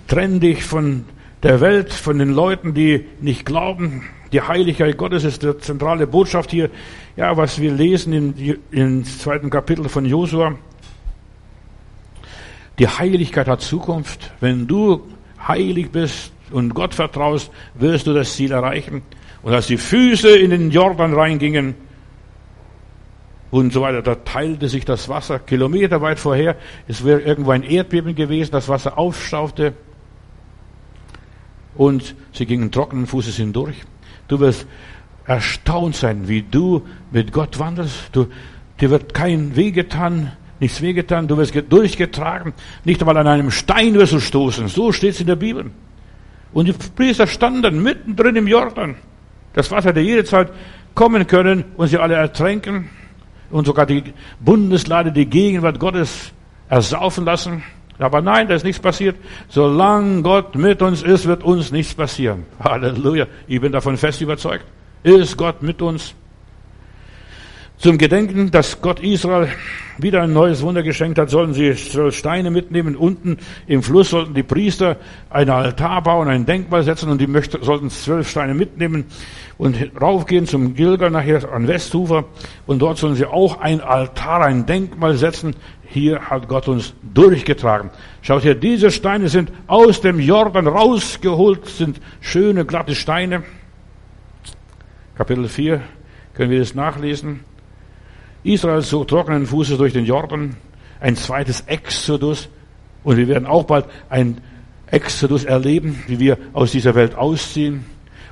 Trenn 0.10 0.42
dich 0.42 0.66
von 0.66 1.06
der 1.42 1.62
Welt, 1.62 1.94
von 1.94 2.20
den 2.20 2.34
Leuten, 2.34 2.74
die 2.74 3.06
nicht 3.22 3.46
glauben. 3.46 4.04
Die 4.34 4.42
Heiligkeit 4.42 4.98
Gottes 4.98 5.24
ist 5.24 5.42
die 5.42 5.58
zentrale 5.60 6.06
Botschaft 6.06 6.52
hier. 6.52 6.70
Ja, 7.16 7.38
was 7.38 7.62
wir 7.62 7.72
lesen 7.72 8.12
im, 8.12 8.58
im 8.72 9.06
zweiten 9.06 9.50
Kapitel 9.50 9.88
von 9.88 10.04
Josua. 10.04 10.56
Die 12.80 12.88
Heiligkeit 12.88 13.48
hat 13.48 13.62
Zukunft. 13.62 14.32
Wenn 14.40 14.66
du 14.66 15.06
heilig 15.48 15.92
bist 15.92 16.32
und 16.52 16.74
Gott 16.74 16.96
vertraust, 16.96 17.52
wirst 17.76 18.08
du 18.08 18.14
das 18.14 18.34
Ziel 18.36 18.52
erreichen. 18.52 19.02
Und 19.42 19.54
als 19.54 19.68
die 19.68 19.78
Füße 19.78 20.38
in 20.38 20.50
den 20.50 20.72
Jordan 20.72 21.14
reingingen 21.14 21.76
und 23.52 23.74
so 23.74 23.82
weiter, 23.82 24.02
da 24.02 24.16
teilte 24.16 24.70
sich 24.70 24.86
das 24.86 25.10
Wasser 25.10 25.40
kilometerweit 25.40 26.20
vorher. 26.20 26.56
Es 26.88 27.04
wäre 27.04 27.22
irgendwo 27.22 27.52
ein 27.52 27.64
Erdbeben 27.64 28.16
gewesen, 28.16 28.52
das 28.52 28.70
Wasser 28.70 28.98
aufstaufte 28.98 29.74
und 31.76 32.16
sie 32.34 32.46
gingen 32.46 32.72
trockenen 32.72 33.08
Fußes 33.08 33.38
hindurch. 33.38 33.84
Du 34.28 34.40
wirst 34.40 34.68
erstaunt 35.26 35.96
sein, 35.96 36.28
wie 36.28 36.42
du 36.42 36.86
mit 37.12 37.32
Gott 37.32 37.60
wandelst. 37.60 38.10
Du, 38.12 38.28
dir 38.82 38.90
wird 38.90 39.14
kein 39.14 39.56
Weh 39.56 39.72
getan, 39.72 40.34
nichts 40.60 40.82
wehgetan, 40.82 41.28
du 41.28 41.38
wirst 41.38 41.54
durchgetragen, 41.70 42.54
nicht 42.84 43.02
einmal 43.02 43.18
an 43.18 43.28
einem 43.28 43.52
Stein 43.52 43.94
wirst 43.96 44.14
du 44.14 44.20
stoßen. 44.20 44.68
So 44.68 44.92
steht 44.92 45.12
es 45.12 45.22
in 45.22 45.28
der 45.28 45.36
Bibel. 45.36 45.72
Und 46.52 46.68
die 46.68 46.74
Priester 46.74 47.28
standen 47.28 47.84
mittendrin 47.84 48.36
im 48.36 48.48
Jordan. 48.48 48.96
Das 49.54 49.70
Wasser 49.72 49.90
hätte 49.90 50.00
jederzeit 50.00 50.52
kommen 50.96 51.28
können 51.28 51.66
und 51.78 51.88
sie 51.88 51.98
alle 51.98 52.16
ertränken 52.16 52.90
und 53.52 53.66
sogar 53.66 53.86
die 53.86 54.04
Bundeslade, 54.40 55.12
die 55.12 55.26
Gegenwart 55.26 55.80
Gottes 55.80 56.32
ersaufen 56.70 57.26
lassen. 57.26 57.64
Aber 57.98 58.22
nein, 58.22 58.48
da 58.48 58.56
ist 58.56 58.64
nichts 58.64 58.82
passiert. 58.82 59.18
Solange 59.50 60.22
Gott 60.22 60.56
mit 60.56 60.82
uns 60.82 61.04
ist, 61.04 61.26
wird 61.26 61.44
uns 61.44 61.72
nichts 61.72 61.94
passieren. 61.94 62.46
Halleluja. 62.64 63.28
Ich 63.48 63.60
bin 63.60 63.72
davon 63.72 63.98
fest 63.98 64.22
überzeugt. 64.22 64.66
Ist 65.04 65.36
Gott 65.36 65.62
mit 65.62 65.82
uns? 65.82 66.16
Zum 67.80 67.98
Gedenken, 67.98 68.52
dass 68.52 68.82
Gott 68.82 69.00
Israel 69.00 69.48
wieder 69.98 70.24
ein 70.24 70.34
neues 70.34 70.62
Wunder 70.62 70.84
geschenkt 70.84 71.18
hat, 71.18 71.30
sollen 71.30 71.54
sie 71.54 71.74
zwölf 71.76 72.14
Steine 72.14 72.52
mitnehmen. 72.52 72.98
Unten 72.98 73.38
im 73.68 73.84
Fluss 73.84 74.10
sollten 74.10 74.34
die 74.34 74.44
Priester 74.44 74.98
einen 75.30 75.52
Altar 75.52 76.04
bauen, 76.04 76.28
ein 76.28 76.46
Denkmal 76.46 76.84
setzen 76.84 77.10
und 77.10 77.22
die 77.22 77.28
möchten, 77.28 77.64
sollten 77.64 77.90
zwölf 77.90 78.30
Steine 78.30 78.54
mitnehmen 78.54 79.06
und 79.58 79.78
raufgehen 80.00 80.46
zum 80.46 80.74
Gilgal 80.76 81.10
nachher 81.10 81.54
an 81.54 81.70
Westufer 81.70 82.26
und 82.68 82.80
dort 82.80 82.98
sollen 82.98 83.16
sie 83.16 83.26
auch 83.26 83.62
ein 83.62 83.80
Altar, 83.80 84.42
ein 84.42 84.66
Denkmal 84.66 85.16
setzen. 85.16 85.56
Hier 85.88 86.20
hat 86.20 86.50
Gott 86.50 86.68
uns 86.68 86.94
durchgetragen. 87.14 87.92
Schaut 88.22 88.42
hier, 88.42 88.56
diese 88.56 88.92
Steine 88.92 89.30
sind 89.30 89.54
aus 89.68 90.02
dem 90.02 90.20
Jordan 90.20 90.68
rausgeholt, 90.68 91.66
sind 91.66 92.02
schöne, 92.20 92.66
glatte 92.66 92.94
Steine. 92.94 93.44
Kapitel 95.16 95.48
4 95.48 95.82
können 96.34 96.52
wir 96.52 96.60
das 96.60 96.76
nachlesen. 96.76 97.46
Israel 98.44 98.82
zog 98.82 99.08
trockenen 99.08 99.46
Fußes 99.46 99.78
durch 99.78 99.94
den 99.94 100.06
Jordan, 100.06 100.56
ein 101.00 101.16
zweites 101.16 101.62
Exodus. 101.62 102.50
Und 103.04 103.18
wir 103.18 103.28
werden 103.28 103.46
auch 103.46 103.64
bald 103.64 103.86
ein 104.10 104.42
Exodus 104.88 105.44
erleben, 105.44 106.04
wie 106.08 106.20
wir 106.20 106.38
aus 106.54 106.72
dieser 106.72 106.96
Welt 106.96 107.16
ausziehen. 107.16 107.86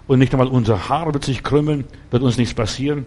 Und 0.07 0.19
nicht 0.19 0.33
einmal 0.33 0.47
unser 0.47 0.89
Haar 0.89 1.13
wird 1.13 1.25
sich 1.25 1.43
krümmeln, 1.43 1.85
wird 2.11 2.23
uns 2.23 2.37
nichts 2.37 2.53
passieren. 2.53 3.05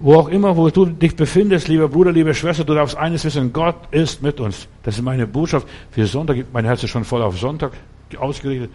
Wo 0.00 0.14
auch 0.14 0.28
immer, 0.28 0.56
wo 0.56 0.70
du 0.70 0.86
dich 0.86 1.16
befindest, 1.16 1.68
lieber 1.68 1.88
Bruder, 1.88 2.12
liebe 2.12 2.32
Schwester, 2.32 2.64
du 2.64 2.74
darfst 2.74 2.96
eines 2.96 3.24
wissen, 3.24 3.52
Gott 3.52 3.76
ist 3.90 4.22
mit 4.22 4.40
uns. 4.40 4.68
Das 4.84 4.96
ist 4.96 5.02
meine 5.02 5.26
Botschaft 5.26 5.66
für 5.90 6.06
Sonntag. 6.06 6.44
Mein 6.52 6.64
Herz 6.64 6.84
ist 6.84 6.90
schon 6.90 7.04
voll 7.04 7.22
auf 7.22 7.38
Sonntag 7.38 7.72
ausgerichtet. 8.16 8.70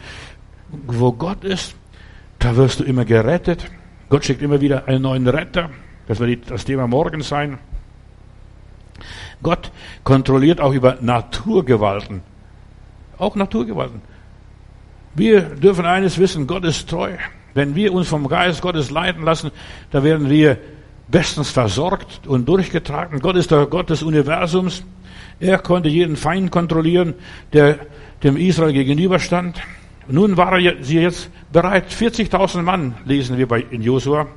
Wo 0.86 1.12
Gott 1.14 1.44
ist, 1.44 1.76
da 2.40 2.56
wirst 2.56 2.82
du 2.82 2.84
immer 2.84 3.06
gerettet. 3.06 3.66
Gott 4.10 4.26
schickt 4.26 4.42
immer 4.42 4.60
wieder 4.60 4.88
einen 4.88 5.04
neuen 5.04 5.28
Retter. 5.28 5.70
Das 6.08 6.20
wird 6.20 6.52
das 6.52 6.66
Thema 6.66 6.88
morgen 6.88 7.22
sein. 7.22 7.60
Gott 9.42 9.72
kontrolliert 10.04 10.62
auch 10.62 10.74
über 10.74 10.98
Naturgewalten. 11.02 12.22
Auch 13.18 13.36
Naturgewalten. 13.36 14.02
Wir 15.16 15.42
dürfen 15.42 15.86
eines 15.86 16.18
wissen, 16.18 16.48
Gott 16.48 16.66
ist 16.66 16.90
treu. 16.90 17.12
Wenn 17.54 17.76
wir 17.76 17.94
uns 17.94 18.08
vom 18.08 18.28
Geist 18.28 18.62
Gottes 18.62 18.90
leiten 18.90 19.24
lassen, 19.24 19.52
da 19.92 20.04
werden 20.04 20.30
wir 20.30 20.58
bestens 21.08 21.52
versorgt 21.52 22.26
und 22.26 22.48
durchgetragen. 22.48 23.20
Gott 23.20 23.36
ist 23.36 23.52
der 23.52 23.68
Gott 23.68 23.90
des 23.90 24.02
Universums. 24.02 24.84
Er 25.40 25.60
konnte 25.60 25.90
jeden 25.90 26.16
Feind 26.16 26.50
kontrollieren, 26.50 27.14
der 27.52 27.80
dem 28.24 28.38
Israel 28.38 28.74
gegenüberstand. 28.74 29.62
Nun 30.08 30.36
waren 30.38 30.62
sie 30.82 31.00
jetzt 31.00 31.30
bereit, 31.52 31.90
40.000 31.90 32.62
Mann, 32.62 32.96
lesen 33.06 33.38
wir 33.38 33.72
in 33.72 33.82
Josua, 33.82 34.28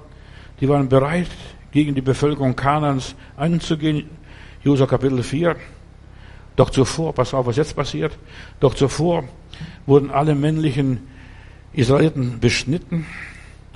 die 0.61 0.69
waren 0.69 0.89
bereit, 0.89 1.29
gegen 1.73 1.95
die 1.95 2.01
Bevölkerung 2.01 2.57
Kanans 2.57 3.15
anzugehen. 3.37 4.09
Josua 4.63 4.87
Kapitel 4.87 5.23
4. 5.23 5.57
Doch 6.57 6.71
zuvor, 6.71 7.15
pass 7.15 7.35
auf, 7.35 7.47
was 7.47 7.57
jetzt 7.57 7.77
passiert. 7.77 8.17
Doch 8.61 8.75
zuvor 8.75 9.25
wurden 9.85 10.11
alle 10.11 10.35
männlichen 10.35 11.01
Israeliten 11.73 12.41
beschnitten, 12.41 13.07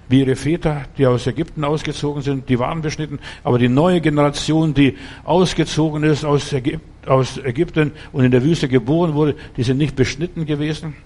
wie 0.08 0.20
ihre 0.20 0.34
Väter, 0.34 0.86
die 0.98 1.06
aus 1.06 1.26
Ägypten 1.26 1.62
ausgezogen 1.62 2.22
sind, 2.22 2.48
die 2.48 2.58
waren 2.58 2.80
beschnitten. 2.80 3.20
Aber 3.44 3.58
die 3.58 3.68
neue 3.68 4.00
Generation, 4.00 4.74
die 4.74 4.96
ausgezogen 5.24 6.02
ist 6.02 6.24
aus, 6.24 6.52
Ägypten 6.52 7.92
und 8.10 8.24
in 8.24 8.30
der 8.30 8.42
Wüste 8.42 8.66
geboren 8.66 9.14
wurde, 9.14 9.36
die 9.56 9.62
sind 9.62 9.76
nicht 9.76 9.94
beschnitten 9.94 10.46
gewesen. 10.46 10.96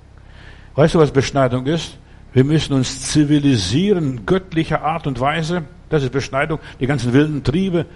Weißt 0.77 0.95
du, 0.95 1.01
was 1.01 1.11
Beschneidung 1.11 1.67
ist? 1.67 1.99
Wir 2.35 2.43
müssen 2.43 2.73
uns 2.73 3.01
zivilisieren, 3.01 4.27
göttlicher 4.27 4.83
Art 4.83 5.07
und 5.07 5.21
Weise. 5.21 5.63
Das 5.89 6.03
ist 6.03 6.11
Beschneidung. 6.11 6.59
Die 6.81 6.89
ganzen 6.89 7.13
wilden 7.13 7.45
Triebe, 7.45 7.87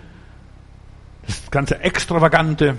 das 1.26 1.51
ganze 1.51 1.80
Extravagante, 1.80 2.76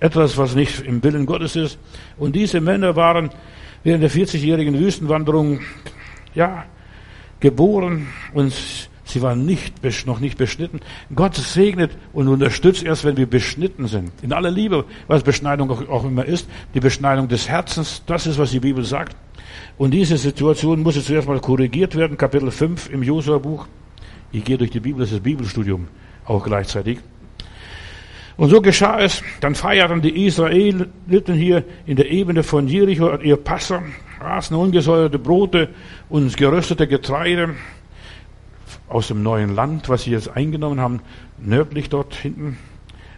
etwas, 0.00 0.36
was 0.36 0.54
nicht 0.54 0.80
im 0.80 1.02
Willen 1.02 1.24
Gottes 1.24 1.56
ist. 1.56 1.78
Und 2.18 2.36
diese 2.36 2.60
Männer 2.60 2.94
waren 2.94 3.30
während 3.84 4.02
der 4.02 4.10
40-jährigen 4.10 4.78
Wüstenwanderung, 4.78 5.60
ja, 6.34 6.66
geboren 7.40 8.08
und 8.34 8.52
sie 9.04 9.22
waren 9.22 9.46
nicht, 9.46 9.82
noch 10.06 10.20
nicht 10.20 10.36
beschnitten. 10.36 10.80
Gott 11.14 11.36
segnet 11.36 11.96
und 12.12 12.28
unterstützt 12.28 12.82
erst, 12.82 13.04
wenn 13.04 13.16
wir 13.16 13.30
beschnitten 13.30 13.86
sind. 13.86 14.12
In 14.20 14.34
aller 14.34 14.50
Liebe, 14.50 14.84
was 15.06 15.22
Beschneidung 15.22 15.70
auch 15.70 16.04
immer 16.04 16.26
ist, 16.26 16.46
die 16.74 16.80
Beschneidung 16.80 17.28
des 17.28 17.48
Herzens, 17.48 18.02
das 18.04 18.26
ist, 18.26 18.36
was 18.36 18.50
die 18.50 18.60
Bibel 18.60 18.84
sagt. 18.84 19.16
Und 19.78 19.92
diese 19.92 20.16
Situation 20.16 20.82
muss 20.82 20.96
jetzt 20.96 21.06
zuerst 21.06 21.28
mal 21.28 21.40
korrigiert 21.40 21.96
werden. 21.96 22.16
Kapitel 22.16 22.50
5 22.50 22.90
im 22.90 23.02
Josua-Buch. 23.02 23.66
Ich 24.32 24.44
gehe 24.44 24.58
durch 24.58 24.70
die 24.70 24.80
Bibel, 24.80 25.00
das 25.00 25.12
ist 25.12 25.22
Bibelstudium 25.22 25.88
auch 26.24 26.44
gleichzeitig. 26.44 26.98
Und 28.36 28.50
so 28.50 28.60
geschah 28.60 29.00
es. 29.00 29.22
Dann 29.40 29.54
feierten 29.54 30.02
die 30.02 30.26
Israeliten 30.26 31.34
hier 31.34 31.64
in 31.86 31.96
der 31.96 32.10
Ebene 32.10 32.42
von 32.42 32.68
Jericho 32.68 33.16
ihr 33.16 33.36
Passa. 33.36 33.82
aßen 34.20 34.56
ungesäuerte 34.56 35.18
Brote 35.18 35.68
und 36.08 36.36
geröstete 36.36 36.86
Getreide 36.86 37.54
aus 38.88 39.08
dem 39.08 39.22
neuen 39.22 39.54
Land, 39.54 39.88
was 39.88 40.02
sie 40.02 40.10
jetzt 40.10 40.36
eingenommen 40.36 40.80
haben, 40.80 41.00
nördlich 41.38 41.88
dort 41.88 42.14
hinten. 42.14 42.58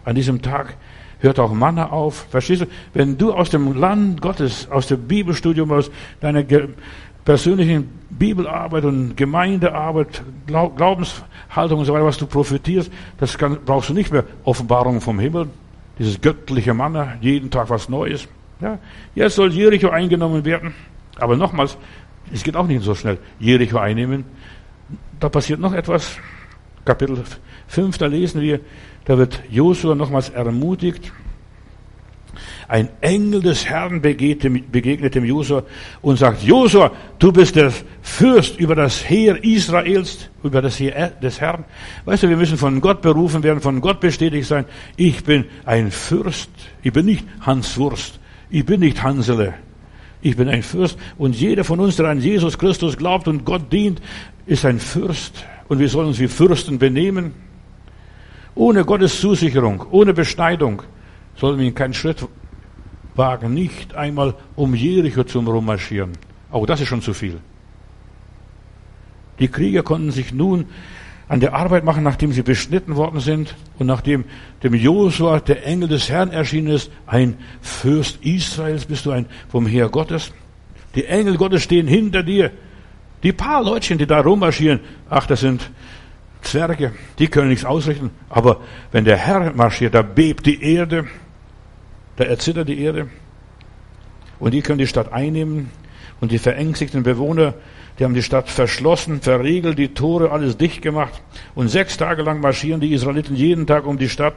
An 0.05 0.15
diesem 0.15 0.41
Tag 0.41 0.75
hört 1.19 1.39
auch 1.39 1.53
Manna 1.53 1.91
auf. 1.91 2.27
Verstehst 2.29 2.61
du? 2.61 2.65
Wenn 2.93 3.17
du 3.17 3.33
aus 3.33 3.49
dem 3.49 3.73
Land 3.73 4.21
Gottes, 4.21 4.69
aus 4.69 4.87
dem 4.87 5.07
Bibelstudium, 5.07 5.71
aus 5.71 5.91
deiner 6.19 6.43
persönlichen 7.25 7.89
Bibelarbeit 8.09 8.85
und 8.85 9.15
Gemeindearbeit, 9.15 10.23
Glaubenshaltung 10.47 11.79
und 11.79 11.85
so 11.85 11.93
weiter, 11.93 12.05
was 12.05 12.17
du 12.17 12.25
profitierst, 12.25 12.91
das 13.17 13.37
kann, 13.37 13.59
brauchst 13.65 13.89
du 13.89 13.93
nicht 13.93 14.11
mehr 14.11 14.23
Offenbarung 14.43 15.01
vom 15.01 15.19
Himmel, 15.19 15.49
dieses 15.99 16.19
göttliche 16.21 16.73
Manna, 16.73 17.17
jeden 17.21 17.51
Tag 17.51 17.69
was 17.69 17.89
Neues. 17.89 18.27
Ja, 18.61 18.79
jetzt 19.15 19.35
soll 19.35 19.53
Jericho 19.53 19.89
eingenommen 19.89 20.43
werden. 20.43 20.73
Aber 21.17 21.35
nochmals, 21.37 21.77
es 22.33 22.43
geht 22.43 22.55
auch 22.55 22.67
nicht 22.67 22.83
so 22.83 22.95
schnell. 22.95 23.17
Jericho 23.39 23.77
einnehmen. 23.77 24.25
Da 25.19 25.29
passiert 25.29 25.59
noch 25.59 25.73
etwas. 25.73 26.17
Kapitel 26.89 27.23
5, 27.67 27.99
da 27.99 28.07
lesen 28.07 28.41
wir, 28.41 28.61
da 29.05 29.15
wird 29.15 29.43
Josua 29.51 29.93
nochmals 29.93 30.29
ermutigt. 30.29 31.11
Ein 32.67 32.89
Engel 33.01 33.43
des 33.43 33.67
Herrn 33.67 34.01
begegnet 34.01 35.13
dem 35.13 35.23
Josua 35.23 35.61
und 36.01 36.17
sagt, 36.17 36.41
Josua, 36.41 36.91
du 37.19 37.31
bist 37.31 37.55
der 37.55 37.71
Fürst 38.01 38.59
über 38.59 38.73
das 38.73 39.07
Heer 39.07 39.43
Israels, 39.43 40.31
über 40.41 40.63
das 40.63 40.79
Heer 40.79 41.11
des 41.21 41.39
Herrn. 41.39 41.63
Weißt 42.05 42.23
du, 42.23 42.29
wir 42.29 42.37
müssen 42.37 42.57
von 42.57 42.81
Gott 42.81 43.03
berufen 43.03 43.43
werden, 43.43 43.61
von 43.61 43.81
Gott 43.81 43.99
bestätigt 43.99 44.47
sein. 44.47 44.65
Ich 44.97 45.23
bin 45.23 45.45
ein 45.65 45.91
Fürst. 45.91 46.49
Ich 46.81 46.91
bin 46.91 47.05
nicht 47.05 47.23
Hans 47.41 47.77
Wurst. 47.77 48.19
Ich 48.49 48.65
bin 48.65 48.79
nicht 48.79 49.03
Hansele. 49.03 49.53
Ich 50.23 50.35
bin 50.35 50.49
ein 50.49 50.63
Fürst. 50.63 50.97
Und 51.19 51.35
jeder 51.35 51.63
von 51.63 51.79
uns, 51.79 51.97
der 51.97 52.07
an 52.07 52.19
Jesus 52.19 52.57
Christus 52.57 52.97
glaubt 52.97 53.27
und 53.27 53.45
Gott 53.45 53.71
dient, 53.71 54.01
ist 54.47 54.65
ein 54.65 54.79
Fürst. 54.79 55.45
Und 55.69 55.79
wir 55.79 55.87
sollen 55.87 56.07
uns 56.07 56.19
wie 56.19 56.27
Fürsten 56.27 56.79
benehmen. 56.79 57.33
Ohne 58.55 58.83
Gottes 58.83 59.21
Zusicherung, 59.21 59.85
ohne 59.91 60.13
Beschneidung 60.13 60.81
sollen 61.37 61.59
wir 61.59 61.71
keinen 61.73 61.93
Schritt 61.93 62.27
wagen, 63.15 63.53
nicht 63.53 63.95
einmal 63.95 64.33
um 64.55 64.75
Jericho 64.75 65.23
zum 65.23 65.47
Rummarschieren. 65.47 66.11
Auch 66.51 66.65
das 66.65 66.81
ist 66.81 66.87
schon 66.87 67.01
zu 67.01 67.13
viel. 67.13 67.39
Die 69.39 69.47
Krieger 69.47 69.83
konnten 69.83 70.11
sich 70.11 70.33
nun 70.33 70.65
an 71.29 71.39
der 71.39 71.53
Arbeit 71.53 71.83
machen, 71.83 72.03
nachdem 72.03 72.33
sie 72.33 72.41
beschnitten 72.41 72.95
worden 72.95 73.19
sind 73.19 73.55
und 73.77 73.85
nachdem 73.85 74.25
dem 74.63 74.73
Josua 74.73 75.39
der 75.39 75.65
Engel 75.65 75.87
des 75.87 76.09
Herrn 76.09 76.31
erschienen 76.31 76.73
ist, 76.73 76.91
ein 77.05 77.37
Fürst 77.61 78.25
Israels 78.25 78.85
bist 78.85 79.05
du 79.05 79.11
ein 79.11 79.27
vom 79.47 79.67
Heer 79.67 79.89
Gottes. 79.89 80.33
Die 80.95 81.05
Engel 81.05 81.37
Gottes 81.37 81.61
stehen 81.61 81.87
hinter 81.87 82.23
dir. 82.23 82.51
Die 83.23 83.33
paar 83.33 83.63
Leutchen, 83.63 83.97
die 83.97 84.07
da 84.07 84.21
rummarschieren, 84.21 84.79
ach, 85.09 85.27
das 85.27 85.41
sind 85.41 85.69
Zwerge, 86.41 86.93
die 87.17 87.27
können 87.27 87.49
nichts 87.49 87.65
ausrichten. 87.65 88.11
Aber 88.29 88.61
wenn 88.91 89.05
der 89.05 89.17
Herr 89.17 89.53
marschiert, 89.53 89.93
da 89.93 90.01
bebt 90.01 90.45
die 90.45 90.63
Erde, 90.63 91.05
da 92.15 92.23
erzittert 92.23 92.69
die 92.69 92.81
Erde. 92.81 93.09
Und 94.39 94.53
die 94.53 94.61
können 94.61 94.79
die 94.79 94.87
Stadt 94.87 95.11
einnehmen. 95.11 95.69
Und 96.21 96.31
die 96.31 96.37
verängstigten 96.37 97.03
Bewohner, 97.03 97.53
die 97.97 98.03
haben 98.03 98.13
die 98.13 98.23
Stadt 98.23 98.49
verschlossen, 98.49 99.21
verriegelt, 99.21 99.77
die 99.77 99.93
Tore, 99.93 100.31
alles 100.31 100.57
dicht 100.57 100.81
gemacht. 100.81 101.21
Und 101.55 101.69
sechs 101.69 101.97
Tage 101.97 102.23
lang 102.23 102.39
marschieren 102.39 102.79
die 102.79 102.93
Israeliten 102.93 103.35
jeden 103.35 103.67
Tag 103.67 103.85
um 103.85 103.97
die 103.97 104.09
Stadt. 104.09 104.35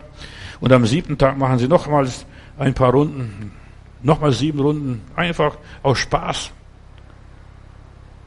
Und 0.60 0.72
am 0.72 0.86
siebten 0.86 1.18
Tag 1.18 1.38
machen 1.38 1.58
sie 1.58 1.68
nochmals 1.68 2.26
ein 2.58 2.74
paar 2.74 2.92
Runden, 2.92 3.52
nochmals 4.02 4.38
sieben 4.38 4.60
Runden, 4.60 5.02
einfach 5.16 5.56
aus 5.82 5.98
Spaß, 5.98 6.52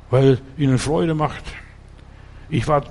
weil 0.09 0.39
ihnen 0.57 0.77
Freude 0.77 1.13
macht. 1.13 1.43
Ich 2.49 2.67
war 2.67 2.83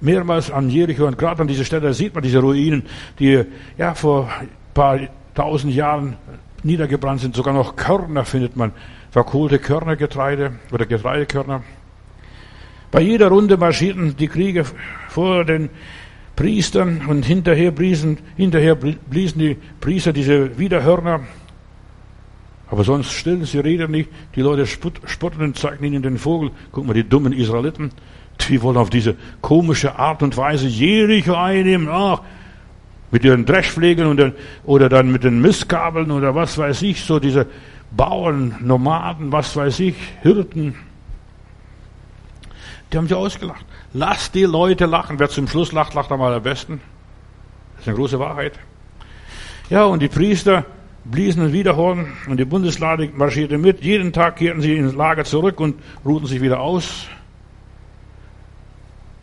mehrmals 0.00 0.50
an 0.50 0.70
Jericho 0.70 1.06
und 1.06 1.18
gerade 1.18 1.42
an 1.42 1.48
dieser 1.48 1.64
Stelle 1.64 1.94
sieht 1.94 2.14
man 2.14 2.22
diese 2.22 2.38
Ruinen, 2.38 2.84
die 3.18 3.44
ja 3.76 3.94
vor 3.94 4.28
ein 4.40 4.48
paar 4.72 5.00
tausend 5.34 5.74
Jahren 5.74 6.16
niedergebrannt 6.62 7.20
sind. 7.20 7.36
Sogar 7.36 7.54
noch 7.54 7.76
Körner 7.76 8.24
findet 8.24 8.56
man, 8.56 8.72
verkohlte 9.10 9.58
Körnergetreide 9.58 10.52
oder 10.72 10.86
Getreidekörner. 10.86 11.62
Bei 12.90 13.00
jeder 13.00 13.28
Runde 13.28 13.56
marschierten 13.56 14.16
die 14.16 14.28
Krieger 14.28 14.64
vor 15.08 15.44
den 15.44 15.68
Priestern 16.36 17.06
und 17.06 17.24
hinterher 17.24 17.70
bliesen, 17.70 18.18
hinterher 18.36 18.74
bliesen 18.74 19.38
die 19.38 19.56
Priester 19.80 20.12
diese 20.12 20.58
Widerhörner. 20.58 21.20
Aber 22.74 22.82
sonst 22.82 23.12
still, 23.12 23.44
sie 23.44 23.60
reden 23.60 23.92
nicht. 23.92 24.10
Die 24.34 24.40
Leute 24.40 24.66
spotten 24.66 25.42
und 25.44 25.56
zeigen 25.56 25.84
ihnen 25.84 26.02
den 26.02 26.18
Vogel. 26.18 26.50
Guck 26.72 26.84
mal, 26.84 26.92
die 26.92 27.08
dummen 27.08 27.32
Israeliten. 27.32 27.92
Die 28.48 28.60
wollen 28.62 28.76
auf 28.76 28.90
diese 28.90 29.14
komische 29.40 29.96
Art 29.96 30.24
und 30.24 30.36
Weise 30.36 30.66
Jericho 30.66 31.34
einnehmen. 31.34 31.88
Ach, 31.88 32.22
mit 33.12 33.22
ihren 33.22 33.46
Dreschflegeln 33.46 34.08
und 34.08 34.16
den, 34.16 34.32
oder 34.64 34.88
dann 34.88 35.12
mit 35.12 35.22
den 35.22 35.40
Mistkabeln 35.40 36.10
oder 36.10 36.34
was 36.34 36.58
weiß 36.58 36.82
ich, 36.82 37.04
so 37.04 37.20
diese 37.20 37.46
Bauern, 37.92 38.56
Nomaden, 38.60 39.30
was 39.30 39.54
weiß 39.54 39.78
ich, 39.78 39.94
Hirten. 40.22 40.74
Die 42.92 42.98
haben 42.98 43.06
sie 43.06 43.16
ausgelacht. 43.16 43.64
Lass 43.92 44.32
die 44.32 44.42
Leute 44.42 44.86
lachen. 44.86 45.20
Wer 45.20 45.28
zum 45.28 45.46
Schluss 45.46 45.70
lacht, 45.70 45.94
lacht 45.94 46.10
am 46.10 46.22
allerbesten. 46.22 46.80
Das 47.74 47.82
ist 47.82 47.88
eine 47.88 47.96
große 47.98 48.18
Wahrheit. 48.18 48.58
Ja, 49.70 49.84
und 49.84 50.02
die 50.02 50.08
Priester 50.08 50.66
bliesen 51.04 51.42
ein 51.42 51.52
Widerhorn 51.52 52.06
und 52.28 52.38
die 52.38 52.44
Bundeslade 52.44 53.10
marschierte 53.14 53.58
mit. 53.58 53.82
Jeden 53.82 54.12
Tag 54.12 54.36
kehrten 54.36 54.60
sie 54.60 54.76
ins 54.76 54.94
Lager 54.94 55.24
zurück 55.24 55.60
und 55.60 55.76
ruhten 56.04 56.26
sich 56.26 56.40
wieder 56.40 56.60
aus. 56.60 57.06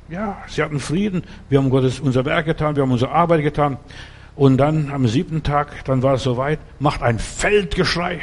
Ja, 0.09 0.37
sie 0.47 0.61
hatten 0.61 0.79
Frieden. 0.79 1.23
Wir 1.49 1.59
haben 1.59 1.69
Gottes 1.69 1.99
unser 1.99 2.25
Werk 2.25 2.45
getan, 2.45 2.75
wir 2.75 2.83
haben 2.83 2.91
unsere 2.91 3.11
Arbeit 3.11 3.43
getan. 3.43 3.77
Und 4.35 4.57
dann 4.57 4.91
am 4.91 5.07
siebten 5.07 5.43
Tag, 5.43 5.85
dann 5.85 6.03
war 6.03 6.15
es 6.15 6.23
soweit, 6.23 6.59
macht 6.79 7.01
ein 7.01 7.19
Feldgeschrei. 7.19 8.21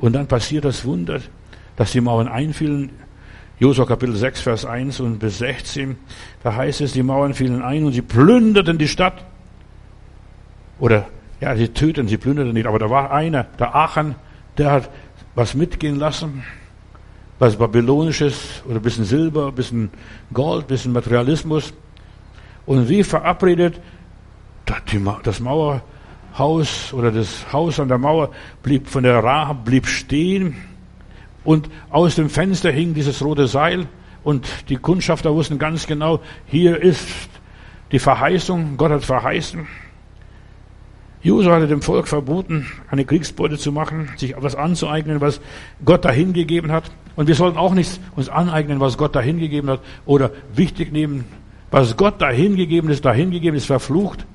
Und 0.00 0.14
dann 0.14 0.26
passiert 0.26 0.64
das 0.64 0.84
Wunder, 0.84 1.20
dass 1.76 1.92
die 1.92 2.00
Mauern 2.00 2.28
einfielen. 2.28 2.90
Josua 3.58 3.86
Kapitel 3.86 4.16
6, 4.16 4.40
Vers 4.40 4.64
1 4.64 4.98
und 5.00 5.18
bis 5.20 5.38
16. 5.38 5.96
Da 6.42 6.56
heißt 6.56 6.80
es, 6.80 6.92
die 6.92 7.04
Mauern 7.04 7.34
fielen 7.34 7.62
ein 7.62 7.84
und 7.84 7.92
sie 7.92 8.02
plünderten 8.02 8.78
die 8.78 8.88
Stadt. 8.88 9.24
Oder, 10.80 11.06
ja, 11.42 11.54
sie 11.56 11.68
töten, 11.68 12.08
sie 12.08 12.16
plünderten 12.16 12.54
nicht. 12.54 12.66
Aber 12.66 12.78
da 12.78 12.88
war 12.88 13.10
einer, 13.10 13.44
der 13.58 13.74
Aachen, 13.74 14.14
der 14.56 14.70
hat 14.70 14.90
was 15.34 15.54
mitgehen 15.54 15.98
lassen 15.98 16.42
was 17.42 17.56
Babylonisches 17.56 18.62
oder 18.66 18.76
ein 18.76 18.82
bisschen 18.82 19.04
Silber, 19.04 19.48
ein 19.48 19.54
bisschen 19.56 19.90
Gold, 20.32 20.66
ein 20.66 20.68
bisschen 20.68 20.92
Materialismus. 20.92 21.74
Und 22.66 22.88
wie 22.88 23.02
verabredet, 23.02 23.80
das 25.24 25.40
Mauerhaus 25.40 26.92
oder 26.92 27.10
das 27.10 27.52
Haus 27.52 27.80
an 27.80 27.88
der 27.88 27.98
Mauer 27.98 28.30
blieb 28.62 28.86
von 28.86 29.02
der 29.02 29.24
Rahab 29.24 29.64
blieb 29.64 29.88
stehen 29.88 30.54
und 31.42 31.68
aus 31.90 32.14
dem 32.14 32.30
Fenster 32.30 32.70
hing 32.70 32.94
dieses 32.94 33.20
rote 33.24 33.48
Seil 33.48 33.88
und 34.22 34.46
die 34.68 34.76
Kundschafter 34.76 35.34
wussten 35.34 35.58
ganz 35.58 35.88
genau, 35.88 36.20
hier 36.46 36.80
ist 36.80 37.08
die 37.90 37.98
Verheißung, 37.98 38.76
Gott 38.76 38.92
hat 38.92 39.04
verheißen. 39.04 39.66
Josua 41.22 41.54
hatte 41.54 41.68
dem 41.68 41.82
Volk 41.82 42.08
verboten, 42.08 42.66
eine 42.90 43.04
Kriegsbeute 43.04 43.56
zu 43.56 43.70
machen, 43.70 44.10
sich 44.16 44.36
etwas 44.36 44.56
anzueignen, 44.56 45.20
was 45.20 45.40
Gott 45.84 46.04
dahin 46.04 46.32
gegeben 46.32 46.72
hat. 46.72 46.90
Und 47.14 47.28
wir 47.28 47.36
sollten 47.36 47.58
auch 47.58 47.74
nichts 47.74 48.00
uns 48.16 48.28
aneignen, 48.28 48.80
was 48.80 48.98
Gott 48.98 49.14
dahin 49.14 49.38
gegeben 49.38 49.70
hat, 49.70 49.80
oder 50.04 50.32
wichtig 50.54 50.92
nehmen, 50.92 51.24
was 51.70 51.96
Gott 51.96 52.20
dahin 52.20 52.56
gegeben 52.56 52.88
ist, 52.88 53.04
dahin 53.04 53.30
gegeben 53.30 53.56
ist, 53.56 53.66
verflucht. 53.66 54.26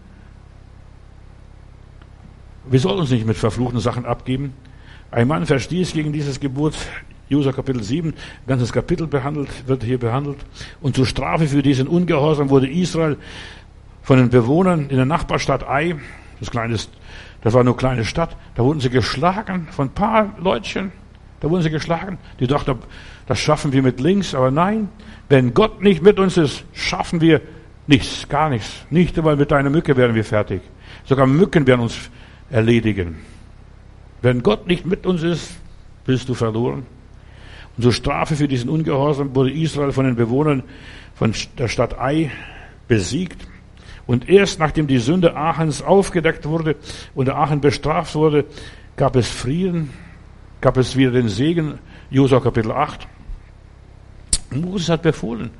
Wir 2.69 2.79
sollten 2.79 3.01
uns 3.01 3.11
nicht 3.11 3.25
mit 3.25 3.37
verfluchten 3.37 3.79
Sachen 3.79 4.05
abgeben. 4.05 4.53
Ein 5.11 5.27
Mann 5.27 5.45
verstieß 5.45 5.91
gegen 5.93 6.13
dieses 6.13 6.39
Gebot, 6.39 6.73
Josua 7.27 7.51
Kapitel 7.51 7.83
7, 7.83 8.09
ein 8.09 8.15
ganzes 8.47 8.71
Kapitel 8.71 9.07
behandelt, 9.07 9.49
wird 9.67 9.83
hier 9.83 9.97
behandelt. 9.97 10.37
Und 10.79 10.95
zur 10.95 11.05
Strafe 11.05 11.47
für 11.47 11.61
diesen 11.61 11.87
Ungehorsam 11.87 12.49
wurde 12.49 12.69
Israel 12.69 13.17
von 14.03 14.17
den 14.17 14.29
Bewohnern 14.29 14.89
in 14.89 14.95
der 14.95 15.05
Nachbarstadt 15.05 15.67
Ai 15.67 15.95
das, 16.39 16.51
kleine, 16.51 16.75
das 17.41 17.53
war 17.53 17.63
nur 17.63 17.73
eine 17.73 17.79
kleine 17.79 18.05
Stadt. 18.05 18.35
Da 18.55 18.63
wurden 18.63 18.79
sie 18.79 18.89
geschlagen 18.89 19.67
von 19.71 19.87
ein 19.87 19.93
paar 19.93 20.33
Leutchen. 20.39 20.91
Da 21.39 21.49
wurden 21.49 21.61
sie 21.61 21.69
geschlagen. 21.69 22.17
Die 22.39 22.47
dachten, 22.47 22.77
das 23.27 23.39
schaffen 23.39 23.73
wir 23.73 23.83
mit 23.83 23.99
links. 23.99 24.33
Aber 24.33 24.51
nein, 24.51 24.89
wenn 25.29 25.53
Gott 25.53 25.81
nicht 25.81 26.01
mit 26.01 26.19
uns 26.19 26.37
ist, 26.37 26.63
schaffen 26.73 27.21
wir 27.21 27.41
nichts, 27.85 28.27
gar 28.29 28.49
nichts. 28.49 28.85
Nicht 28.89 29.17
einmal 29.17 29.35
mit 29.35 29.51
deiner 29.51 29.69
Mücke 29.69 29.95
werden 29.97 30.15
wir 30.15 30.25
fertig. 30.25 30.61
Sogar 31.05 31.27
Mücken 31.27 31.67
werden 31.67 31.81
uns 31.81 32.09
erledigen. 32.49 33.17
Wenn 34.21 34.43
Gott 34.43 34.67
nicht 34.67 34.85
mit 34.85 35.05
uns 35.05 35.23
ist, 35.23 35.57
bist 36.05 36.27
du 36.29 36.33
verloren. 36.33 36.85
Und 37.75 37.83
zur 37.83 37.93
Strafe 37.93 38.35
für 38.35 38.47
diesen 38.47 38.69
Ungehorsam 38.69 39.35
wurde 39.35 39.51
Israel 39.51 39.91
von 39.91 40.05
den 40.05 40.15
Bewohnern 40.15 40.63
von 41.15 41.33
der 41.57 41.67
Stadt 41.67 41.99
Ai 41.99 42.31
besiegt. 42.87 43.47
Und 44.07 44.29
erst 44.29 44.59
nachdem 44.59 44.87
die 44.87 44.99
Sünde 44.99 45.35
Aachens 45.35 45.81
aufgedeckt 45.81 46.45
wurde 46.45 46.77
und 47.13 47.29
Aachen 47.29 47.61
bestraft 47.61 48.15
wurde, 48.15 48.45
gab 48.95 49.15
es 49.15 49.29
Frieden. 49.29 49.91
gab 50.61 50.77
es 50.77 50.95
wieder 50.95 51.11
den 51.11 51.29
Segen, 51.29 51.77
Josua 52.09 52.39
Kapitel 52.39 52.71
8. 52.71 53.07
Moses 54.51 54.89
hat 54.89 55.01
befohlen, 55.01 55.51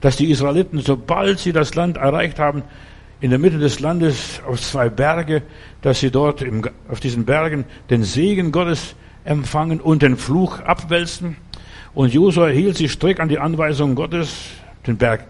dass 0.00 0.16
die 0.16 0.30
Israeliten, 0.30 0.80
sobald 0.80 1.38
sie 1.38 1.52
das 1.52 1.74
Land 1.74 1.96
erreicht 1.96 2.38
haben, 2.38 2.64
in 3.20 3.30
der 3.30 3.38
Mitte 3.38 3.58
des 3.58 3.80
Landes 3.80 4.42
auf 4.46 4.60
zwei 4.60 4.90
Berge, 4.90 5.42
dass 5.80 6.00
sie 6.00 6.10
dort 6.10 6.42
im, 6.42 6.68
auf 6.88 7.00
diesen 7.00 7.24
Bergen 7.24 7.64
den 7.88 8.02
Segen 8.02 8.52
Gottes 8.52 8.94
empfangen 9.24 9.80
und 9.80 10.02
den 10.02 10.16
Fluch 10.16 10.60
abwälzen. 10.60 11.36
Und 11.94 12.12
Josua 12.12 12.48
hielt 12.48 12.76
sich 12.76 12.92
strikt 12.92 13.20
an 13.20 13.28
die 13.28 13.38
Anweisungen 13.38 13.94
Gottes, 13.94 14.50
den 14.86 14.98
Berg 14.98 15.26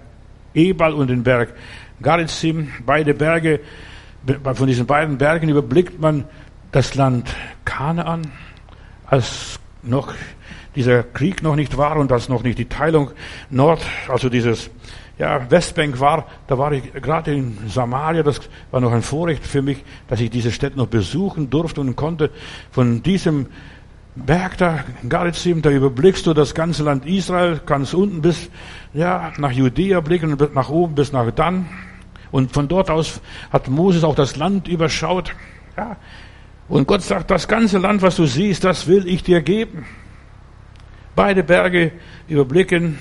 Ebal 0.54 0.94
und 0.94 1.09
den 1.09 1.22
Berg 1.22 1.54
Garizim, 2.03 2.68
beide 2.84 3.14
Berge, 3.14 3.61
von 4.55 4.66
diesen 4.66 4.86
beiden 4.86 5.18
Bergen 5.18 5.49
überblickt 5.49 6.01
man 6.01 6.24
das 6.72 6.94
Land 6.94 7.34
Kanaan, 7.64 8.22
als 9.07 9.59
noch 9.82 10.12
dieser 10.74 11.03
Krieg 11.03 11.42
noch 11.42 11.57
nicht 11.57 11.76
war 11.76 11.97
und 11.97 12.12
als 12.12 12.28
noch 12.28 12.42
nicht 12.42 12.59
die 12.59 12.68
Teilung 12.68 13.11
Nord, 13.51 13.80
also 14.09 14.28
dieses 14.28 14.70
ja, 15.18 15.51
Westbank 15.51 15.99
war, 16.01 16.26
da 16.47 16.59
war 16.59 16.72
ich 16.72 16.92
gerade 16.92 17.34
in 17.34 17.57
Samaria, 17.68 18.22
das 18.22 18.40
war 18.70 18.80
noch 18.80 18.92
ein 18.92 19.03
Vorrecht 19.03 19.47
für 19.47 19.62
mich, 19.62 19.82
dass 20.09 20.20
ich 20.20 20.28
diese 20.28 20.53
Städte 20.53 20.76
noch 20.76 20.88
besuchen 20.88 21.49
durfte 21.49 21.80
und 21.80 21.97
konnte. 21.97 22.30
Von 22.70 23.03
diesem 23.03 23.47
Berg 24.14 24.59
da, 24.59 24.84
Garizim, 25.09 25.62
da 25.62 25.70
überblickst 25.70 26.26
du 26.26 26.34
das 26.34 26.55
ganze 26.55 26.82
Land 26.82 27.07
Israel, 27.07 27.61
kannst 27.64 27.94
unten 27.94 28.20
bis, 28.20 28.51
ja, 28.92 29.32
nach 29.38 29.53
Judäa 29.53 30.01
blicken 30.01 30.32
und 30.32 30.55
nach 30.55 30.68
oben 30.68 30.94
bis 30.94 31.12
nach 31.12 31.30
Dan. 31.30 31.66
Und 32.37 32.53
von 32.53 32.68
dort 32.68 32.91
aus 32.91 33.22
hat 33.51 33.68
Moses 33.68 34.05
auch 34.05 34.14
das 34.14 34.37
Land 34.37 34.68
überschaut. 34.68 35.34
Ja. 35.74 35.97
Und 36.68 36.87
Gott 36.87 37.01
sagt, 37.01 37.30
das 37.30 37.49
ganze 37.49 37.78
Land, 37.78 38.03
was 38.03 38.16
du 38.16 38.26
siehst, 38.26 38.62
das 38.62 38.87
will 38.89 39.09
ich 39.09 39.22
dir 39.22 39.41
geben. 39.41 39.87
Beide 41.14 41.43
Berge 41.43 41.93
überblicken 42.28 42.99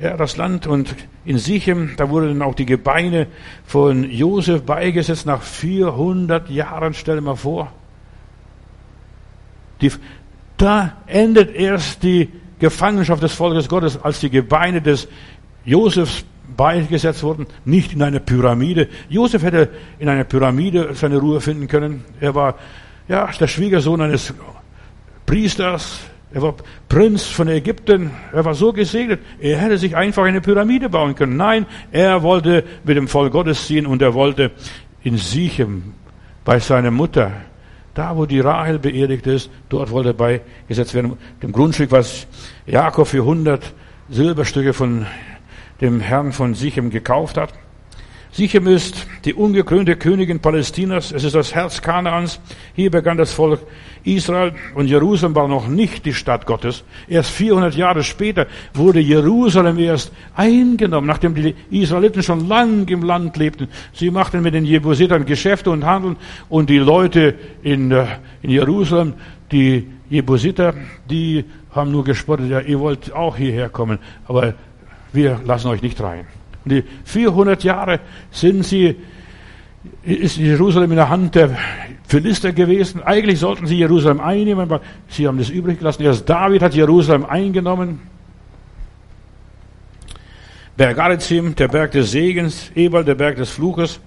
ja, 0.00 0.16
das 0.16 0.38
Land 0.38 0.66
und 0.66 0.96
in 1.26 1.36
Sichem, 1.36 1.90
da 1.98 2.08
wurden 2.08 2.40
auch 2.40 2.54
die 2.54 2.64
Gebeine 2.64 3.26
von 3.66 4.10
Josef 4.10 4.62
beigesetzt 4.62 5.26
nach 5.26 5.42
400 5.42 6.48
Jahren, 6.48 6.94
stell 6.94 7.16
dir 7.16 7.20
mal 7.20 7.36
vor. 7.36 7.70
Die, 9.82 9.92
da 10.56 10.94
endet 11.06 11.54
erst 11.54 12.02
die 12.04 12.30
Gefangenschaft 12.58 13.22
des 13.22 13.34
Volkes 13.34 13.68
Gottes, 13.68 14.02
als 14.02 14.20
die 14.20 14.30
Gebeine 14.30 14.80
des 14.80 15.08
Josefs 15.66 16.24
beigesetzt 16.56 17.22
wurden, 17.22 17.46
nicht 17.64 17.92
in 17.92 18.02
einer 18.02 18.20
Pyramide. 18.20 18.88
Josef 19.08 19.42
hätte 19.42 19.68
in 19.98 20.08
einer 20.08 20.24
Pyramide 20.24 20.94
seine 20.94 21.18
Ruhe 21.18 21.40
finden 21.40 21.68
können. 21.68 22.04
Er 22.20 22.34
war 22.34 22.56
ja 23.08 23.28
der 23.38 23.46
Schwiegersohn 23.46 24.00
eines 24.00 24.34
Priesters, 25.26 26.00
er 26.32 26.42
war 26.42 26.54
Prinz 26.88 27.24
von 27.24 27.48
Ägypten. 27.48 28.12
Er 28.32 28.44
war 28.44 28.54
so 28.54 28.72
gesegnet. 28.72 29.20
Er 29.40 29.58
hätte 29.58 29.78
sich 29.78 29.96
einfach 29.96 30.24
eine 30.24 30.40
Pyramide 30.40 30.88
bauen 30.88 31.14
können. 31.14 31.36
Nein, 31.36 31.66
er 31.90 32.22
wollte 32.22 32.64
mit 32.84 32.96
dem 32.96 33.08
Volk 33.08 33.32
Gottes 33.32 33.66
ziehen 33.66 33.86
und 33.86 34.00
er 34.00 34.14
wollte 34.14 34.52
in 35.02 35.16
Sichem 35.16 35.94
bei 36.44 36.60
seiner 36.60 36.90
Mutter, 36.90 37.32
da 37.94 38.16
wo 38.16 38.26
die 38.26 38.40
Rahel 38.40 38.78
beerdigt 38.78 39.26
ist, 39.26 39.50
dort 39.68 39.90
wollte 39.90 40.10
er 40.10 40.14
beigesetzt 40.14 40.94
werden. 40.94 41.16
Dem 41.42 41.50
Grundstück, 41.50 41.90
was 41.90 42.26
Jakob 42.66 43.08
für 43.08 43.22
100 43.22 43.74
Silberstücke 44.08 44.72
von 44.72 45.06
dem 45.80 46.00
Herrn 46.00 46.32
von 46.32 46.54
Sichem 46.54 46.90
gekauft 46.90 47.36
hat. 47.36 47.52
Sichem 48.32 48.68
ist 48.68 49.06
die 49.24 49.34
ungekrönte 49.34 49.96
Königin 49.96 50.38
Palästinas. 50.38 51.10
Es 51.10 51.24
ist 51.24 51.34
das 51.34 51.52
Herz 51.52 51.82
Kanaans. 51.82 52.40
Hier 52.74 52.88
begann 52.88 53.18
das 53.18 53.32
Volk 53.32 53.60
Israel 54.04 54.52
und 54.76 54.86
Jerusalem 54.86 55.34
war 55.34 55.48
noch 55.48 55.66
nicht 55.66 56.06
die 56.06 56.14
Stadt 56.14 56.46
Gottes. 56.46 56.84
Erst 57.08 57.30
400 57.32 57.74
Jahre 57.74 58.04
später 58.04 58.46
wurde 58.72 59.00
Jerusalem 59.00 59.78
erst 59.78 60.12
eingenommen, 60.36 61.08
nachdem 61.08 61.34
die 61.34 61.56
Israeliten 61.72 62.22
schon 62.22 62.46
lang 62.46 62.86
im 62.88 63.02
Land 63.02 63.36
lebten. 63.36 63.66
Sie 63.92 64.12
machten 64.12 64.42
mit 64.42 64.54
den 64.54 64.64
Jebusitern 64.64 65.26
Geschäfte 65.26 65.70
und 65.70 65.84
Handeln 65.84 66.16
und 66.48 66.70
die 66.70 66.78
Leute 66.78 67.34
in, 67.64 67.90
äh, 67.90 68.06
in 68.42 68.50
Jerusalem, 68.50 69.14
die 69.50 69.88
Jebusiter, 70.08 70.74
die 71.08 71.44
haben 71.72 71.90
nur 71.90 72.04
gespottet, 72.04 72.48
ja, 72.48 72.60
ihr 72.60 72.78
wollt 72.78 73.12
auch 73.12 73.36
hierher 73.36 73.68
kommen, 73.68 73.98
aber 74.26 74.54
wir 75.12 75.40
lassen 75.44 75.68
euch 75.68 75.82
nicht 75.82 76.00
rein. 76.00 76.26
Und 76.64 76.72
die 76.72 76.84
400 77.04 77.64
Jahre 77.64 78.00
sind 78.30 78.64
sie, 78.64 78.96
ist 80.02 80.36
Jerusalem 80.36 80.90
in 80.90 80.96
der 80.96 81.08
Hand 81.08 81.34
der 81.34 81.56
Philister 82.06 82.52
gewesen. 82.52 83.02
Eigentlich 83.02 83.38
sollten 83.38 83.66
sie 83.66 83.76
Jerusalem 83.76 84.20
einnehmen, 84.20 84.62
aber 84.62 84.80
sie 85.08 85.26
haben 85.26 85.38
das 85.38 85.48
übrig 85.48 85.78
gelassen. 85.78 86.02
Erst 86.02 86.28
David 86.28 86.62
hat 86.62 86.74
Jerusalem 86.74 87.24
eingenommen. 87.24 88.00
Berg 90.76 90.98
Arizim, 90.98 91.54
der 91.54 91.68
Berg 91.68 91.92
des 91.92 92.10
Segens, 92.10 92.70
Ebal, 92.74 93.04
der 93.04 93.14
Berg 93.14 93.36
des 93.36 93.50
Fluches. 93.50 94.00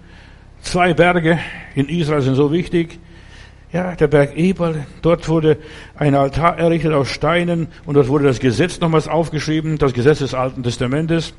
Zwei 0.62 0.94
Berge 0.94 1.40
in 1.76 1.88
Israel 1.90 2.22
sind 2.22 2.36
so 2.36 2.52
wichtig. 2.52 3.00
Ja, 3.74 3.96
der 3.96 4.08
Berg 4.08 4.38
Ebal, 4.38 4.86
dort 5.02 5.28
wurde 5.28 5.58
ein 5.96 6.14
Altar 6.14 6.60
errichtet 6.60 6.94
aus 6.94 7.10
Steinen 7.10 7.70
und 7.88 7.96
dort 7.96 8.08
wurde 8.08 8.26
das 8.26 8.40
Gesetz 8.40 8.80
nochmals 8.80 9.08
aufgeschrieben, 9.08 9.80
das 9.80 9.94
Gesetz 9.94 10.20
des 10.20 10.36
Alten 10.36 10.62
Testamentes. 10.62 11.34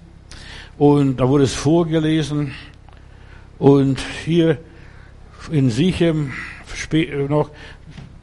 Und 0.76 1.20
da 1.20 1.28
wurde 1.28 1.44
es 1.44 1.54
vorgelesen. 1.54 2.50
Und 3.60 4.00
hier 4.24 4.58
in 5.52 5.70
Sichem 5.70 6.32
noch, 7.28 7.50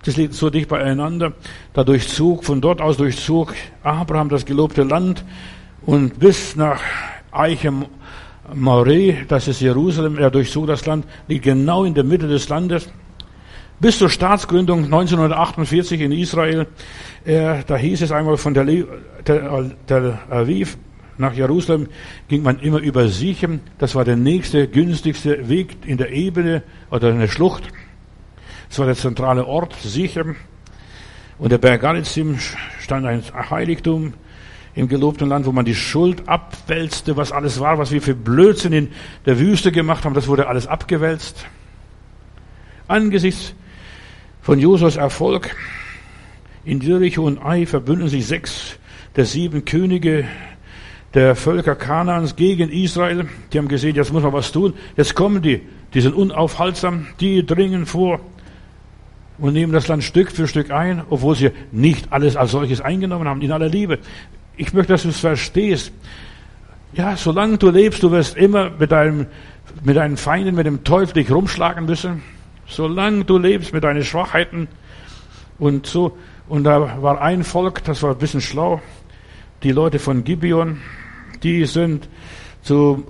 das 0.04 0.18
liegt 0.18 0.34
so 0.34 0.50
dicht 0.50 0.68
beieinander, 0.68 1.32
da 1.72 1.86
durchzog, 1.86 2.44
von 2.44 2.60
dort 2.60 2.82
aus 2.82 2.98
durchzog 2.98 3.54
Abraham 3.82 4.28
das 4.28 4.46
gelobte 4.46 4.84
Land 4.84 5.24
und 5.86 6.20
bis 6.20 6.58
nach 6.58 6.82
Eichem 7.32 7.86
Moreh, 8.54 9.24
das 9.30 9.48
ist 9.48 9.62
Jerusalem, 9.62 10.18
er 10.18 10.32
durchzog 10.32 10.68
das 10.68 10.86
Land, 10.86 11.06
liegt 11.30 11.46
genau 11.46 11.86
in 11.86 11.94
der 11.94 12.04
Mitte 12.04 12.28
des 12.28 12.50
Landes. 12.50 12.90
Bis 13.82 13.98
zur 13.98 14.12
Staatsgründung 14.12 14.84
1948 14.84 16.02
in 16.02 16.12
Israel, 16.12 16.68
äh, 17.26 17.64
da 17.66 17.76
hieß 17.76 18.04
es 18.04 18.12
einmal 18.12 18.38
von 18.38 18.54
Tel 18.54 20.20
Aviv 20.30 20.78
nach 21.18 21.34
Jerusalem 21.34 21.88
ging 22.28 22.44
man 22.44 22.60
immer 22.60 22.78
über 22.78 23.08
Sichem. 23.08 23.60
Das 23.80 23.96
war 23.96 24.06
der 24.06 24.18
nächste, 24.18 24.68
günstigste 24.68 25.50
Weg 25.50 25.78
in 25.86 25.98
der 25.98 26.12
Ebene 26.12 26.62
oder 26.92 27.10
eine 27.10 27.28
Schlucht. 27.28 27.70
Das 28.70 28.78
war 28.78 28.86
der 28.86 28.96
zentrale 28.96 29.48
Ort, 29.48 29.76
Sichem. 29.82 30.36
Und 31.40 31.52
der 31.52 31.58
Berg 31.58 31.82
Garizim 31.82 32.38
stand 32.80 33.08
ein 33.08 33.24
Heiligtum 33.50 34.14
im 34.76 34.90
gelobten 34.90 35.28
Land, 35.28 35.48
wo 35.48 35.52
man 35.52 35.66
die 35.66 35.76
Schuld 35.76 36.30
abwälzte, 36.30 37.18
was 37.18 37.32
alles 37.32 37.60
war, 37.60 37.80
was 37.80 37.92
wir 37.92 38.02
für 38.04 38.14
Blödsinn 38.14 38.74
in 38.74 38.90
der 39.26 39.40
Wüste 39.40 39.72
gemacht 39.72 40.06
haben, 40.06 40.14
das 40.14 40.28
wurde 40.28 40.48
alles 40.48 40.68
abgewälzt. 40.68 41.48
Angesichts 42.88 43.56
von 44.42 44.60
Josuas 44.60 44.96
Erfolg 44.96 45.56
in 46.66 46.82
Jericho 46.82 47.24
und 47.24 47.38
Ai 47.44 47.66
verbünden 47.66 48.08
sich 48.08 48.26
sechs 48.26 48.78
der 49.16 49.26
sieben 49.26 49.66
Könige 49.66 50.26
der 51.14 51.36
Völker 51.36 51.76
Kanaans 51.76 52.36
gegen 52.36 52.70
Israel. 52.70 53.28
Die 53.52 53.58
haben 53.58 53.68
gesehen, 53.68 53.96
jetzt 53.96 54.12
muss 54.12 54.24
man 54.24 54.34
was 54.34 54.52
tun. 54.52 54.74
Jetzt 54.96 55.16
kommen 55.16 55.42
die, 55.42 55.62
die 55.94 56.02
sind 56.02 56.16
unaufhaltsam, 56.16 57.08
die 57.20 57.46
dringen 57.46 57.86
vor 57.86 58.20
und 59.38 59.54
nehmen 59.54 59.74
das 59.74 59.88
Land 59.88 60.04
Stück 60.04 60.32
für 60.32 60.48
Stück 60.48 60.72
ein, 60.72 61.04
obwohl 61.10 61.36
sie 61.36 61.52
nicht 61.72 62.12
alles 62.12 62.36
als 62.36 62.52
solches 62.52 62.82
eingenommen 62.82 63.28
haben, 63.28 63.42
in 63.42 63.52
aller 63.52 63.70
Liebe. 63.70 64.00
Ich 64.58 64.74
möchte, 64.74 64.94
dass 64.94 65.04
du 65.04 65.10
es 65.10 65.20
verstehst. 65.20 65.92
Ja, 66.94 67.16
solange 67.16 67.58
du 67.58 67.70
lebst, 67.70 68.02
du 68.04 68.12
wirst 68.12 68.38
immer 68.38 68.72
mit 68.72 68.92
deinem, 68.92 69.28
mit 69.84 69.98
deinen 69.98 70.18
Feinden, 70.18 70.56
mit 70.56 70.66
dem 70.66 70.84
Teufel 70.84 71.14
dich 71.14 71.32
rumschlagen 71.32 71.86
müssen. 71.86 72.22
Solange 72.72 73.26
du 73.26 73.38
lebst 73.38 73.74
mit 73.74 73.84
deinen 73.84 74.04
Schwachheiten 74.04 74.70
und 75.60 75.86
so. 75.86 76.18
Und 76.48 76.64
da 76.64 77.02
war 77.02 77.22
ein 77.22 77.44
Volk, 77.44 77.84
das 77.84 78.02
war 78.02 78.12
ein 78.12 78.18
bisschen 78.18 78.40
schlau. 78.40 78.82
Die 79.64 79.72
Leute 79.72 80.00
von 80.00 80.24
Gibeon, 80.24 80.80
die 81.44 81.66
sind 81.66 82.08
zu, 82.62 83.06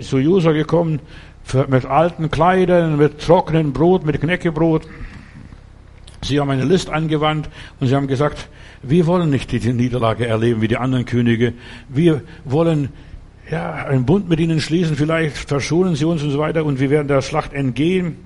zu 0.00 0.18
Josua 0.18 0.52
gekommen 0.52 1.00
mit 1.68 1.84
alten 1.86 2.30
Kleidern, 2.30 2.98
mit 2.98 3.20
trockenem 3.20 3.72
Brot, 3.72 4.06
mit 4.06 4.20
Knäckebrot. 4.20 4.86
Sie 6.22 6.38
haben 6.38 6.50
eine 6.50 6.64
List 6.64 6.88
angewandt 6.88 7.48
und 7.80 7.88
sie 7.88 7.96
haben 7.96 8.06
gesagt, 8.06 8.48
wir 8.82 9.06
wollen 9.06 9.30
nicht 9.30 9.50
die 9.50 9.72
Niederlage 9.72 10.26
erleben 10.26 10.60
wie 10.60 10.68
die 10.68 10.76
anderen 10.76 11.04
Könige. 11.04 11.54
Wir 11.88 12.22
wollen 12.44 12.90
ja, 13.50 13.72
einen 13.72 14.06
Bund 14.06 14.28
mit 14.28 14.38
ihnen 14.38 14.60
schließen, 14.60 14.94
vielleicht 14.94 15.36
verschonen 15.36 15.96
sie 15.96 16.04
uns 16.04 16.22
und 16.22 16.30
so 16.30 16.38
weiter 16.38 16.64
und 16.64 16.78
wir 16.78 16.90
werden 16.90 17.08
der 17.08 17.22
Schlacht 17.22 17.52
entgehen. 17.52 18.16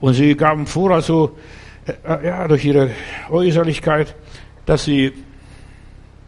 Und 0.00 0.14
sie 0.14 0.36
gaben 0.36 0.66
vor, 0.66 0.90
also 0.92 1.36
äh, 1.86 2.26
ja, 2.26 2.46
durch 2.48 2.64
ihre 2.64 2.90
Äußerlichkeit, 3.30 4.14
dass 4.66 4.84
sie 4.84 5.12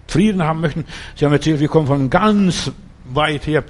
Frieden 0.07 0.43
haben 0.43 0.61
möchten. 0.61 0.85
Sie 1.15 1.25
haben 1.25 1.33
erzählt, 1.33 1.61
wir 1.61 1.69
kommen 1.69 1.87
von 1.87 2.11
ganz 2.11 2.73
weit 3.05 3.47
her. 3.47 3.65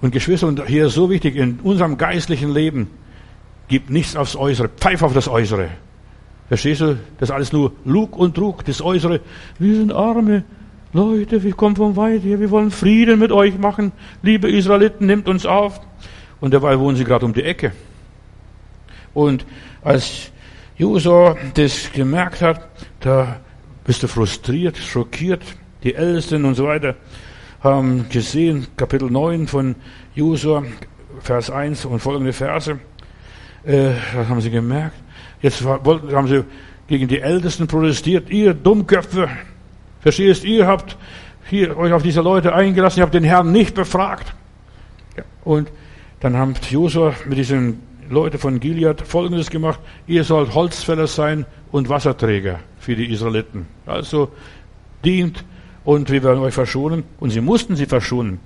Und 0.00 0.12
Geschwister, 0.12 0.46
und 0.46 0.66
hier 0.66 0.86
ist 0.86 0.94
so 0.94 1.10
wichtig, 1.10 1.36
in 1.36 1.60
unserem 1.62 1.98
geistlichen 1.98 2.52
Leben 2.52 2.90
gibt 3.68 3.90
nichts 3.90 4.16
aufs 4.16 4.36
Äußere. 4.36 4.68
Pfeif 4.68 5.02
auf 5.02 5.12
das 5.12 5.28
Äußere. 5.28 5.68
Verstehst 6.48 6.80
du? 6.82 6.98
Das 7.18 7.30
ist 7.30 7.34
alles 7.34 7.52
nur 7.52 7.72
Lug 7.84 8.16
und 8.16 8.34
Trug, 8.34 8.64
das 8.64 8.82
Äußere. 8.82 9.20
Wir 9.58 9.76
sind 9.76 9.92
arme 9.92 10.44
Leute, 10.92 11.42
wir 11.42 11.54
kommen 11.54 11.74
von 11.74 11.96
weit 11.96 12.22
her, 12.22 12.38
wir 12.38 12.50
wollen 12.50 12.70
Frieden 12.70 13.18
mit 13.18 13.32
euch 13.32 13.58
machen. 13.58 13.92
Liebe 14.22 14.50
Israeliten, 14.50 15.06
nimmt 15.06 15.28
uns 15.28 15.46
auf. 15.46 15.80
Und 16.40 16.54
dabei 16.54 16.78
wohnen 16.78 16.96
sie 16.96 17.04
gerade 17.04 17.24
um 17.24 17.32
die 17.32 17.42
Ecke. 17.42 17.72
Und 19.14 19.46
als 19.82 20.30
Josua 20.76 21.36
das 21.54 21.90
gemerkt 21.92 22.42
hat, 22.42 22.68
da 23.00 23.40
bist 23.84 24.02
du 24.02 24.08
frustriert, 24.08 24.76
schockiert. 24.76 25.42
Die 25.82 25.94
Ältesten 25.94 26.44
und 26.44 26.54
so 26.54 26.64
weiter 26.64 26.96
haben 27.60 28.08
gesehen, 28.08 28.66
Kapitel 28.76 29.10
9 29.10 29.46
von 29.46 29.74
Josua, 30.14 30.64
Vers 31.20 31.50
1 31.50 31.84
und 31.84 32.00
folgende 32.00 32.32
Verse. 32.32 32.78
Äh, 33.64 33.92
das 34.14 34.28
haben 34.28 34.40
sie 34.40 34.50
gemerkt. 34.50 34.96
Jetzt 35.40 35.62
haben 35.64 36.26
sie 36.26 36.44
gegen 36.86 37.08
die 37.08 37.20
Ältesten 37.20 37.66
protestiert. 37.66 38.30
Ihr 38.30 38.54
Dummköpfe, 38.54 39.28
verstehst, 40.00 40.44
ihr 40.44 40.66
habt 40.66 40.96
hier 41.48 41.76
euch 41.76 41.92
auf 41.92 42.02
diese 42.02 42.20
Leute 42.20 42.54
eingelassen, 42.54 43.00
ihr 43.00 43.02
habt 43.04 43.14
den 43.14 43.24
Herrn 43.24 43.52
nicht 43.52 43.74
befragt. 43.74 44.34
Und 45.44 45.70
dann 46.20 46.36
haben 46.36 46.54
Josua 46.70 47.14
mit 47.26 47.38
diesen 47.38 47.80
Leuten 48.10 48.38
von 48.38 48.60
Gilead 48.60 49.00
Folgendes 49.00 49.50
gemacht. 49.50 49.80
Ihr 50.06 50.24
sollt 50.24 50.54
Holzfäller 50.54 51.06
sein 51.06 51.46
und 51.70 51.88
Wasserträger 51.88 52.60
für 52.78 52.96
die 52.96 53.10
Israeliten. 53.10 53.66
Also 53.86 54.30
dient 55.04 55.44
und 55.84 56.10
wir 56.10 56.22
werden 56.22 56.40
euch 56.40 56.54
verschonen. 56.54 57.04
Und 57.20 57.30
sie 57.30 57.40
mussten 57.40 57.76
sie 57.76 57.86
verschonen. 57.86 58.40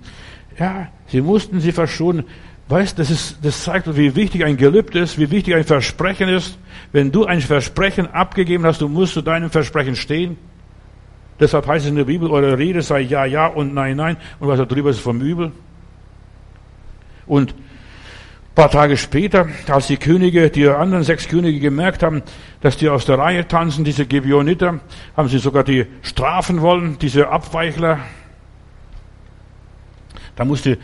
Ja, 0.59 0.89
sie 1.07 1.21
mussten 1.21 1.61
sie 1.61 1.73
verschonen. 1.73 2.25
Weißt, 2.69 2.99
das 2.99 3.11
ist, 3.11 3.39
das 3.43 3.65
zeigt, 3.65 3.97
wie 3.97 4.15
wichtig 4.15 4.45
ein 4.45 4.57
Gelübde 4.57 4.99
ist, 4.99 5.19
wie 5.19 5.31
wichtig 5.31 5.55
ein 5.55 5.65
Versprechen 5.65 6.29
ist. 6.29 6.59
Wenn 6.93 7.11
du 7.11 7.25
ein 7.25 7.41
Versprechen 7.41 8.07
abgegeben 8.09 8.67
hast, 8.67 8.81
du 8.81 8.89
musst 8.89 9.15
zu 9.15 9.23
deinem 9.23 9.51
Versprechen 9.51 9.97
stehen. 9.97 10.37
Deshalb 11.41 11.67
heißt 11.67 11.85
es 11.85 11.91
in 11.91 11.97
der 11.97 12.05
Bibel, 12.05 12.31
eure 12.31 12.59
Rede 12.59 12.83
sei 12.83 13.01
ja, 13.01 13.25
ja 13.25 13.47
und 13.47 13.73
nein, 13.73 13.97
nein. 13.97 14.17
Und 14.41 14.49
was 14.49 14.59
da 14.59 14.67
drüber 14.67 14.91
ist 14.91 15.01
vom 15.01 15.21
Übel. 15.21 15.53
Und 17.27 17.55
paar 18.59 18.73
Tage 18.73 18.97
später, 18.97 19.47
als 19.69 19.87
die 19.87 19.99
Könige, 19.99 20.51
die 20.51 20.69
anderen 20.69 21.05
sechs 21.05 21.29
Könige 21.29 21.61
gemerkt 21.61 22.03
haben, 22.03 22.25
dass 22.61 22.77
die 22.77 22.89
aus 22.89 23.05
der 23.05 23.17
Reihe 23.17 23.47
tanzen, 23.47 23.85
diese 23.85 24.05
Gebioniter, 24.05 24.81
haben 25.17 25.29
sie 25.29 25.39
sogar 25.39 25.63
die 25.63 25.87
strafen 26.03 26.61
wollen, 26.61 26.99
diese 26.99 27.29
Abweichler. 27.29 28.01
Da 30.35 30.45
musste 30.45 30.77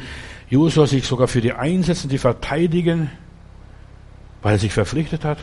Josua 0.48 0.86
sich 0.86 1.04
sogar 1.04 1.26
für 1.26 1.40
die 1.40 1.52
einsetzen, 1.52 2.08
die 2.08 2.18
verteidigen, 2.18 3.10
weil 4.40 4.52
er 4.52 4.58
sich 4.60 4.72
verpflichtet 4.72 5.24
hat, 5.24 5.38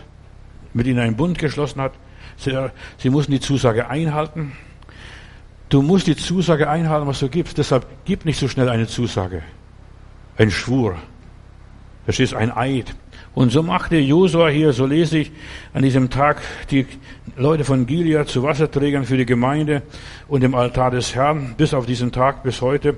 mit 0.73 0.87
ihnen 0.87 0.99
einen 0.99 1.17
Bund 1.17 1.37
geschlossen 1.37 1.81
hat. 1.81 1.91
Sie, 2.37 2.57
sie 2.97 3.09
mussten 3.09 3.33
die 3.33 3.41
Zusage 3.41 3.89
einhalten. 3.89 4.53
Du 5.67 5.81
musst 5.81 6.07
die 6.07 6.15
Zusage 6.15 6.69
einhalten, 6.69 7.07
was 7.07 7.19
du 7.19 7.27
gibst. 7.27 7.57
Deshalb 7.57 7.85
gib 8.05 8.23
nicht 8.23 8.39
so 8.39 8.47
schnell 8.47 8.69
eine 8.69 8.87
Zusage. 8.87 9.43
Ein 10.37 10.49
Schwur. 10.49 10.95
Verstehst, 12.05 12.33
ein 12.33 12.55
Eid. 12.55 12.95
Und 13.33 13.51
so 13.51 13.63
machte 13.63 13.97
Josua 13.97 14.49
hier, 14.49 14.73
so 14.73 14.85
lese 14.85 15.19
ich, 15.19 15.31
an 15.73 15.83
diesem 15.83 16.09
Tag 16.09 16.41
die 16.69 16.85
Leute 17.37 17.63
von 17.63 17.85
Gilead 17.85 18.27
zu 18.27 18.43
Wasserträgern 18.43 19.05
für 19.05 19.17
die 19.17 19.25
Gemeinde 19.25 19.83
und 20.27 20.41
dem 20.41 20.53
Altar 20.53 20.91
des 20.91 21.15
Herrn, 21.15 21.55
bis 21.55 21.73
auf 21.73 21.85
diesen 21.85 22.11
Tag, 22.11 22.43
bis 22.43 22.61
heute. 22.61 22.97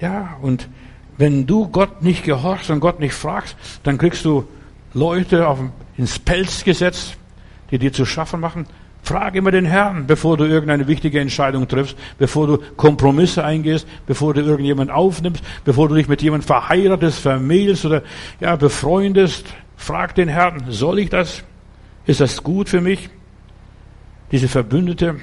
Ja, 0.00 0.36
und 0.42 0.68
wenn 1.16 1.46
du 1.46 1.68
Gott 1.68 2.02
nicht 2.02 2.24
gehorchst 2.24 2.68
und 2.68 2.80
Gott 2.80 3.00
nicht 3.00 3.14
fragst, 3.14 3.56
dann 3.82 3.96
kriegst 3.96 4.24
du 4.24 4.46
Leute 4.92 5.48
auf, 5.48 5.58
ins 5.96 6.18
Pelz 6.18 6.64
gesetzt, 6.64 7.16
die 7.70 7.78
dir 7.78 7.92
zu 7.92 8.04
schaffen 8.04 8.40
machen. 8.40 8.66
Frag 9.06 9.36
immer 9.36 9.52
den 9.52 9.66
Herrn, 9.66 10.08
bevor 10.08 10.36
du 10.36 10.46
irgendeine 10.46 10.88
wichtige 10.88 11.20
Entscheidung 11.20 11.68
triffst, 11.68 11.96
bevor 12.18 12.48
du 12.48 12.58
Kompromisse 12.76 13.44
eingehst, 13.44 13.86
bevor 14.04 14.34
du 14.34 14.40
irgendjemand 14.40 14.90
aufnimmst, 14.90 15.44
bevor 15.64 15.88
du 15.88 15.94
dich 15.94 16.08
mit 16.08 16.22
jemandem 16.22 16.44
verheiratest, 16.48 17.20
vermählst 17.20 17.84
oder 17.84 18.02
ja, 18.40 18.56
befreundest. 18.56 19.46
Frag 19.76 20.16
den 20.16 20.26
Herrn, 20.26 20.64
soll 20.70 20.98
ich 20.98 21.08
das? 21.08 21.44
Ist 22.06 22.20
das 22.20 22.42
gut 22.42 22.68
für 22.68 22.80
mich? 22.80 23.08
Diese 24.32 24.48
Verbündete, 24.48 25.20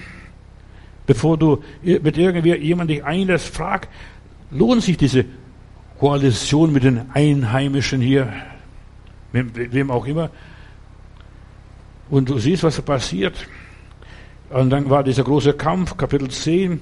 bevor 1.05 1.37
du 1.37 1.61
mit 1.81 2.17
irgendwie 2.17 2.55
jemand 2.55 2.89
dich 2.89 3.03
einlässt, 3.03 3.53
frag, 3.53 3.89
lohnt 4.49 4.81
sich 4.81 4.95
diese 4.95 5.25
Koalition 5.99 6.71
mit 6.71 6.85
den 6.85 7.11
Einheimischen 7.13 7.99
hier, 7.99 8.31
mit 9.33 9.73
wem 9.73 9.91
auch 9.91 10.05
immer. 10.05 10.29
Und 12.09 12.29
du 12.29 12.39
siehst, 12.39 12.63
was 12.63 12.81
passiert. 12.81 13.45
Und 14.53 14.69
dann 14.69 14.87
war 14.89 15.03
dieser 15.03 15.23
große 15.23 15.53
Kampf, 15.53 15.97
Kapitel 15.97 16.29
10. 16.29 16.79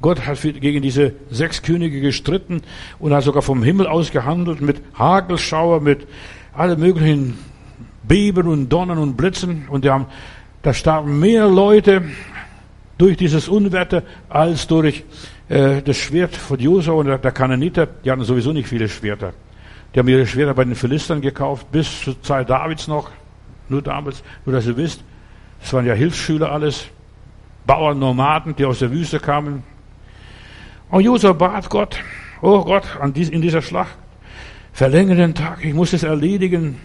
Gott 0.00 0.26
hat 0.26 0.40
gegen 0.40 0.80
diese 0.80 1.12
sechs 1.28 1.60
Könige 1.60 2.00
gestritten 2.00 2.62
und 2.98 3.12
hat 3.12 3.24
sogar 3.24 3.42
vom 3.42 3.62
Himmel 3.62 3.86
aus 3.86 4.10
gehandelt 4.10 4.62
mit 4.62 4.80
Hagelschauer, 4.98 5.82
mit 5.82 6.06
alle 6.54 6.78
möglichen 6.78 7.36
Beben 8.04 8.48
und 8.48 8.70
Donnern 8.70 8.96
und 8.96 9.18
Blitzen. 9.18 9.68
Und 9.68 9.84
die 9.84 9.90
haben, 9.90 10.06
da 10.62 10.72
starben 10.72 11.20
mehr 11.20 11.46
Leute 11.46 12.04
durch 12.96 13.18
dieses 13.18 13.48
Unwetter 13.48 14.02
als 14.30 14.66
durch 14.66 15.04
äh, 15.50 15.82
das 15.82 15.98
Schwert 15.98 16.34
von 16.34 16.58
Josua 16.58 16.94
und 16.94 17.06
der, 17.06 17.18
der 17.18 17.32
Kananiter. 17.32 17.86
Die 17.86 18.10
hatten 18.10 18.24
sowieso 18.24 18.52
nicht 18.52 18.68
viele 18.68 18.88
Schwerter. 18.88 19.34
Die 19.94 19.98
haben 19.98 20.08
ihre 20.08 20.26
Schwerter 20.26 20.54
bei 20.54 20.64
den 20.64 20.74
Philistern 20.74 21.20
gekauft, 21.20 21.70
bis 21.70 22.00
zur 22.00 22.22
Zeit 22.22 22.48
Davids 22.48 22.88
noch. 22.88 23.10
Nur 23.68 23.82
damals, 23.82 24.22
nur 24.46 24.54
dass 24.54 24.66
ihr 24.66 24.78
wisst, 24.78 25.04
es 25.62 25.70
waren 25.74 25.84
ja 25.84 25.92
Hilfsschüler 25.92 26.50
alles. 26.50 26.86
Bauern, 27.70 28.00
Nomaden, 28.00 28.56
die 28.56 28.64
aus 28.64 28.80
der 28.80 28.90
Wüste 28.90 29.20
kamen. 29.20 29.62
Und 30.90 31.02
Josua 31.04 31.32
bat 31.32 31.70
Gott, 31.70 31.98
oh 32.42 32.64
Gott, 32.64 32.82
in 33.14 33.42
dieser 33.42 33.62
Schlacht, 33.62 33.96
verlängere 34.72 35.18
den 35.18 35.36
Tag, 35.36 35.64
ich 35.64 35.72
muss 35.72 35.92
es 35.92 36.02
erledigen. 36.02 36.80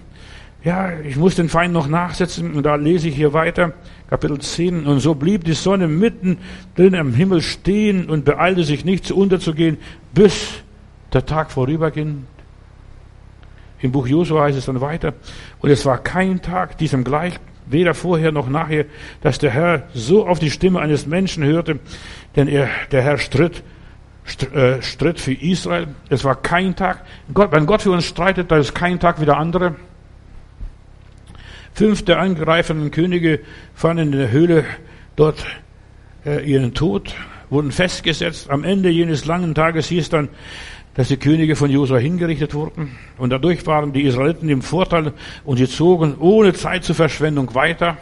Ja, 0.63 0.91
ich 0.99 1.15
muss 1.15 1.33
den 1.33 1.49
Feind 1.49 1.73
noch 1.73 1.87
nachsetzen. 1.87 2.53
Und 2.53 2.67
da 2.67 2.75
lese 2.75 3.07
ich 3.07 3.15
hier 3.15 3.33
weiter, 3.33 3.73
Kapitel 4.11 4.37
10. 4.37 4.85
Und 4.85 4.99
so 4.99 5.15
blieb 5.15 5.43
die 5.43 5.53
Sonne 5.53 5.87
mitten 5.87 6.37
drin 6.75 6.93
am 6.93 7.15
Himmel 7.15 7.41
stehen 7.41 8.07
und 8.07 8.23
beeilte 8.23 8.63
sich 8.63 8.85
nicht 8.85 9.07
zu 9.07 9.17
unterzugehen, 9.17 9.79
bis 10.13 10.61
der 11.13 11.25
Tag 11.25 11.49
vorüberging. 11.49 12.25
Im 13.79 13.91
Buch 13.91 14.05
Josua 14.05 14.43
heißt 14.43 14.59
es 14.59 14.65
dann 14.65 14.81
weiter. 14.81 15.15
Und 15.61 15.71
es 15.71 15.83
war 15.83 15.97
kein 15.97 16.43
Tag 16.43 16.77
diesem 16.77 17.03
gleich, 17.03 17.39
weder 17.67 17.93
vorher 17.93 18.31
noch 18.31 18.49
nachher, 18.49 18.85
dass 19.21 19.39
der 19.39 19.51
Herr 19.51 19.87
so 19.93 20.27
auf 20.27 20.39
die 20.39 20.51
Stimme 20.51 20.79
eines 20.79 21.05
Menschen 21.05 21.43
hörte, 21.43 21.79
denn 22.35 22.47
er, 22.47 22.69
der 22.91 23.01
Herr 23.01 23.17
stritt, 23.17 23.63
äh, 24.53 24.81
stritt 24.81 25.19
für 25.19 25.33
Israel. 25.33 25.87
Es 26.09 26.23
war 26.23 26.35
kein 26.35 26.75
Tag. 26.75 27.05
Gott, 27.33 27.51
wenn 27.51 27.65
Gott 27.65 27.81
für 27.81 27.91
uns 27.91 28.05
streitet, 28.05 28.51
da 28.51 28.57
ist 28.57 28.73
kein 28.73 28.99
Tag 28.99 29.21
wie 29.21 29.25
der 29.25 29.37
andere. 29.37 29.75
Fünf 31.73 32.05
der 32.05 32.19
angreifenden 32.19 32.91
Könige 32.91 33.41
fanden 33.73 34.13
in 34.13 34.19
der 34.19 34.31
Höhle 34.31 34.63
dort 35.15 35.45
äh, 36.25 36.43
ihren 36.49 36.73
Tod, 36.73 37.13
wurden 37.49 37.71
festgesetzt. 37.71 38.49
Am 38.49 38.63
Ende 38.63 38.89
jenes 38.89 39.25
langen 39.25 39.53
Tages 39.53 39.87
hieß 39.87 40.09
dann, 40.09 40.29
dass 40.95 41.09
die 41.09 41.17
Könige 41.17 41.55
von 41.55 41.69
Josua 41.69 41.97
hingerichtet 41.97 42.53
wurden. 42.53 42.97
Und 43.17 43.29
dadurch 43.29 43.65
waren 43.67 43.91
die 43.93 44.03
Israeliten 44.03 44.49
im 44.49 44.61
Vorteil 44.61 45.13
und 45.43 45.57
sie 45.57 45.67
zogen 45.67 46.15
ohne 46.19 46.53
Zeit 46.53 46.83
zur 46.85 46.95
Verschwendung 46.95 47.53
weiter. 47.53 47.97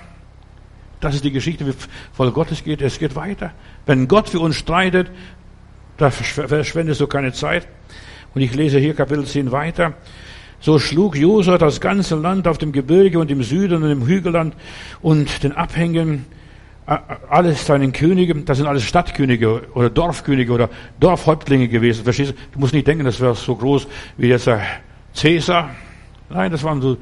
Das 1.00 1.16
ist 1.16 1.24
die 1.26 1.32
Geschichte, 1.32 1.68
wie 1.68 1.74
voll 2.14 2.32
Gottes 2.32 2.64
geht. 2.64 2.82
Es 2.82 3.00
geht 3.00 3.16
weiter. 3.16 3.52
Wenn 3.86 4.08
Gott 4.08 4.30
für 4.30 4.40
uns 4.40 4.56
streitet, 4.56 5.10
da 5.98 6.12
verschwendest 6.12 7.02
du 7.02 7.08
keine 7.08 7.34
Zeit. 7.34 7.68
Und 8.34 8.42
ich 8.42 8.54
lese 8.54 8.80
hier 8.80 8.94
Kapitel 8.94 9.26
10 9.26 9.52
weiter. 9.52 9.94
So 10.60 10.80
schlug 10.80 11.18
Josua 11.18 11.58
das 11.58 11.82
ganze 11.82 12.16
Land 12.16 12.48
auf 12.48 12.58
dem 12.58 12.72
Gebirge 12.72 13.20
und 13.20 13.30
im 13.30 13.44
Süden 13.44 13.84
und 13.84 13.92
im 13.92 14.06
Hügelland 14.06 14.56
und 15.02 15.44
den 15.44 15.52
Abhängen 15.52 16.26
alles 16.86 17.66
seinen 17.66 17.94
Könige, 17.94 18.36
das 18.36 18.58
sind 18.58 18.68
alles 18.68 18.84
Stadtkönige 18.84 19.62
oder 19.74 19.90
Dorfkönige 19.90 20.52
oder 20.52 20.70
Dorfhäuptlinge 21.00 21.68
gewesen. 21.68 22.04
Verstehst 22.04 22.32
du? 22.32 22.36
Du 22.52 22.60
musst 22.60 22.74
nicht 22.74 22.88
denken, 22.88 23.06
das 23.06 23.22
wäre 23.22 23.36
so 23.36 23.56
groß 23.56 23.88
wie 24.18 24.28
jetzt 24.28 24.48
der 24.48 24.62
Cäsar. 25.14 25.70
Nein, 26.30 26.52
das 26.52 26.64
waren 26.64 26.82
so 26.82 26.98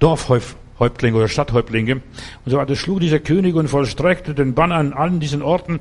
Dorfhäuptlinge 0.00 1.16
oder 1.16 1.28
Stadthäuptlinge. 1.28 1.94
Und 1.94 2.50
so 2.50 2.56
weiter. 2.56 2.74
Schlug 2.74 3.00
dieser 3.00 3.20
König 3.20 3.54
und 3.54 3.68
vollstreckte 3.68 4.34
den 4.34 4.54
Bann 4.54 4.72
an 4.72 4.92
allen 4.92 5.20
diesen 5.20 5.42
Orten 5.42 5.78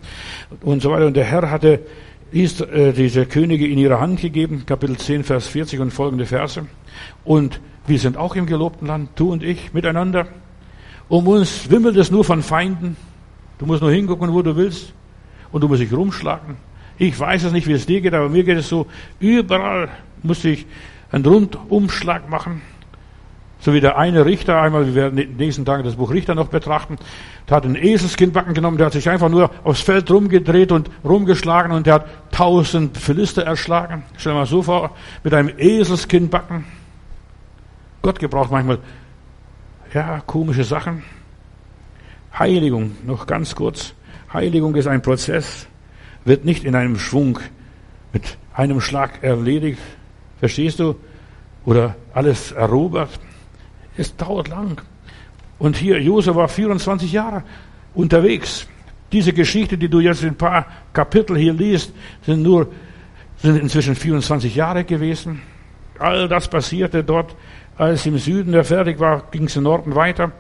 und 0.62 0.82
so 0.82 0.92
weiter. 0.92 1.08
Und 1.08 1.16
der 1.16 1.26
Herr 1.26 1.50
hatte 1.50 1.80
äh, 2.32 2.94
diese 2.94 3.26
Könige 3.26 3.68
in 3.68 3.80
ihre 3.80 4.00
Hand 4.00 4.22
gegeben. 4.22 4.64
Kapitel 4.68 4.98
10, 4.98 5.24
Vers 5.24 5.48
40 5.48 5.80
und 5.80 5.92
folgende 5.92 6.28
Verse. 6.28 6.66
Und 7.24 7.60
wir 7.88 7.98
sind 7.98 8.18
auch 8.18 8.36
im 8.36 8.46
gelobten 8.46 8.88
Land, 8.88 9.10
du 9.16 9.32
und 9.32 9.42
ich, 9.42 9.74
miteinander. 9.74 10.28
Um 11.10 11.28
uns 11.28 11.70
wimmelt 11.72 11.98
es 11.98 12.12
nur 12.12 12.24
von 12.24 12.44
Feinden. 12.44 12.96
Du 13.62 13.68
musst 13.68 13.84
nur 13.84 13.92
hingucken, 13.92 14.34
wo 14.34 14.42
du 14.42 14.56
willst. 14.56 14.92
Und 15.52 15.62
du 15.62 15.68
musst 15.68 15.84
dich 15.84 15.94
rumschlagen. 15.94 16.58
Ich 16.98 17.18
weiß 17.20 17.44
es 17.44 17.52
nicht, 17.52 17.68
wie 17.68 17.74
es 17.74 17.86
dir 17.86 18.02
geht, 18.02 18.16
aber 18.16 18.28
mir 18.28 18.44
geht 18.44 18.58
es 18.58 18.68
so. 18.68 18.88
Überall 19.20 19.90
muss 20.24 20.44
ich 20.44 20.66
einen 21.12 21.24
Rundumschlag 21.24 22.28
machen. 22.28 22.64
So 23.60 23.72
wie 23.76 23.80
der 23.80 24.00
eine 24.00 24.26
Richter 24.26 24.60
einmal, 24.60 24.88
wir 24.88 24.96
werden 24.96 25.16
den 25.16 25.38
nächsten 25.38 25.64
Tagen 25.64 25.84
das 25.84 25.98
Buch 25.98 26.10
Richter 26.10 26.34
noch 26.34 26.48
betrachten, 26.48 26.98
der 27.48 27.58
hat 27.58 27.66
ein 27.66 27.76
Eselskindbacken 27.76 28.56
genommen, 28.56 28.78
der 28.78 28.88
hat 28.88 28.94
sich 28.94 29.08
einfach 29.08 29.30
nur 29.30 29.52
aufs 29.64 29.82
Feld 29.82 30.10
rumgedreht 30.10 30.72
und 30.72 30.90
rumgeschlagen 31.04 31.72
und 31.72 31.86
der 31.86 31.94
hat 31.94 32.06
tausend 32.32 32.98
Philister 32.98 33.44
erschlagen. 33.44 34.02
Stell 34.18 34.34
dir 34.34 34.40
mal 34.40 34.48
so 34.48 34.64
vor, 34.64 34.96
mit 35.24 35.36
einem 35.36 35.52
Eselskindbacken. 35.56 36.64
Gott 38.02 38.18
gebraucht 38.18 38.50
manchmal, 38.50 38.80
ja, 39.94 40.20
komische 40.26 40.64
Sachen. 40.64 41.04
Heiligung, 42.38 42.96
noch 43.06 43.28
ganz 43.28 43.56
kurz. 43.56 43.94
Heiligung 44.34 44.76
ist 44.76 44.88
ein 44.88 45.02
Prozess, 45.02 45.68
wird 46.24 46.46
nicht 46.46 46.64
in 46.64 46.76
einem 46.76 46.98
Schwung 46.98 47.40
mit 48.14 48.38
einem 48.54 48.82
Schlag 48.82 49.24
erledigt. 49.24 49.80
Verstehst 50.40 50.80
du? 50.80 50.96
Oder 51.66 51.96
alles 52.14 52.52
erobert. 52.52 53.20
Es 53.98 54.16
dauert 54.16 54.48
lang. 54.48 54.82
Und 55.60 55.78
hier, 55.78 56.02
Josef 56.02 56.36
war 56.36 56.48
24 56.48 57.12
Jahre 57.12 57.44
unterwegs. 57.94 58.68
Diese 59.12 59.34
Geschichte, 59.34 59.78
die 59.78 59.90
du 59.90 60.00
jetzt 60.00 60.24
in 60.24 60.30
ein 60.30 60.38
paar 60.38 60.66
Kapitel 60.94 61.38
hier 61.38 61.54
liest, 61.54 61.94
sind 62.26 62.42
nur, 62.42 62.72
sind 63.38 63.58
inzwischen 63.58 63.94
24 63.94 64.56
Jahre 64.56 64.86
gewesen. 64.86 65.42
All 66.00 66.28
das 66.28 66.48
passierte 66.48 67.04
dort, 67.04 67.36
als 67.78 68.06
im 68.06 68.18
Süden 68.18 68.54
der 68.54 68.64
fertig 68.64 69.00
war, 69.00 69.24
ging 69.30 69.44
es 69.44 69.56
im 69.56 69.64
Norden 69.64 69.94
weiter. 69.94 70.32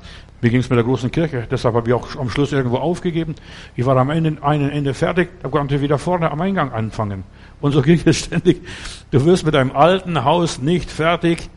Wie 0.41 0.49
ging 0.49 0.59
es 0.59 0.69
mit 0.69 0.77
der 0.77 0.83
großen 0.83 1.11
Kirche? 1.11 1.47
Deshalb 1.49 1.75
habe 1.75 1.87
ich 1.87 1.93
auch 1.93 2.15
am 2.15 2.29
Schluss 2.29 2.51
irgendwo 2.51 2.77
aufgegeben. 2.77 3.35
Ich 3.75 3.85
war 3.85 3.95
am 3.95 4.09
Ende, 4.09 4.41
einen 4.41 4.71
Ende 4.71 4.95
fertig, 4.95 5.29
da 5.43 5.49
konnte 5.49 5.75
ich 5.75 5.81
wieder 5.81 5.99
vorne 5.99 6.31
am 6.31 6.41
Eingang 6.41 6.71
anfangen. 6.71 7.23
Und 7.61 7.73
so 7.73 7.83
ging 7.83 8.01
es 8.05 8.17
ständig. 8.17 8.61
Du 9.11 9.23
wirst 9.23 9.45
mit 9.45 9.53
deinem 9.53 9.71
alten 9.71 10.23
Haus 10.23 10.59
nicht 10.59 10.89
fertig. 10.89 11.49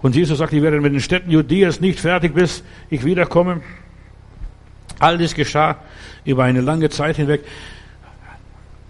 Und 0.00 0.16
Jesus 0.16 0.38
sagt, 0.38 0.54
ich 0.54 0.62
werde 0.62 0.80
mit 0.80 0.94
den 0.94 1.00
Städten 1.00 1.30
Judäas 1.30 1.82
nicht 1.82 2.00
fertig, 2.00 2.34
bis 2.34 2.64
ich 2.88 3.04
wiederkomme. 3.04 3.60
All 4.98 5.18
das 5.18 5.34
geschah 5.34 5.76
über 6.24 6.44
eine 6.44 6.62
lange 6.62 6.88
Zeit 6.88 7.16
hinweg. 7.16 7.44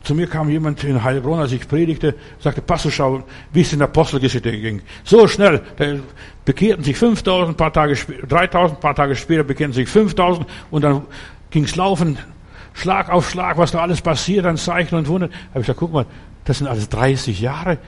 Zu 0.03 0.14
mir 0.14 0.26
kam 0.26 0.48
jemand 0.48 0.82
in 0.82 1.03
Heilbronn, 1.05 1.40
als 1.40 1.53
ich 1.53 1.68
predigte, 1.68 2.14
sagte, 2.38 2.62
Pastor, 2.62 2.90
schau, 2.90 3.22
wie 3.53 3.61
es 3.61 3.72
in 3.72 3.80
der 3.80 3.88
Apostelgeschichte 3.88 4.51
ging. 4.51 4.80
So 5.05 5.26
schnell, 5.28 5.61
da 5.76 5.96
bekehrten 6.44 6.82
sich 6.82 6.96
5000, 6.96 7.57
paar 7.57 7.72
Tage, 7.72 7.94
3000, 8.26 8.80
paar 8.80 8.94
Tage 8.94 9.14
später 9.14 9.44
bekehrten 9.44 9.74
sich 9.74 9.88
5000 9.88 10.46
und 10.70 10.82
dann 10.82 11.03
ging 11.51 11.64
es 11.64 11.76
laufen, 11.76 12.18
Schlag 12.72 13.11
auf 13.11 13.28
Schlag, 13.28 13.59
was 13.59 13.72
da 13.72 13.80
alles 13.80 14.01
passiert 14.01 14.46
an 14.46 14.57
Zeichen 14.57 14.94
und 14.94 15.09
Wunder. 15.09 15.28
Da 15.28 15.34
habe 15.51 15.61
ich 15.61 15.66
gesagt, 15.66 15.80
guck 15.80 15.92
mal, 15.92 16.07
das 16.44 16.59
sind 16.59 16.66
alles 16.66 16.88
30 16.88 17.40
Jahre 17.40 17.78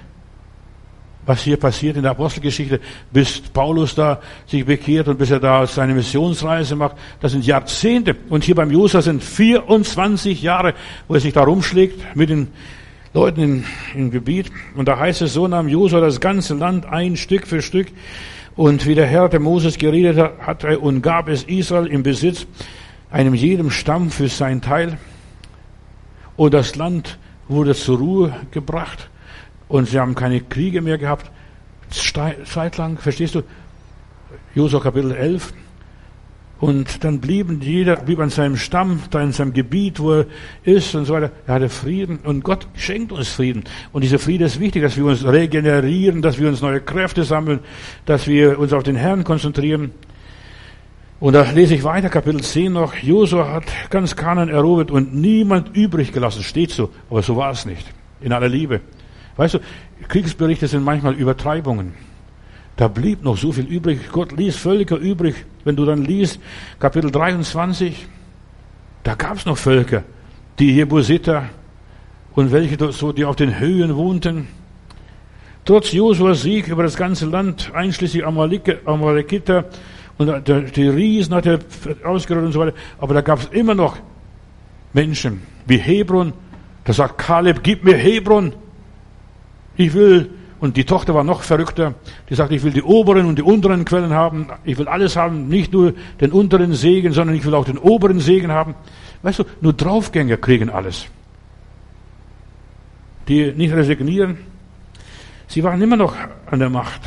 was 1.24 1.42
hier 1.42 1.56
passiert 1.56 1.96
in 1.96 2.02
der 2.02 2.12
Apostelgeschichte, 2.12 2.80
bis 3.12 3.40
Paulus 3.40 3.94
da 3.94 4.20
sich 4.46 4.64
bekehrt 4.64 5.08
und 5.08 5.18
bis 5.18 5.30
er 5.30 5.38
da 5.38 5.66
seine 5.66 5.94
Missionsreise 5.94 6.74
macht, 6.74 6.96
das 7.20 7.32
sind 7.32 7.46
Jahrzehnte. 7.46 8.16
Und 8.28 8.44
hier 8.44 8.54
beim 8.54 8.70
Josua 8.70 9.02
sind 9.02 9.22
24 9.22 10.42
Jahre, 10.42 10.74
wo 11.06 11.14
er 11.14 11.20
sich 11.20 11.32
da 11.32 11.44
rumschlägt 11.44 12.16
mit 12.16 12.30
den 12.30 12.48
Leuten 13.14 13.40
in, 13.40 13.64
im 13.94 14.10
Gebiet. 14.10 14.50
Und 14.74 14.88
da 14.88 14.98
heißt 14.98 15.22
es, 15.22 15.34
so 15.34 15.46
nahm 15.46 15.68
Josua 15.68 16.00
das 16.00 16.20
ganze 16.20 16.54
Land 16.54 16.86
ein, 16.86 17.16
Stück 17.16 17.46
für 17.46 17.62
Stück. 17.62 17.88
Und 18.56 18.86
wie 18.86 18.94
der 18.94 19.06
Herr 19.06 19.28
der 19.28 19.40
Moses 19.40 19.78
geredet 19.78 20.18
hat, 20.18 20.38
hat 20.40 20.64
er 20.64 20.82
und 20.82 21.02
gab 21.02 21.28
es 21.28 21.44
Israel 21.44 21.86
im 21.86 22.02
Besitz, 22.02 22.46
einem 23.10 23.34
jedem 23.34 23.70
Stamm 23.70 24.10
für 24.10 24.28
sein 24.28 24.60
Teil. 24.60 24.98
Und 26.36 26.52
das 26.52 26.74
Land 26.74 27.18
wurde 27.48 27.74
zur 27.74 27.98
Ruhe 27.98 28.32
gebracht 28.50 29.08
und 29.72 29.88
sie 29.88 29.98
haben 29.98 30.14
keine 30.14 30.42
Kriege 30.42 30.82
mehr 30.82 30.98
gehabt. 30.98 31.30
Zeitlang, 32.44 32.98
verstehst 32.98 33.34
du? 33.34 33.42
Josua 34.54 34.80
Kapitel 34.80 35.12
11. 35.12 35.54
Und 36.60 37.02
dann 37.04 37.20
blieben 37.20 37.58
jeder, 37.62 37.96
blieb 37.96 38.20
an 38.20 38.28
seinem 38.28 38.56
Stamm, 38.56 39.00
da 39.10 39.22
in 39.22 39.32
seinem 39.32 39.54
Gebiet, 39.54 39.98
wo 39.98 40.12
er 40.12 40.26
ist 40.64 40.94
und 40.94 41.06
so 41.06 41.14
weiter. 41.14 41.30
Er 41.46 41.54
hatte 41.54 41.70
Frieden 41.70 42.18
und 42.18 42.44
Gott 42.44 42.68
schenkt 42.74 43.12
uns 43.12 43.30
Frieden. 43.30 43.64
Und 43.92 44.04
dieser 44.04 44.18
Friede 44.18 44.44
ist 44.44 44.60
wichtig, 44.60 44.82
dass 44.82 44.98
wir 44.98 45.06
uns 45.06 45.24
regenerieren, 45.24 46.20
dass 46.20 46.38
wir 46.38 46.48
uns 46.48 46.60
neue 46.60 46.82
Kräfte 46.82 47.24
sammeln, 47.24 47.60
dass 48.04 48.26
wir 48.26 48.58
uns 48.58 48.74
auf 48.74 48.82
den 48.82 48.96
Herrn 48.96 49.24
konzentrieren. 49.24 49.92
Und 51.18 51.32
da 51.32 51.50
lese 51.50 51.74
ich 51.74 51.82
weiter, 51.82 52.10
Kapitel 52.10 52.42
10 52.42 52.74
noch. 52.74 52.94
Josua 52.94 53.50
hat 53.50 53.64
ganz 53.88 54.16
Kanan 54.16 54.50
erobert 54.50 54.90
und 54.90 55.14
niemand 55.14 55.74
übrig 55.74 56.12
gelassen. 56.12 56.42
Steht 56.42 56.72
so. 56.72 56.90
Aber 57.08 57.22
so 57.22 57.36
war 57.36 57.52
es 57.52 57.64
nicht. 57.64 57.86
In 58.20 58.32
aller 58.34 58.50
Liebe. 58.50 58.82
Weißt 59.36 59.54
du, 59.54 59.58
Kriegsberichte 60.08 60.66
sind 60.68 60.84
manchmal 60.84 61.14
Übertreibungen. 61.14 61.94
Da 62.76 62.88
blieb 62.88 63.22
noch 63.22 63.36
so 63.36 63.52
viel 63.52 63.66
übrig. 63.66 64.00
Gott 64.10 64.32
ließ 64.32 64.56
Völker 64.56 64.96
übrig. 64.96 65.44
Wenn 65.64 65.76
du 65.76 65.84
dann 65.84 66.04
liest, 66.04 66.40
Kapitel 66.78 67.10
23, 67.10 68.06
da 69.02 69.14
gab 69.14 69.36
es 69.36 69.46
noch 69.46 69.58
Völker, 69.58 70.04
die 70.58 70.74
Jebusiter 70.74 71.50
und 72.34 72.52
welche 72.52 72.92
so, 72.92 73.12
die 73.12 73.24
auf 73.24 73.36
den 73.36 73.58
Höhen 73.58 73.94
wohnten. 73.96 74.48
Trotz 75.64 75.92
Josuas 75.92 76.42
Sieg 76.42 76.68
über 76.68 76.82
das 76.82 76.96
ganze 76.96 77.26
Land, 77.26 77.70
einschließlich 77.72 78.26
Amalekiter 78.26 79.66
und 80.18 80.48
die 80.48 80.88
Riesen 80.88 81.34
hat 81.34 81.46
er 81.46 81.60
ausgerottet 82.04 82.46
und 82.46 82.52
so 82.52 82.60
weiter, 82.60 82.76
aber 82.98 83.14
da 83.14 83.20
gab 83.20 83.38
es 83.38 83.46
immer 83.46 83.74
noch 83.74 83.96
Menschen 84.92 85.42
wie 85.66 85.78
Hebron. 85.78 86.32
Da 86.84 86.92
sagt 86.92 87.18
Kaleb, 87.18 87.62
gib 87.62 87.84
mir 87.84 87.96
Hebron. 87.96 88.54
Ich 89.76 89.94
will, 89.94 90.30
und 90.60 90.76
die 90.76 90.84
Tochter 90.84 91.14
war 91.14 91.24
noch 91.24 91.42
verrückter, 91.42 91.94
die 92.30 92.34
sagte, 92.34 92.54
ich 92.54 92.62
will 92.62 92.72
die 92.72 92.82
oberen 92.82 93.26
und 93.26 93.36
die 93.36 93.42
unteren 93.42 93.84
Quellen 93.84 94.12
haben, 94.12 94.48
ich 94.64 94.78
will 94.78 94.86
alles 94.86 95.16
haben, 95.16 95.48
nicht 95.48 95.72
nur 95.72 95.94
den 96.20 96.30
unteren 96.30 96.72
Segen, 96.74 97.12
sondern 97.12 97.34
ich 97.34 97.44
will 97.44 97.54
auch 97.54 97.64
den 97.64 97.78
oberen 97.78 98.20
Segen 98.20 98.52
haben. 98.52 98.74
Weißt 99.22 99.40
du, 99.40 99.44
nur 99.60 99.72
Draufgänger 99.72 100.36
kriegen 100.36 100.70
alles. 100.70 101.06
Die 103.28 103.52
nicht 103.52 103.74
resignieren. 103.74 104.38
Sie 105.48 105.62
waren 105.62 105.80
immer 105.82 105.96
noch 105.96 106.14
an 106.46 106.58
der 106.58 106.70
Macht. 106.70 107.00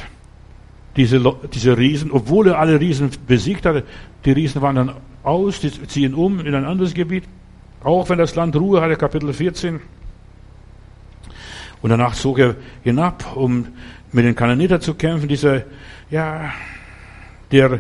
Diese, 0.96 1.22
diese 1.54 1.78
Riesen, 1.78 2.12
obwohl 2.12 2.48
er 2.48 2.60
alle 2.60 2.80
Riesen 2.80 3.10
besiegt 3.28 3.66
hatte, 3.66 3.84
die 4.24 4.32
Riesen 4.32 4.62
waren 4.62 4.76
dann 4.76 4.92
aus, 5.24 5.60
die 5.60 5.72
ziehen 5.88 6.14
um 6.14 6.40
in 6.40 6.56
ein 6.56 6.66
anderes 6.66 6.94
Gebiet. 6.94 7.24
Auch 7.84 8.10
wenn 8.10 8.18
das 8.18 8.36
Land 8.36 8.56
Ruhe 8.56 8.82
hatte, 8.82 8.96
Kapitel 8.96 9.32
14. 9.34 9.80
Und 11.82 11.90
danach 11.90 12.16
zog 12.16 12.40
er 12.40 12.56
hinab, 12.84 13.36
um 13.36 13.68
mit 14.12 14.26
den 14.26 14.36
Kananiter 14.36 14.80
zu 14.80 14.94
kämpfen. 14.94 15.28
Dieser, 15.28 15.64
ja, 16.10 16.52
der 17.52 17.80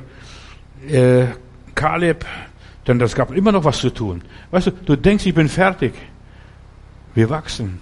äh, 0.87 1.25
Kaleb, 1.73 2.25
denn 2.87 2.99
das 2.99 3.15
gab 3.15 3.31
immer 3.31 3.51
noch 3.51 3.63
was 3.63 3.79
zu 3.79 3.89
tun. 3.89 4.21
Weißt 4.51 4.67
du, 4.67 4.71
du 4.71 4.95
denkst, 4.95 5.25
ich 5.25 5.33
bin 5.33 5.49
fertig. 5.49 5.93
Wir 7.13 7.29
wachsen, 7.29 7.79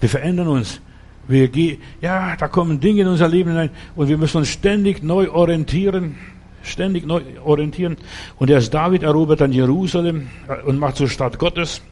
wir 0.00 0.08
verändern 0.08 0.48
uns. 0.48 0.80
Wir 1.26 1.48
gehen, 1.48 1.82
ja, 2.00 2.36
da 2.36 2.48
kommen 2.48 2.80
Dinge 2.80 3.02
in 3.02 3.08
unser 3.08 3.28
Leben 3.28 3.50
hinein 3.50 3.70
und 3.94 4.08
wir 4.08 4.16
müssen 4.16 4.38
uns 4.38 4.48
ständig 4.48 5.02
neu 5.02 5.30
orientieren, 5.30 6.14
ständig 6.62 7.04
neu 7.06 7.20
orientieren. 7.44 7.98
Und 8.38 8.48
erst 8.48 8.72
David 8.72 9.02
erobert 9.02 9.42
dann 9.42 9.52
Jerusalem 9.52 10.28
und 10.64 10.78
macht 10.78 10.96
zur 10.96 11.08
Stadt 11.08 11.38
Gottes. 11.38 11.82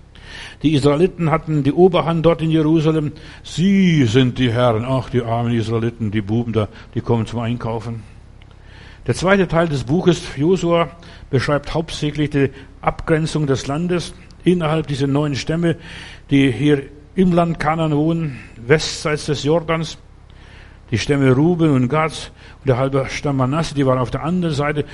Die 0.63 0.75
Israeliten 0.75 1.31
hatten 1.31 1.63
die 1.63 1.73
Oberhand 1.73 2.25
dort 2.25 2.43
in 2.43 2.51
Jerusalem. 2.51 3.13
Sie 3.43 4.05
sind 4.05 4.39
die 4.39 4.53
Herren. 4.53 4.85
Ach, 4.87 5.11
die 5.11 5.23
armen 5.23 5.53
Israeliten, 5.53 6.11
die 6.11 6.23
Buben 6.23 6.53
da, 6.53 6.69
die 6.95 7.01
kommen 7.01 7.27
zum 7.27 7.41
Einkaufen. 7.41 8.03
Der 9.07 9.15
zweite 9.15 9.47
Teil 9.47 9.69
des 9.69 9.85
Buches 9.85 10.23
Josua 10.37 10.89
beschreibt 11.31 11.75
hauptsächlich 11.75 12.31
die 12.31 12.51
Abgrenzung 12.81 13.47
des 13.47 13.67
Landes 13.67 14.15
innerhalb 14.43 14.89
dieser 14.89 15.07
neuen 15.07 15.37
Stämme, 15.37 15.77
die 16.31 16.51
hier 16.51 16.83
im 17.15 17.33
Land 17.33 17.61
Kanan 17.61 17.95
wohnen, 17.95 18.39
westseits 18.57 19.27
des 19.27 19.45
Jordans. 19.45 19.99
Die 20.91 20.99
Stämme 20.99 21.33
Ruben 21.33 21.71
und 21.71 21.89
Gad 21.89 22.33
und 22.61 22.69
der 22.69 22.79
halbe 22.79 23.07
Stamm 23.09 23.37
Manasse, 23.37 23.75
die 23.75 23.87
waren 23.87 23.99
auf 23.99 24.11
der 24.11 24.23
anderen 24.23 24.55
Seite. 24.55 24.85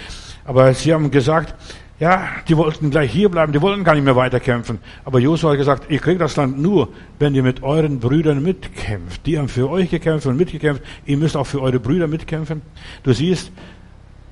Aber 0.45 0.73
sie 0.75 0.93
haben 0.93 1.11
gesagt, 1.11 1.55
ja, 2.03 2.31
die 2.49 2.57
wollten 2.57 2.91
gleich 2.91 3.13
hier 3.13 3.29
bleiben, 3.29 3.53
die 3.53 3.63
wollten 3.63 3.85
gar 3.85 3.95
nicht 3.95 4.03
mehr 4.03 4.17
weiterkämpfen. 4.17 4.81
Aber 5.05 5.21
Josua 5.21 5.53
hat 5.53 5.59
gesagt, 5.59 5.89
ihr 5.89 6.01
kriegt 6.01 6.21
das 6.21 6.35
Land 6.35 6.61
nur, 6.61 6.89
wenn 7.21 7.33
ihr 7.33 7.45
mit 7.45 7.63
euren 7.63 8.01
Brüdern 8.01 8.43
mitkämpft. 8.43 9.25
Die 9.25 9.39
haben 9.39 9.47
für 9.47 9.71
euch 9.71 9.89
gekämpft 9.89 10.27
und 10.27 10.37
mitgekämpft. 10.37 10.83
Ihr 11.07 11.17
müsst 11.17 11.37
auch 11.37 11.47
für 11.47 11.63
eure 11.63 11.79
Brüder 11.79 12.09
mitkämpfen. 12.09 12.63
Du 13.05 13.13
siehst, 13.13 13.53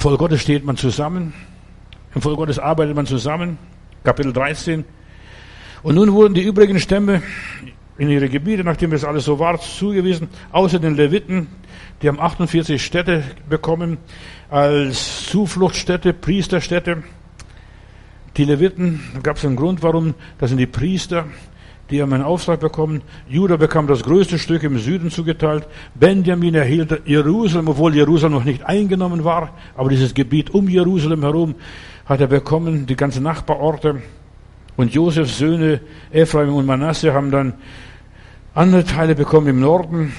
voll 0.01 0.17
Gottes 0.17 0.43
steht 0.43 0.65
man 0.65 0.77
zusammen. 0.77 1.33
Im 2.13 2.23
Volk 2.23 2.39
Gottes 2.39 2.59
arbeitet 2.59 2.97
man 2.97 3.07
zusammen. 3.07 3.57
Kapitel 4.03 4.33
13. 4.33 4.85
Und 5.85 5.95
nun 5.95 6.13
wurden 6.13 6.35
die 6.35 6.43
übrigen 6.43 6.81
Stämme 6.81 7.23
in 7.99 8.11
ihre 8.11 8.29
Gebiete, 8.29 8.65
nachdem 8.65 8.93
es 8.95 9.05
alles 9.05 9.27
so 9.27 9.39
war, 9.39 9.61
zugewiesen, 9.61 10.27
außer 10.51 10.81
den 10.81 10.97
Leviten. 10.97 11.47
Die 12.03 12.09
haben 12.09 12.19
48 12.19 12.85
Städte 12.85 13.23
bekommen 13.49 13.99
als 14.49 15.27
Zufluchtsstätte, 15.27 16.13
Priesterstätte. 16.13 17.05
Die 18.41 18.47
Leviten, 18.47 19.01
da 19.13 19.21
gab 19.21 19.37
es 19.37 19.45
einen 19.45 19.55
Grund, 19.55 19.83
warum, 19.83 20.15
das 20.39 20.49
sind 20.49 20.57
die 20.57 20.67
Priester, 20.67 21.27
die 21.91 22.01
haben 22.01 22.11
einen 22.15 22.23
Auftrag 22.23 22.59
bekommen. 22.59 23.03
Judah 23.29 23.59
bekam 23.59 23.87
das 23.87 24.03
größte 24.03 24.39
Stück 24.39 24.63
im 24.63 24.79
Süden 24.79 25.11
zugeteilt. 25.11 25.69
Benjamin 25.95 26.55
erhielt 26.55 27.03
Jerusalem, 27.05 27.69
obwohl 27.69 27.95
Jerusalem 27.95 28.33
noch 28.33 28.45
nicht 28.45 28.65
eingenommen 28.65 29.25
war. 29.25 29.51
Aber 29.77 29.91
dieses 29.91 30.15
Gebiet 30.15 30.55
um 30.55 30.71
Jerusalem 30.71 31.21
herum 31.21 31.55
hat 32.07 32.23
er 32.23 32.29
bekommen, 32.29 32.87
die 32.87 32.97
ganzen 32.97 33.25
Nachbarorte. 33.25 34.01
Und 34.75 34.95
Josefs 34.95 35.37
Söhne 35.37 35.83
Ephraim 36.11 36.55
und 36.55 36.65
Manasse 36.65 37.13
haben 37.13 37.31
dann 37.31 37.53
andere 38.55 38.85
Teile 38.85 39.15
bekommen 39.15 39.49
im 39.49 39.61
Norden. 39.61 40.15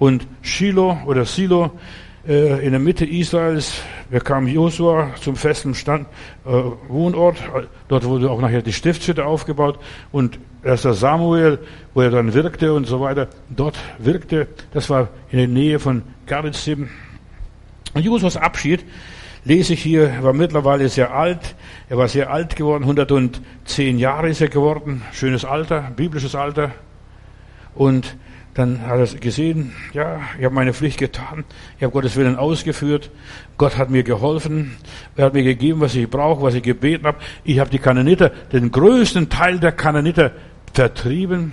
Und 0.00 0.26
Shiloh 0.42 0.98
oder 1.06 1.26
Silo 1.26 1.78
in 2.26 2.70
der 2.70 2.80
Mitte 2.80 3.04
Israels 3.04 3.82
bekam 4.10 4.46
Josua 4.46 5.14
zum 5.20 5.36
festen 5.36 5.74
Stand, 5.74 6.06
äh, 6.46 6.50
Wohnort. 6.88 7.36
Dort 7.88 8.04
wurde 8.04 8.30
auch 8.30 8.40
nachher 8.40 8.62
die 8.62 8.72
Stiftshütte 8.72 9.26
aufgebaut 9.26 9.78
und 10.10 10.38
erster 10.62 10.94
Samuel, 10.94 11.58
wo 11.92 12.00
er 12.00 12.10
dann 12.10 12.32
wirkte 12.32 12.72
und 12.72 12.86
so 12.86 13.00
weiter, 13.00 13.28
dort 13.50 13.76
wirkte. 13.98 14.48
Das 14.72 14.88
war 14.88 15.08
in 15.30 15.38
der 15.38 15.48
Nähe 15.48 15.78
von 15.78 16.02
Garizim. 16.26 16.88
Und 17.92 18.04
Josuas 18.04 18.38
Abschied 18.38 18.84
lese 19.44 19.74
ich 19.74 19.82
hier, 19.82 20.08
er 20.08 20.22
war 20.22 20.32
mittlerweile 20.32 20.88
sehr 20.88 21.14
alt. 21.14 21.54
Er 21.90 21.98
war 21.98 22.08
sehr 22.08 22.30
alt 22.30 22.56
geworden, 22.56 22.84
110 22.84 23.98
Jahre 23.98 24.30
ist 24.30 24.40
er 24.40 24.48
geworden. 24.48 25.02
Schönes 25.12 25.44
Alter, 25.44 25.92
biblisches 25.94 26.34
Alter. 26.34 26.70
Und 27.74 28.16
dann 28.54 28.86
hat 28.86 29.00
er 29.00 29.18
gesehen, 29.18 29.72
ja, 29.92 30.20
ich 30.38 30.44
habe 30.44 30.54
meine 30.54 30.72
Pflicht 30.72 30.98
getan, 30.98 31.44
ich 31.76 31.82
habe 31.82 31.92
Gottes 31.92 32.14
Willen 32.14 32.36
ausgeführt, 32.36 33.10
Gott 33.58 33.76
hat 33.76 33.90
mir 33.90 34.04
geholfen, 34.04 34.76
er 35.16 35.26
hat 35.26 35.34
mir 35.34 35.42
gegeben, 35.42 35.80
was 35.80 35.94
ich 35.96 36.08
brauche, 36.08 36.40
was 36.42 36.54
ich 36.54 36.62
gebeten 36.62 37.04
habe. 37.04 37.18
Ich 37.42 37.58
habe 37.58 37.70
die 37.70 37.80
Kananiter, 37.80 38.30
den 38.52 38.70
größten 38.70 39.28
Teil 39.28 39.58
der 39.58 39.72
Kananiter 39.72 40.30
vertrieben, 40.72 41.52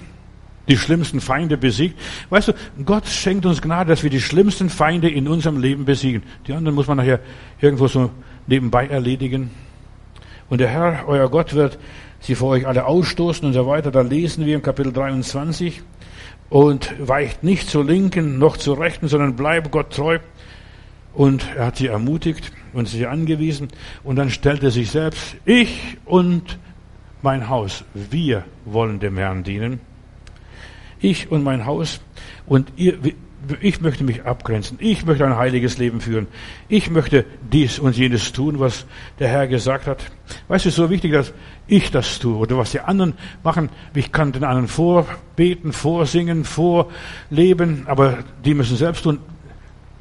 die 0.68 0.78
schlimmsten 0.78 1.22
Feinde 1.22 1.58
besiegt. 1.58 2.00
Weißt 2.30 2.50
du, 2.50 2.54
Gott 2.86 3.08
schenkt 3.08 3.48
uns 3.48 3.64
Gnade, 3.64 3.90
dass 3.90 4.04
wir 4.04 4.12
die 4.12 4.22
schlimmsten 4.22 4.70
Feinde 4.70 5.10
in 5.10 5.28
unserem 5.28 5.60
Leben 5.60 5.86
besiegen. 5.86 6.22
Die 6.48 6.54
anderen 6.54 6.76
muss 6.76 6.88
man 6.88 6.98
nachher 6.98 7.20
irgendwo 7.60 7.88
so 7.88 8.12
nebenbei 8.46 8.86
erledigen. 8.88 9.50
Und 10.50 10.60
der 10.60 10.68
Herr, 10.68 11.06
euer 11.08 11.30
Gott, 11.30 11.56
wird 11.56 11.80
sie 12.20 12.36
vor 12.36 12.50
euch 12.50 12.68
alle 12.68 12.86
ausstoßen 12.86 13.44
und 13.46 13.54
so 13.54 13.66
weiter. 13.66 13.90
Da 13.90 14.02
lesen 14.02 14.46
wir 14.46 14.54
im 14.54 14.62
Kapitel 14.62 14.94
23 14.94 15.82
und 16.52 16.94
weicht 17.00 17.44
nicht 17.44 17.70
zur 17.70 17.86
Linken 17.86 18.38
noch 18.38 18.58
zur 18.58 18.78
Rechten, 18.78 19.08
sondern 19.08 19.38
bleibt 19.38 19.72
Gott 19.72 19.94
treu. 19.94 20.20
Und 21.14 21.46
er 21.56 21.68
hat 21.68 21.78
sie 21.78 21.88
ermutigt 21.88 22.52
und 22.74 22.90
sie 22.90 23.08
angewiesen. 23.08 23.70
Und 24.04 24.18
dann 24.18 24.30
stellt 24.30 24.62
er 24.62 24.70
sich 24.70 24.92
selbst, 24.92 25.38
ich 25.46 25.98
und 26.04 26.60
mein 27.22 27.48
Haus, 27.48 27.86
wir 27.94 28.44
wollen 28.66 29.00
dem 29.00 29.18
Herrn 29.18 29.44
dienen. 29.44 29.80
Ich 31.00 31.32
und 31.32 31.42
mein 31.42 31.66
Haus. 31.66 32.02
Und 32.46 32.74
ihr, 32.76 32.98
ich 33.62 33.82
möchte 33.82 34.04
mich 34.04 34.24
abgrenzen. 34.24 34.78
Ich 34.80 35.06
möchte 35.06 35.26
ein 35.26 35.36
heiliges 35.36 35.78
Leben 35.78 36.02
führen. 36.02 36.28
Ich 36.70 36.90
möchte 36.90 37.26
dies 37.52 37.80
und 37.80 37.98
jenes 37.98 38.32
tun, 38.32 38.60
was 38.60 38.86
der 39.20 39.30
Herr 39.30 39.48
gesagt 39.48 39.88
hat. 39.88 40.00
Weißt 40.48 40.66
du, 40.66 40.70
es 40.70 40.74
ist 40.74 40.76
so 40.76 40.90
wichtig, 40.90 41.12
dass 41.12 41.34
ich 41.68 41.92
das 41.92 42.20
tue 42.20 42.38
oder 42.38 42.58
was 42.58 42.72
die 42.72 42.80
anderen 42.80 43.14
machen. 43.44 43.70
Ich 43.94 44.12
kann 44.12 44.32
den 44.32 44.44
anderen 44.44 44.68
vorbeten, 44.68 45.74
vorsingen, 45.74 46.44
vorleben, 46.44 47.84
aber 47.88 48.20
die 48.46 48.54
müssen 48.54 48.78
selbst 48.78 49.04
tun. 49.04 49.20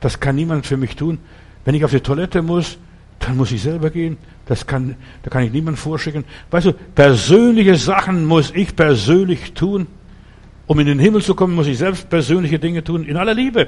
Das 0.01 0.20
kann 0.20 0.36
niemand 0.36 0.66
für 0.66 0.76
mich 0.76 0.97
tun. 0.97 1.18
Wenn 1.64 1.74
ich 1.74 1.84
auf 1.84 1.91
die 1.91 2.01
Toilette 2.01 2.43
muss, 2.43 2.78
dann 3.20 3.36
muss 3.36 3.53
ich 3.53 3.62
selber 3.62 3.91
gehen. 3.91 4.16
Das 4.47 4.66
kann, 4.66 4.97
da 5.22 5.30
kann 5.30 5.45
ich 5.45 5.53
niemand 5.53 5.78
vorschicken. 5.78 6.24
Weißt 6.51 6.66
du, 6.66 6.72
persönliche 6.72 7.76
Sachen 7.76 8.24
muss 8.24 8.51
ich 8.55 8.74
persönlich 8.74 9.53
tun. 9.53 9.86
Um 10.71 10.79
in 10.79 10.87
den 10.87 11.01
Himmel 11.01 11.21
zu 11.21 11.35
kommen, 11.35 11.57
muss 11.57 11.66
ich 11.66 11.79
selbst 11.79 12.09
persönliche 12.09 12.61
Dinge 12.61 12.85
tun, 12.85 13.05
in 13.05 13.16
aller 13.16 13.35
Liebe. 13.35 13.66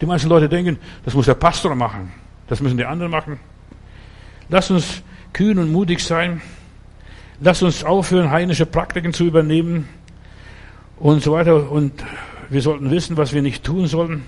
Die 0.00 0.06
meisten 0.06 0.26
Leute 0.26 0.48
denken, 0.48 0.78
das 1.04 1.12
muss 1.12 1.26
der 1.26 1.34
Pastor 1.34 1.74
machen, 1.74 2.12
das 2.46 2.62
müssen 2.62 2.78
die 2.78 2.86
anderen 2.86 3.12
machen. 3.12 3.38
Lass 4.48 4.70
uns 4.70 5.02
kühn 5.34 5.58
und 5.58 5.70
mutig 5.70 6.02
sein. 6.02 6.40
Lass 7.42 7.62
uns 7.62 7.84
aufhören, 7.84 8.30
heinische 8.30 8.64
Praktiken 8.64 9.12
zu 9.12 9.24
übernehmen 9.24 9.86
und 10.96 11.22
so 11.22 11.32
weiter. 11.32 11.70
Und 11.70 11.92
wir 12.48 12.62
sollten 12.62 12.90
wissen, 12.90 13.18
was 13.18 13.34
wir 13.34 13.42
nicht 13.42 13.62
tun 13.62 13.86
sollen 13.86 14.22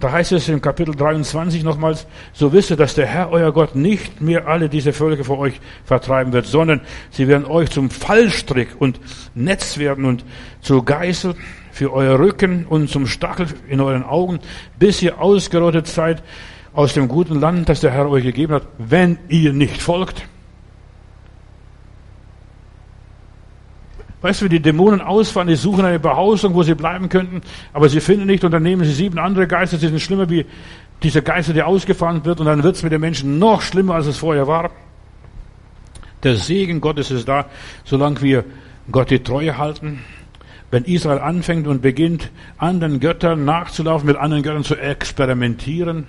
da 0.00 0.12
heißt 0.12 0.32
es 0.32 0.48
im 0.48 0.62
Kapitel 0.62 0.94
23 0.94 1.62
nochmals, 1.62 2.06
so 2.32 2.52
wisse, 2.54 2.74
dass 2.74 2.94
der 2.94 3.06
Herr, 3.06 3.30
euer 3.30 3.52
Gott, 3.52 3.74
nicht 3.74 4.20
mehr 4.20 4.46
alle 4.46 4.70
diese 4.70 4.94
Völker 4.94 5.24
vor 5.24 5.38
euch 5.38 5.60
vertreiben 5.84 6.32
wird, 6.32 6.46
sondern 6.46 6.80
sie 7.10 7.28
werden 7.28 7.44
euch 7.44 7.70
zum 7.70 7.90
Fallstrick 7.90 8.68
und 8.78 8.98
Netz 9.34 9.76
werden 9.76 10.06
und 10.06 10.24
zu 10.62 10.82
Geißel 10.82 11.34
für 11.70 11.92
euer 11.92 12.18
Rücken 12.18 12.64
und 12.66 12.88
zum 12.88 13.06
Stachel 13.06 13.46
in 13.68 13.80
euren 13.80 14.04
Augen, 14.04 14.40
bis 14.78 15.02
ihr 15.02 15.20
ausgerottet 15.20 15.86
seid 15.86 16.22
aus 16.72 16.94
dem 16.94 17.08
guten 17.08 17.38
Land, 17.38 17.68
das 17.68 17.80
der 17.80 17.90
Herr 17.90 18.08
euch 18.08 18.24
gegeben 18.24 18.54
hat, 18.54 18.62
wenn 18.78 19.18
ihr 19.28 19.52
nicht 19.52 19.82
folgt. 19.82 20.26
Weißt 24.20 24.40
du, 24.40 24.46
wie 24.46 24.48
die 24.48 24.60
Dämonen 24.60 25.00
ausfahren, 25.00 25.46
die 25.46 25.54
suchen 25.54 25.84
eine 25.84 26.00
Behausung, 26.00 26.54
wo 26.54 26.64
sie 26.64 26.74
bleiben 26.74 27.08
könnten, 27.08 27.40
aber 27.72 27.88
sie 27.88 28.00
finden 28.00 28.26
nicht 28.26 28.42
und 28.42 28.50
dann 28.50 28.64
nehmen 28.64 28.84
sie 28.84 28.92
sieben 28.92 29.18
andere 29.18 29.46
Geister, 29.46 29.78
die 29.78 29.86
sind 29.86 30.00
schlimmer 30.00 30.28
wie 30.28 30.44
dieser 31.04 31.22
Geister, 31.22 31.52
der 31.52 31.68
ausgefahren 31.68 32.24
wird 32.24 32.40
und 32.40 32.46
dann 32.46 32.64
wird 32.64 32.74
es 32.74 32.82
mit 32.82 32.90
den 32.90 33.00
Menschen 33.00 33.38
noch 33.38 33.62
schlimmer, 33.62 33.94
als 33.94 34.06
es 34.06 34.18
vorher 34.18 34.48
war. 34.48 34.70
Der 36.24 36.34
Segen 36.34 36.80
Gottes 36.80 37.12
ist 37.12 37.28
da, 37.28 37.46
solange 37.84 38.20
wir 38.20 38.44
Gott 38.90 39.10
die 39.10 39.22
Treue 39.22 39.56
halten. 39.56 40.00
Wenn 40.72 40.84
Israel 40.84 41.20
anfängt 41.20 41.68
und 41.68 41.80
beginnt, 41.80 42.30
anderen 42.58 42.98
Göttern 42.98 43.44
nachzulaufen, 43.44 44.06
mit 44.08 44.16
anderen 44.16 44.42
Göttern 44.42 44.64
zu 44.64 44.74
experimentieren, 44.74 46.08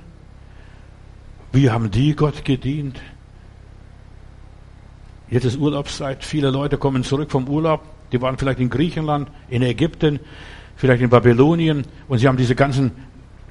wie 1.52 1.70
haben 1.70 1.92
die 1.92 2.16
Gott 2.16 2.44
gedient? 2.44 3.00
Jetzt 5.30 5.46
ist 5.46 5.58
Urlaubszeit, 5.58 6.24
viele 6.24 6.50
Leute 6.50 6.78
kommen 6.78 7.04
zurück 7.04 7.30
vom 7.30 7.48
Urlaub 7.48 7.84
die 8.12 8.22
waren 8.22 8.38
vielleicht 8.38 8.60
in 8.60 8.70
Griechenland, 8.70 9.30
in 9.50 9.62
Ägypten, 9.62 10.20
vielleicht 10.76 11.02
in 11.02 11.10
Babylonien 11.10 11.84
und 12.08 12.20
sie 12.20 12.28
haben 12.28 12.38
diese 12.38 12.56
ganzen 12.56 12.92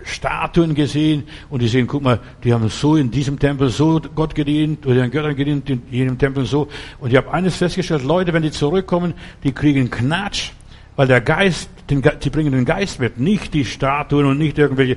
Statuen 0.04 0.74
gesehen 0.74 1.24
und 1.50 1.60
die 1.60 1.68
sehen, 1.68 1.86
guck 1.86 2.02
mal, 2.02 2.20
die 2.42 2.52
haben 2.52 2.68
so 2.68 2.96
in 2.96 3.10
diesem 3.10 3.38
Tempel 3.38 3.68
so 3.68 4.00
Gott 4.14 4.34
gedient 4.34 4.86
oder 4.86 5.02
den 5.02 5.10
Göttern 5.10 5.36
gedient, 5.36 5.68
in 5.68 5.82
jedem 5.90 6.18
Tempel 6.18 6.46
so. 6.46 6.68
Und 6.98 7.10
ich 7.10 7.16
habe 7.16 7.32
eines 7.32 7.56
festgestellt, 7.56 8.04
Leute, 8.04 8.32
wenn 8.32 8.42
die 8.42 8.50
zurückkommen, 8.50 9.14
die 9.44 9.52
kriegen 9.52 9.90
Knatsch, 9.90 10.50
weil 10.96 11.08
der 11.08 11.20
Geist, 11.20 11.68
den, 11.90 12.02
die 12.22 12.30
bringen 12.30 12.52
den 12.52 12.64
Geist 12.64 13.00
mit, 13.00 13.18
nicht 13.18 13.54
die 13.54 13.64
Statuen 13.64 14.26
und 14.26 14.38
nicht 14.38 14.58
irgendwelche 14.58 14.96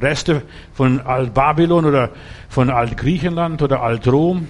Reste 0.00 0.42
von 0.72 1.00
Alt-Babylon 1.00 1.84
oder 1.84 2.10
von 2.48 2.70
Alt-Griechenland 2.70 3.62
oder 3.62 3.82
Alt-Rom, 3.82 4.48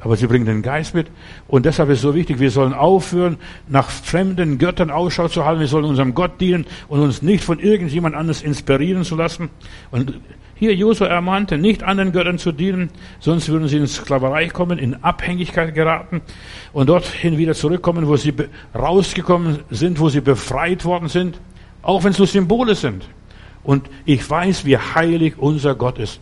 aber 0.00 0.16
sie 0.16 0.26
bringen 0.26 0.46
den 0.46 0.62
Geist 0.62 0.94
mit. 0.94 1.08
Und 1.46 1.66
deshalb 1.66 1.90
ist 1.90 2.00
so 2.00 2.14
wichtig, 2.14 2.38
wir 2.40 2.50
sollen 2.50 2.72
aufhören, 2.72 3.36
nach 3.68 3.90
fremden 3.90 4.58
Göttern 4.58 4.90
Ausschau 4.90 5.28
zu 5.28 5.44
halten. 5.44 5.60
Wir 5.60 5.66
sollen 5.66 5.84
unserem 5.84 6.14
Gott 6.14 6.40
dienen 6.40 6.66
und 6.88 7.00
uns 7.00 7.22
nicht 7.22 7.44
von 7.44 7.58
irgendjemand 7.58 8.14
anders 8.14 8.42
inspirieren 8.42 9.04
zu 9.04 9.14
lassen. 9.14 9.50
Und 9.90 10.14
hier 10.54 10.74
Josua 10.74 11.06
ermahnte, 11.06 11.56
nicht 11.56 11.82
anderen 11.82 12.12
Göttern 12.12 12.38
zu 12.38 12.52
dienen, 12.52 12.90
sonst 13.18 13.48
würden 13.48 13.68
sie 13.68 13.78
in 13.78 13.86
Sklaverei 13.86 14.48
kommen, 14.48 14.78
in 14.78 15.02
Abhängigkeit 15.02 15.74
geraten 15.74 16.20
und 16.72 16.88
dorthin 16.88 17.38
wieder 17.38 17.54
zurückkommen, 17.54 18.06
wo 18.06 18.16
sie 18.16 18.34
rausgekommen 18.74 19.60
sind, 19.70 20.00
wo 20.00 20.10
sie 20.10 20.20
befreit 20.20 20.84
worden 20.84 21.08
sind, 21.08 21.40
auch 21.80 22.04
wenn 22.04 22.12
es 22.12 22.18
nur 22.18 22.26
Symbole 22.26 22.74
sind. 22.74 23.08
Und 23.62 23.88
ich 24.04 24.28
weiß, 24.28 24.64
wie 24.64 24.76
heilig 24.76 25.38
unser 25.38 25.74
Gott 25.74 25.98
ist. 25.98 26.20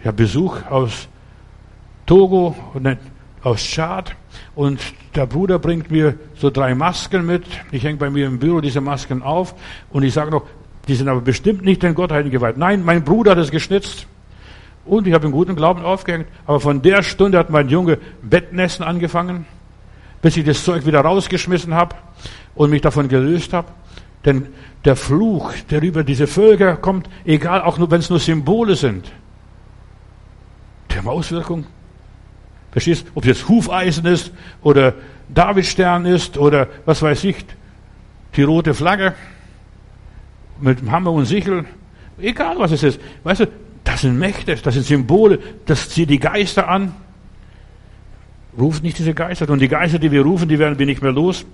Ich 0.00 0.06
habe 0.06 0.16
Besuch 0.16 0.66
aus 0.68 1.08
Togo 2.06 2.54
aus 3.42 3.62
Tschad 3.62 4.14
und 4.54 4.80
der 5.14 5.26
Bruder 5.26 5.58
bringt 5.58 5.90
mir 5.90 6.14
so 6.36 6.50
drei 6.50 6.74
Masken 6.74 7.26
mit. 7.26 7.44
Ich 7.70 7.84
hänge 7.84 7.98
bei 7.98 8.10
mir 8.10 8.26
im 8.26 8.38
Büro 8.38 8.60
diese 8.60 8.80
Masken 8.80 9.22
auf 9.22 9.54
und 9.90 10.02
ich 10.02 10.12
sage 10.12 10.30
noch, 10.30 10.44
die 10.88 10.94
sind 10.94 11.08
aber 11.08 11.20
bestimmt 11.20 11.64
nicht 11.64 11.82
den 11.82 11.94
Gottheiten 11.94 12.30
geweiht. 12.30 12.56
Nein, 12.56 12.84
mein 12.84 13.04
Bruder 13.04 13.32
hat 13.32 13.38
es 13.38 13.50
geschnitzt 13.50 14.06
und 14.84 15.06
ich 15.06 15.14
habe 15.14 15.26
im 15.26 15.32
guten 15.32 15.54
Glauben 15.54 15.82
aufgehängt. 15.82 16.26
Aber 16.46 16.60
von 16.60 16.82
der 16.82 17.02
Stunde 17.02 17.38
hat 17.38 17.50
mein 17.50 17.68
Junge 17.68 17.98
Bettnässen 18.22 18.84
angefangen, 18.84 19.46
bis 20.22 20.36
ich 20.36 20.44
das 20.44 20.64
Zeug 20.64 20.86
wieder 20.86 21.00
rausgeschmissen 21.00 21.74
habe 21.74 21.94
und 22.54 22.70
mich 22.70 22.80
davon 22.80 23.08
gelöst 23.08 23.52
habe. 23.52 23.68
Denn 24.24 24.48
der 24.84 24.96
Fluch, 24.96 25.52
der 25.70 25.82
über 25.82 26.04
diese 26.04 26.26
Völker 26.26 26.76
kommt, 26.76 27.08
egal 27.24 27.62
auch 27.62 27.78
nur, 27.78 27.90
wenn 27.90 28.00
es 28.00 28.10
nur 28.10 28.18
Symbole 28.18 28.76
sind, 28.76 29.12
die 30.90 30.98
haben 30.98 31.08
Auswirkungen 31.08 31.66
Verstehst? 32.72 33.06
Ob 33.14 33.26
es 33.26 33.48
Hufeisen 33.48 34.06
ist 34.06 34.32
oder 34.62 34.94
Davidstern 35.28 36.06
ist 36.06 36.38
oder 36.38 36.68
was 36.84 37.02
weiß 37.02 37.24
ich, 37.24 37.44
die 38.34 38.42
rote 38.42 38.74
Flagge 38.74 39.14
mit 40.60 40.78
Hammer 40.90 41.12
und 41.12 41.26
Sichel. 41.26 41.66
Egal 42.18 42.58
was 42.58 42.72
es 42.72 42.82
ist. 42.82 43.00
Weißt 43.24 43.40
du, 43.40 43.48
das 43.84 44.02
sind 44.02 44.18
Mächte, 44.18 44.56
das 44.56 44.74
sind 44.74 44.86
Symbole, 44.86 45.38
das 45.66 45.88
zieht 45.88 46.08
die 46.08 46.18
Geister 46.18 46.68
an. 46.68 46.94
Ruft 48.58 48.82
nicht 48.82 48.98
diese 48.98 49.14
Geister. 49.14 49.48
Und 49.50 49.60
die 49.60 49.68
Geister, 49.68 49.98
die 49.98 50.10
wir 50.10 50.22
rufen, 50.22 50.48
die 50.48 50.58
werden 50.58 50.78
wir 50.78 50.86
nicht 50.86 51.02
mehr 51.02 51.12
los. 51.12 51.44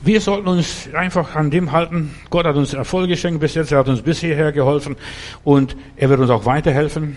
Wir 0.00 0.20
sollten 0.20 0.48
uns 0.48 0.88
einfach 0.94 1.34
an 1.34 1.50
dem 1.50 1.72
halten. 1.72 2.14
Gott 2.30 2.46
hat 2.46 2.56
uns 2.56 2.72
Erfolg 2.72 3.08
geschenkt 3.08 3.40
bis 3.40 3.54
jetzt. 3.54 3.72
Er 3.72 3.78
hat 3.78 3.88
uns 3.88 4.02
bis 4.02 4.20
hierher 4.20 4.52
geholfen. 4.52 4.96
Und 5.44 5.76
er 5.96 6.08
wird 6.08 6.20
uns 6.20 6.30
auch 6.30 6.46
weiterhelfen. 6.46 7.16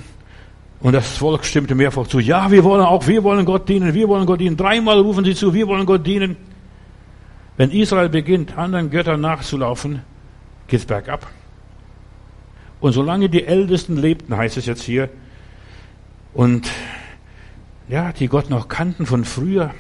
Und 0.82 0.94
das 0.94 1.18
Volk 1.18 1.46
stimmte 1.46 1.76
mehrfach 1.76 2.08
zu. 2.08 2.20
Ja, 2.20 2.50
wir 2.50 2.64
wollen 2.64 2.82
auch, 2.82 3.06
wir 3.08 3.24
wollen 3.24 3.46
Gott 3.46 3.70
dienen, 3.70 3.94
wir 3.94 4.08
wollen 4.08 4.26
Gott 4.26 4.40
dienen. 4.40 4.58
Dreimal 4.58 5.00
rufen 5.00 5.24
sie 5.24 5.36
zu, 5.36 5.54
wir 5.54 5.68
wollen 5.68 5.86
Gott 5.86 6.06
dienen. 6.06 6.38
Wenn 7.58 7.70
Israel 7.70 8.10
beginnt, 8.10 8.58
anderen 8.58 8.90
Göttern 8.90 9.22
nachzulaufen, 9.22 10.02
geht's 10.68 10.86
bergab. 10.86 11.28
Und 12.80 12.94
solange 12.94 13.30
die 13.30 13.46
Ältesten 13.46 13.98
lebten, 13.98 14.36
heißt 14.36 14.58
es 14.58 14.66
jetzt 14.66 14.82
hier, 14.82 15.10
und 16.34 16.72
ja, 17.88 18.12
die 18.14 18.28
Gott 18.28 18.50
noch 18.50 18.68
kannten 18.68 19.06
von 19.06 19.26
früher, 19.26 19.72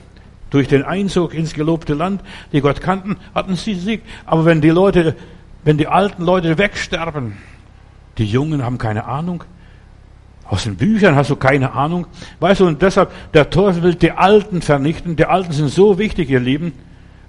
durch 0.51 0.67
den 0.67 0.83
Einzug 0.83 1.33
ins 1.33 1.53
gelobte 1.53 1.93
Land, 1.93 2.21
die 2.51 2.61
Gott 2.61 2.81
kannten, 2.81 3.17
hatten 3.33 3.55
sie 3.55 3.73
Sieg. 3.73 4.03
Aber 4.25 4.45
wenn 4.45 4.61
die 4.61 4.69
Leute, 4.69 5.15
wenn 5.63 5.77
die 5.77 5.87
alten 5.87 6.23
Leute 6.23 6.57
wegsterben, 6.57 7.37
die 8.17 8.25
Jungen 8.25 8.63
haben 8.63 8.77
keine 8.77 9.05
Ahnung. 9.05 9.45
Aus 10.51 10.65
den 10.65 10.75
Büchern 10.75 11.15
hast 11.15 11.29
du 11.29 11.37
keine 11.37 11.71
Ahnung. 11.71 12.07
Weißt 12.41 12.59
du, 12.59 12.67
und 12.67 12.81
deshalb, 12.81 13.09
der 13.33 13.49
Teufel 13.49 13.83
will 13.83 13.95
die 13.95 14.11
Alten 14.11 14.61
vernichten. 14.61 15.15
Die 15.15 15.23
Alten 15.23 15.53
sind 15.53 15.69
so 15.69 15.97
wichtig, 15.97 16.29
ihr 16.29 16.41
Lieben. 16.41 16.73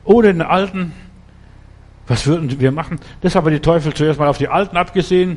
Ohne 0.02 0.32
den 0.32 0.42
Alten, 0.42 0.92
was 2.08 2.26
würden 2.26 2.58
wir 2.58 2.72
machen? 2.72 2.98
Deshalb 3.22 3.44
hat 3.44 3.52
die 3.52 3.60
Teufel 3.60 3.94
zuerst 3.94 4.18
mal 4.18 4.26
auf 4.26 4.38
die 4.38 4.48
Alten 4.48 4.76
abgesehen. 4.76 5.36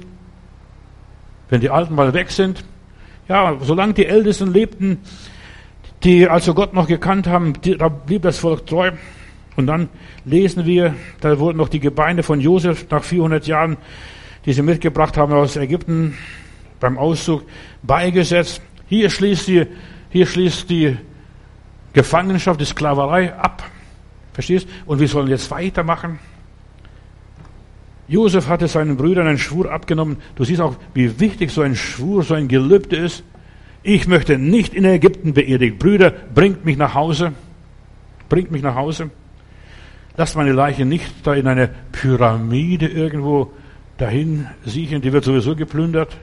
Wenn 1.48 1.62
die 1.62 1.70
Alten 1.70 1.94
mal 1.94 2.12
weg 2.16 2.32
sind, 2.32 2.66
ja, 3.28 3.56
solange 3.62 3.94
die 3.94 4.08
Ältesten 4.08 4.52
lebten, 4.52 4.98
die 6.04 6.28
also 6.28 6.56
Gott 6.56 6.74
noch 6.74 6.88
gekannt 6.88 7.28
haben, 7.28 7.54
die, 7.62 7.78
da 7.78 7.90
blieb 7.90 8.24
das 8.24 8.40
Volk 8.40 8.66
treu. 8.66 8.94
Und 9.58 9.68
dann 9.68 9.90
lesen 10.26 10.66
wir, 10.66 10.96
da 11.22 11.38
wurden 11.38 11.60
noch 11.60 11.70
die 11.70 11.80
Gebeine 11.80 12.24
von 12.24 12.42
Josef 12.42 12.88
nach 12.90 13.04
400 13.04 13.46
Jahren, 13.46 13.78
die 14.48 14.54
sie 14.54 14.64
mitgebracht 14.64 15.18
haben 15.18 15.34
aus 15.34 15.56
Ägypten 15.56 16.16
beim 16.86 16.98
Auszug, 17.00 17.44
beigesetzt. 17.82 18.62
Hier 18.88 19.10
schließt 19.10 19.48
die, 19.48 19.66
hier 20.12 20.28
schließt 20.28 20.70
die 20.70 20.98
Gefangenschaft, 21.94 22.62
die 22.62 22.66
Sklaverei 22.66 23.34
ab. 23.34 23.64
Verstehst? 24.34 24.68
Und 24.86 25.00
wir 25.00 25.08
sollen 25.08 25.28
jetzt 25.28 25.50
weitermachen. 25.50 26.20
Josef 28.08 28.48
hatte 28.48 28.68
seinen 28.68 28.98
Brüdern 28.98 29.26
einen 29.26 29.40
Schwur 29.40 29.72
abgenommen. 29.72 30.18
Du 30.36 30.44
siehst 30.44 30.62
auch, 30.62 30.76
wie 30.94 31.20
wichtig 31.20 31.52
so 31.52 31.62
ein 31.62 31.76
Schwur, 31.76 32.22
so 32.22 32.36
ein 32.36 32.48
Gelübde 32.48 32.98
ist. 32.98 33.24
Ich 33.82 34.08
möchte 34.08 34.38
nicht 34.38 34.76
in 34.76 34.86
Ägypten 34.86 35.34
beerdigt. 35.34 35.80
Brüder, 35.80 36.12
bringt 36.12 36.66
mich 36.66 36.78
nach 36.78 36.94
Hause. 36.94 37.34
Bringt 38.30 38.52
mich 38.52 38.62
nach 38.62 38.76
Hause. 38.76 39.10
Lasst 40.18 40.36
meine 40.36 40.54
Leiche 40.54 40.86
nicht 40.86 41.12
da 41.24 41.34
in 41.34 41.48
eine 41.48 41.70
Pyramide 41.92 42.88
irgendwo 42.88 43.52
dahin 43.98 44.48
siechen. 44.66 45.02
Die 45.02 45.12
wird 45.12 45.24
sowieso 45.24 45.56
geplündert. 45.56 46.16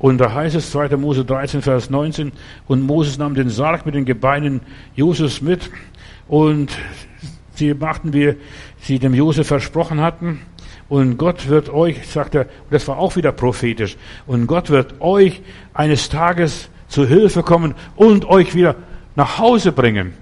Und 0.00 0.18
da 0.18 0.32
heißt 0.32 0.56
es 0.56 0.70
2. 0.70 0.96
Mose 0.96 1.26
13, 1.26 1.60
Vers 1.60 1.90
19, 1.90 2.32
und 2.66 2.80
Moses 2.80 3.18
nahm 3.18 3.34
den 3.34 3.50
Sarg 3.50 3.84
mit 3.84 3.94
den 3.94 4.06
Gebeinen 4.06 4.62
Josefs 4.96 5.42
mit 5.42 5.70
und 6.26 6.70
sie 7.54 7.74
machten, 7.74 8.14
wie 8.14 8.34
sie 8.80 8.98
dem 8.98 9.12
Josef 9.12 9.46
versprochen 9.46 10.00
hatten. 10.00 10.40
Und 10.88 11.18
Gott 11.18 11.48
wird 11.48 11.68
euch, 11.68 12.08
sagt 12.08 12.34
er, 12.34 12.46
das 12.70 12.88
war 12.88 12.98
auch 12.98 13.14
wieder 13.16 13.30
prophetisch, 13.30 13.98
und 14.26 14.46
Gott 14.46 14.70
wird 14.70 15.00
euch 15.02 15.42
eines 15.74 16.08
Tages 16.08 16.70
zu 16.88 17.06
Hilfe 17.06 17.42
kommen 17.42 17.74
und 17.94 18.24
euch 18.24 18.54
wieder 18.54 18.76
nach 19.16 19.38
Hause 19.38 19.70
bringen. 19.70 20.14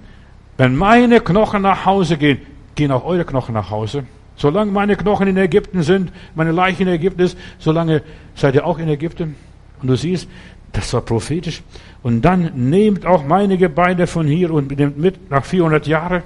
Wenn 0.57 0.75
meine 0.75 1.21
Knochen 1.21 1.61
nach 1.61 1.85
Hause 1.85 2.17
gehen, 2.17 2.39
gehen 2.75 2.91
auch 2.91 3.05
eure 3.05 3.23
Knochen 3.23 3.53
nach 3.53 3.69
Hause. 3.69 4.03
Solange 4.35 4.73
meine 4.73 4.97
Knochen 4.97 5.29
in 5.29 5.37
Ägypten 5.37 5.83
sind, 5.83 6.11
meine 6.35 6.51
Leiche 6.51 6.83
in 6.83 6.89
Ägypten 6.89 7.21
ist, 7.21 7.37
solange 7.59 8.03
seid 8.35 8.55
ihr 8.55 8.65
auch 8.65 8.77
in 8.77 8.89
Ägypten. 8.89 9.35
Und 9.81 9.87
du 9.87 9.95
siehst, 9.95 10.27
das 10.71 10.93
war 10.93 11.01
prophetisch. 11.01 11.61
Und 12.03 12.21
dann 12.21 12.69
nehmt 12.69 13.05
auch 13.05 13.25
meine 13.25 13.57
Gebeine 13.57 14.07
von 14.07 14.27
hier 14.27 14.51
und 14.51 14.75
nehmt 14.77 14.97
mit 14.97 15.29
nach 15.29 15.43
400 15.43 15.87
Jahren 15.87 16.23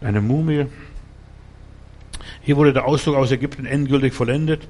eine 0.00 0.20
Mumie. 0.20 0.66
Hier 2.42 2.56
wurde 2.56 2.72
der 2.72 2.86
Auszug 2.86 3.14
aus 3.14 3.30
Ägypten 3.30 3.66
endgültig 3.66 4.12
vollendet. 4.14 4.66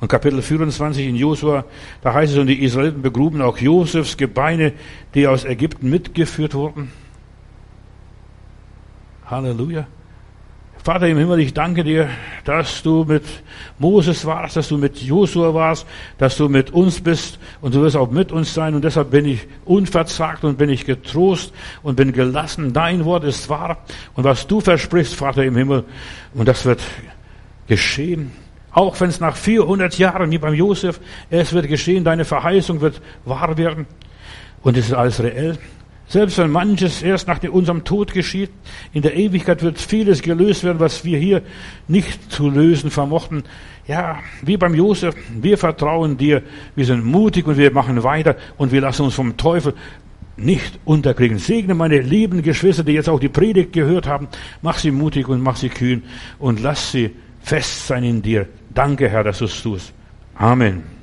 Und 0.00 0.08
Kapitel 0.08 0.40
24 0.40 1.06
in 1.06 1.16
Josua, 1.16 1.64
da 2.02 2.14
heißt 2.14 2.32
es, 2.32 2.38
und 2.38 2.46
die 2.46 2.62
Israeliten 2.62 3.02
begruben 3.02 3.42
auch 3.42 3.58
Josefs 3.58 4.16
Gebeine, 4.16 4.72
die 5.14 5.26
aus 5.26 5.44
Ägypten 5.44 5.90
mitgeführt 5.90 6.54
wurden. 6.54 6.90
Halleluja. 9.26 9.86
Vater 10.82 11.08
im 11.08 11.18
Himmel, 11.18 11.40
ich 11.40 11.52
danke 11.52 11.84
dir, 11.84 12.08
dass 12.44 12.82
du 12.82 13.04
mit 13.04 13.22
Moses 13.78 14.24
warst, 14.24 14.56
dass 14.56 14.68
du 14.68 14.78
mit 14.78 15.02
Josua 15.02 15.52
warst, 15.52 15.86
dass 16.16 16.38
du 16.38 16.48
mit 16.48 16.70
uns 16.70 17.02
bist 17.02 17.38
und 17.60 17.74
du 17.74 17.82
wirst 17.82 17.96
auch 17.96 18.10
mit 18.10 18.32
uns 18.32 18.54
sein 18.54 18.74
und 18.74 18.82
deshalb 18.82 19.10
bin 19.10 19.26
ich 19.26 19.46
unverzagt 19.66 20.42
und 20.42 20.56
bin 20.56 20.70
ich 20.70 20.86
getrost 20.86 21.52
und 21.82 21.96
bin 21.96 22.12
gelassen. 22.12 22.72
Dein 22.72 23.04
Wort 23.04 23.24
ist 23.24 23.50
wahr 23.50 23.84
und 24.14 24.24
was 24.24 24.46
du 24.46 24.62
versprichst, 24.62 25.14
Vater 25.14 25.44
im 25.44 25.54
Himmel, 25.54 25.84
und 26.32 26.48
das 26.48 26.64
wird 26.64 26.80
geschehen. 27.66 28.32
Auch 28.72 28.98
wenn 29.02 29.10
es 29.10 29.20
nach 29.20 29.36
400 29.36 29.98
Jahren 29.98 30.30
wie 30.30 30.38
beim 30.38 30.54
Josef, 30.54 30.98
es 31.28 31.52
wird 31.52 31.68
geschehen, 31.68 32.04
deine 32.04 32.24
Verheißung 32.24 32.80
wird 32.80 33.02
wahr 33.26 33.58
werden 33.58 33.86
und 34.62 34.78
es 34.78 34.86
ist 34.86 34.94
alles 34.94 35.22
reell. 35.22 35.58
Selbst 36.10 36.38
wenn 36.38 36.50
manches 36.50 37.02
erst 37.02 37.28
nach 37.28 37.40
unserem 37.44 37.84
Tod 37.84 38.12
geschieht, 38.12 38.50
in 38.92 39.02
der 39.02 39.14
Ewigkeit 39.14 39.62
wird 39.62 39.78
vieles 39.78 40.22
gelöst 40.22 40.64
werden, 40.64 40.80
was 40.80 41.04
wir 41.04 41.16
hier 41.20 41.40
nicht 41.86 42.32
zu 42.32 42.50
lösen 42.50 42.90
vermochten. 42.90 43.44
Ja, 43.86 44.18
wie 44.42 44.56
beim 44.56 44.74
Josef, 44.74 45.14
wir 45.40 45.56
vertrauen 45.56 46.16
dir, 46.16 46.42
wir 46.74 46.84
sind 46.84 47.04
mutig 47.04 47.46
und 47.46 47.58
wir 47.58 47.70
machen 47.70 48.02
weiter 48.02 48.34
und 48.58 48.72
wir 48.72 48.80
lassen 48.80 49.02
uns 49.04 49.14
vom 49.14 49.36
Teufel 49.36 49.74
nicht 50.36 50.80
unterkriegen. 50.84 51.38
Segne 51.38 51.74
meine 51.74 52.00
lieben 52.00 52.42
Geschwister, 52.42 52.82
die 52.82 52.92
jetzt 52.94 53.08
auch 53.08 53.20
die 53.20 53.28
Predigt 53.28 53.72
gehört 53.72 54.08
haben. 54.08 54.26
Mach 54.62 54.78
sie 54.78 54.90
mutig 54.90 55.28
und 55.28 55.40
mach 55.40 55.54
sie 55.54 55.68
kühn 55.68 56.02
und 56.40 56.60
lass 56.60 56.90
sie 56.90 57.12
fest 57.40 57.86
sein 57.86 58.02
in 58.02 58.20
dir. 58.20 58.48
Danke, 58.74 59.08
Herr, 59.08 59.22
dass 59.22 59.38
du 59.38 59.44
es 59.44 59.62
tust. 59.62 59.92
Amen. 60.34 60.99